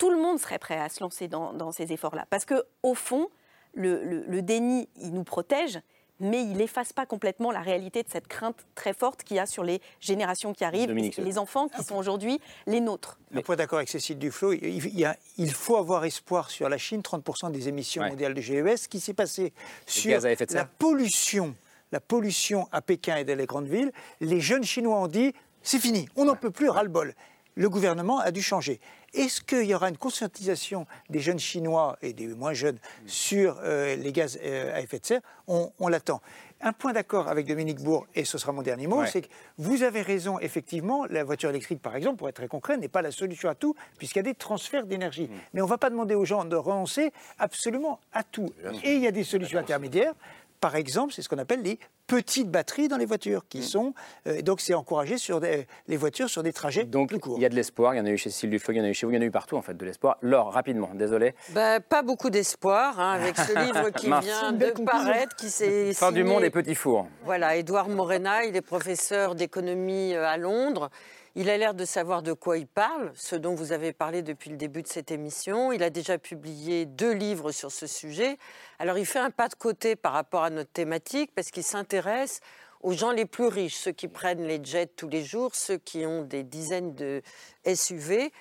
[0.00, 2.24] tout le monde serait prêt à se lancer dans, ces efforts-là.
[2.30, 3.28] Parce que au fond,
[3.74, 5.78] le, déni, il nous protège,
[6.20, 9.44] mais il n'efface pas complètement la réalité de cette crainte très forte qu'il y a
[9.44, 13.20] sur les générations qui arrivent, les enfants qui sont aujourd'hui les nôtres.
[13.34, 17.52] Un point d'accord avec Cécile Duflo, il, il, faut avoir espoir sur la Chine, 30%
[17.52, 18.76] des émissions mondiales de GES.
[18.76, 19.52] Ce qui s'est passé
[19.86, 21.54] sur la pollution,
[21.92, 23.92] la pollution à Pékin et dans les grandes villes,
[24.22, 27.14] les jeunes Chinois ont dit c'est fini, on n'en peut plus, ras-le-bol.
[27.54, 28.80] Le gouvernement a dû changer.
[29.12, 33.96] Est-ce qu'il y aura une conscientisation des jeunes Chinois et des moins jeunes sur euh,
[33.96, 35.20] les gaz euh, à effet de serre?
[35.48, 36.20] On, l'attend.
[36.60, 39.82] Un point d'accord avec Dominique Bourg, et ce sera mon dernier mot, c'est que vous
[39.82, 43.10] avez raison, effectivement, la voiture électrique, par exemple, pour être très concret, n'est pas la
[43.10, 45.24] solution à tout, puisqu'il y a des transferts d'énergie.
[45.24, 45.34] Mm.
[45.54, 48.52] Mais on ne va pas demander aux gens de renoncer absolument à tout.
[48.84, 50.14] Et il y a des solutions intermédiaires.
[50.60, 53.62] Par exemple, c'est ce qu'on appelle les petites batteries dans les voitures, qui mm.
[53.62, 53.94] sont
[54.26, 57.36] euh, donc c'est encouragé sur les voitures sur des trajets donc, plus courts.
[57.38, 57.94] Il y a de l'espoir.
[57.94, 59.12] Il y en a eu chez Sylvie Duflo, il y en a eu chez vous,
[59.12, 60.18] il y en a eu partout en fait de l'espoir.
[60.22, 61.34] Laure, rapidement, désolé.
[61.50, 66.12] Bah, pas beaucoup d'espoir hein, avec ce livre qui vient de paraître, qui s'est fin
[66.12, 67.06] du monde et petits fours.
[67.24, 70.90] Voilà, Édouard Morena, il est professeur d'économie euh, à Londres.
[71.36, 74.50] Il a l'air de savoir de quoi il parle, ce dont vous avez parlé depuis
[74.50, 75.70] le début de cette émission.
[75.70, 78.36] Il a déjà publié deux livres sur ce sujet.
[78.80, 82.40] Alors il fait un pas de côté par rapport à notre thématique parce qu'il s'intéresse
[82.80, 86.04] aux gens les plus riches, ceux qui prennent les jets tous les jours, ceux qui
[86.04, 87.22] ont des dizaines de
[87.64, 88.32] SUV.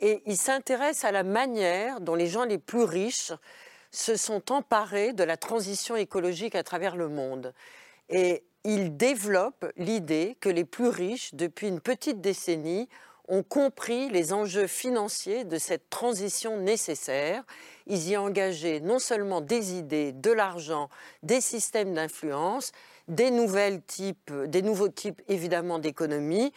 [0.00, 3.32] Et il s'intéresse à la manière dont les gens les plus riches
[3.90, 7.52] se sont emparés de la transition écologique à travers le monde.
[8.08, 12.86] Et il développe l'idée que les plus riches, depuis une petite décennie,
[13.26, 17.44] ont compris les enjeux financiers de cette transition nécessaire.
[17.86, 20.90] Ils y ont engagé non seulement des idées, de l'argent,
[21.22, 22.72] des systèmes d'influence,
[23.08, 23.30] des,
[23.86, 26.52] types, des nouveaux types évidemment d'économie,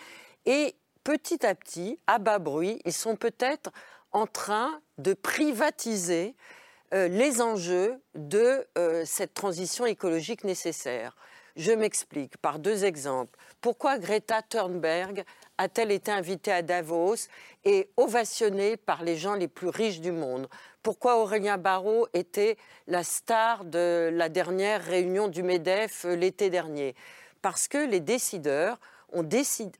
[0.45, 3.72] et petit à petit, à bas bruit, ils sont peut-être
[4.12, 6.36] en train de privatiser
[6.93, 11.16] euh, les enjeux de euh, cette transition écologique nécessaire.
[11.56, 13.38] Je m'explique par deux exemples.
[13.60, 15.24] Pourquoi Greta Thunberg
[15.58, 17.28] a-t-elle été invitée à Davos
[17.66, 20.48] et ovationnée par les gens les plus riches du monde?
[20.82, 22.58] Pourquoi Aurélien Barraud était
[22.88, 26.96] la star de la dernière réunion du MEDEF euh, l'été dernier?
[27.42, 28.80] Parce que les décideurs
[29.12, 29.28] ont,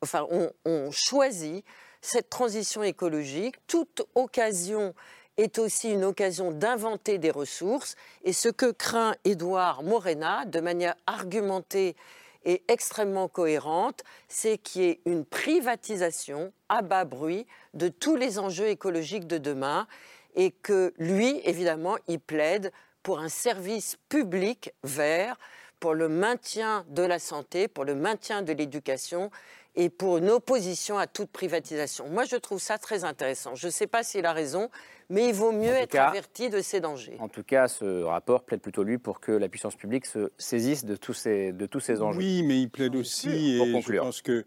[0.02, 0.27] enfin,
[0.65, 1.64] ont choisi
[2.02, 3.56] cette transition écologique.
[3.68, 4.93] Toute occasion
[5.37, 7.95] est aussi une occasion d'inventer des ressources.
[8.23, 11.95] Et ce que craint Édouard Morena, de manière argumentée
[12.43, 18.39] et extrêmement cohérente, c'est qu'il y ait une privatisation à bas bruit de tous les
[18.39, 19.87] enjeux écologiques de demain
[20.35, 22.71] et que lui, évidemment, il plaide
[23.03, 25.37] pour un service public vert,
[25.79, 29.31] pour le maintien de la santé, pour le maintien de l'éducation
[29.75, 32.07] et pour une opposition à toute privatisation.
[32.09, 33.55] Moi, je trouve ça très intéressant.
[33.55, 34.69] Je ne sais pas s'il a raison,
[35.11, 37.17] mais il vaut mieux être averti de ces dangers.
[37.19, 40.85] En tout cas, ce rapport plaide plutôt lui pour que la puissance publique se saisisse
[40.85, 42.19] de tous ces, de tous ces enjeux.
[42.19, 44.45] Oui, mais il plaide aussi, et je pense que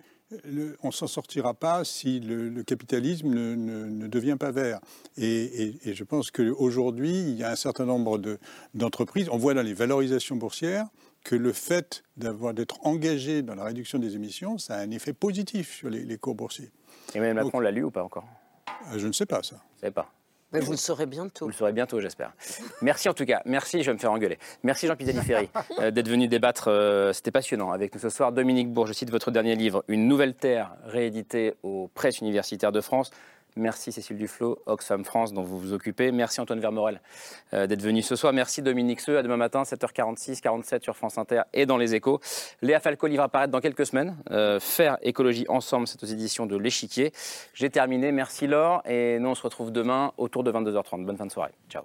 [0.83, 4.81] on ne s'en sortira pas si le, capitalisme ne, devient pas vert.
[5.17, 8.19] Et, je pense qu'aujourd'hui, il y a un certain nombre
[8.73, 10.87] d'entreprises, on voit dans les valorisations boursières,
[11.25, 15.75] que le fait d'être engagé dans la réduction des émissions, ça a un effet positif
[15.75, 16.71] sur les, cours boursiers.
[17.15, 18.25] Et Mme Macron l'a lu ou pas encore?
[18.93, 19.57] euh, Je ne sais pas ça.
[19.81, 20.11] Je ne sais pas.
[20.55, 21.47] Mais vous le saurez bientôt.
[21.47, 22.33] Vous le saurez bientôt, j'espère.
[22.81, 23.43] Merci en tout cas.
[23.45, 24.39] Merci, je vais me faire engueuler.
[24.63, 25.51] Merci Jean Pisani-Ferry
[25.81, 26.69] euh, d'être venu débattre.
[26.69, 28.31] Euh, c'était passionnant avec nous ce soir.
[28.31, 32.81] Dominique Bourg, je cite votre dernier livre, Une nouvelle terre, réédité aux presses universitaires de
[32.81, 33.11] France.
[33.57, 36.11] Merci Cécile Duflo, Oxfam France, dont vous vous occupez.
[36.11, 37.01] Merci Antoine Vermorel
[37.53, 38.33] euh, d'être venu ce soir.
[38.33, 39.19] Merci Dominique Seux.
[39.19, 42.21] À demain matin, 7h46, 47 sur France Inter et dans les échos.
[42.63, 44.17] Léa Falco livre apparaître dans quelques semaines.
[44.31, 47.13] Euh, faire écologie ensemble, c'est aux éditions de L'Échiquier.
[47.55, 48.11] J'ai terminé.
[48.11, 48.83] Merci Laure.
[48.87, 51.05] Et nous, on se retrouve demain autour de 22h30.
[51.05, 51.53] Bonne fin de soirée.
[51.69, 51.85] Ciao.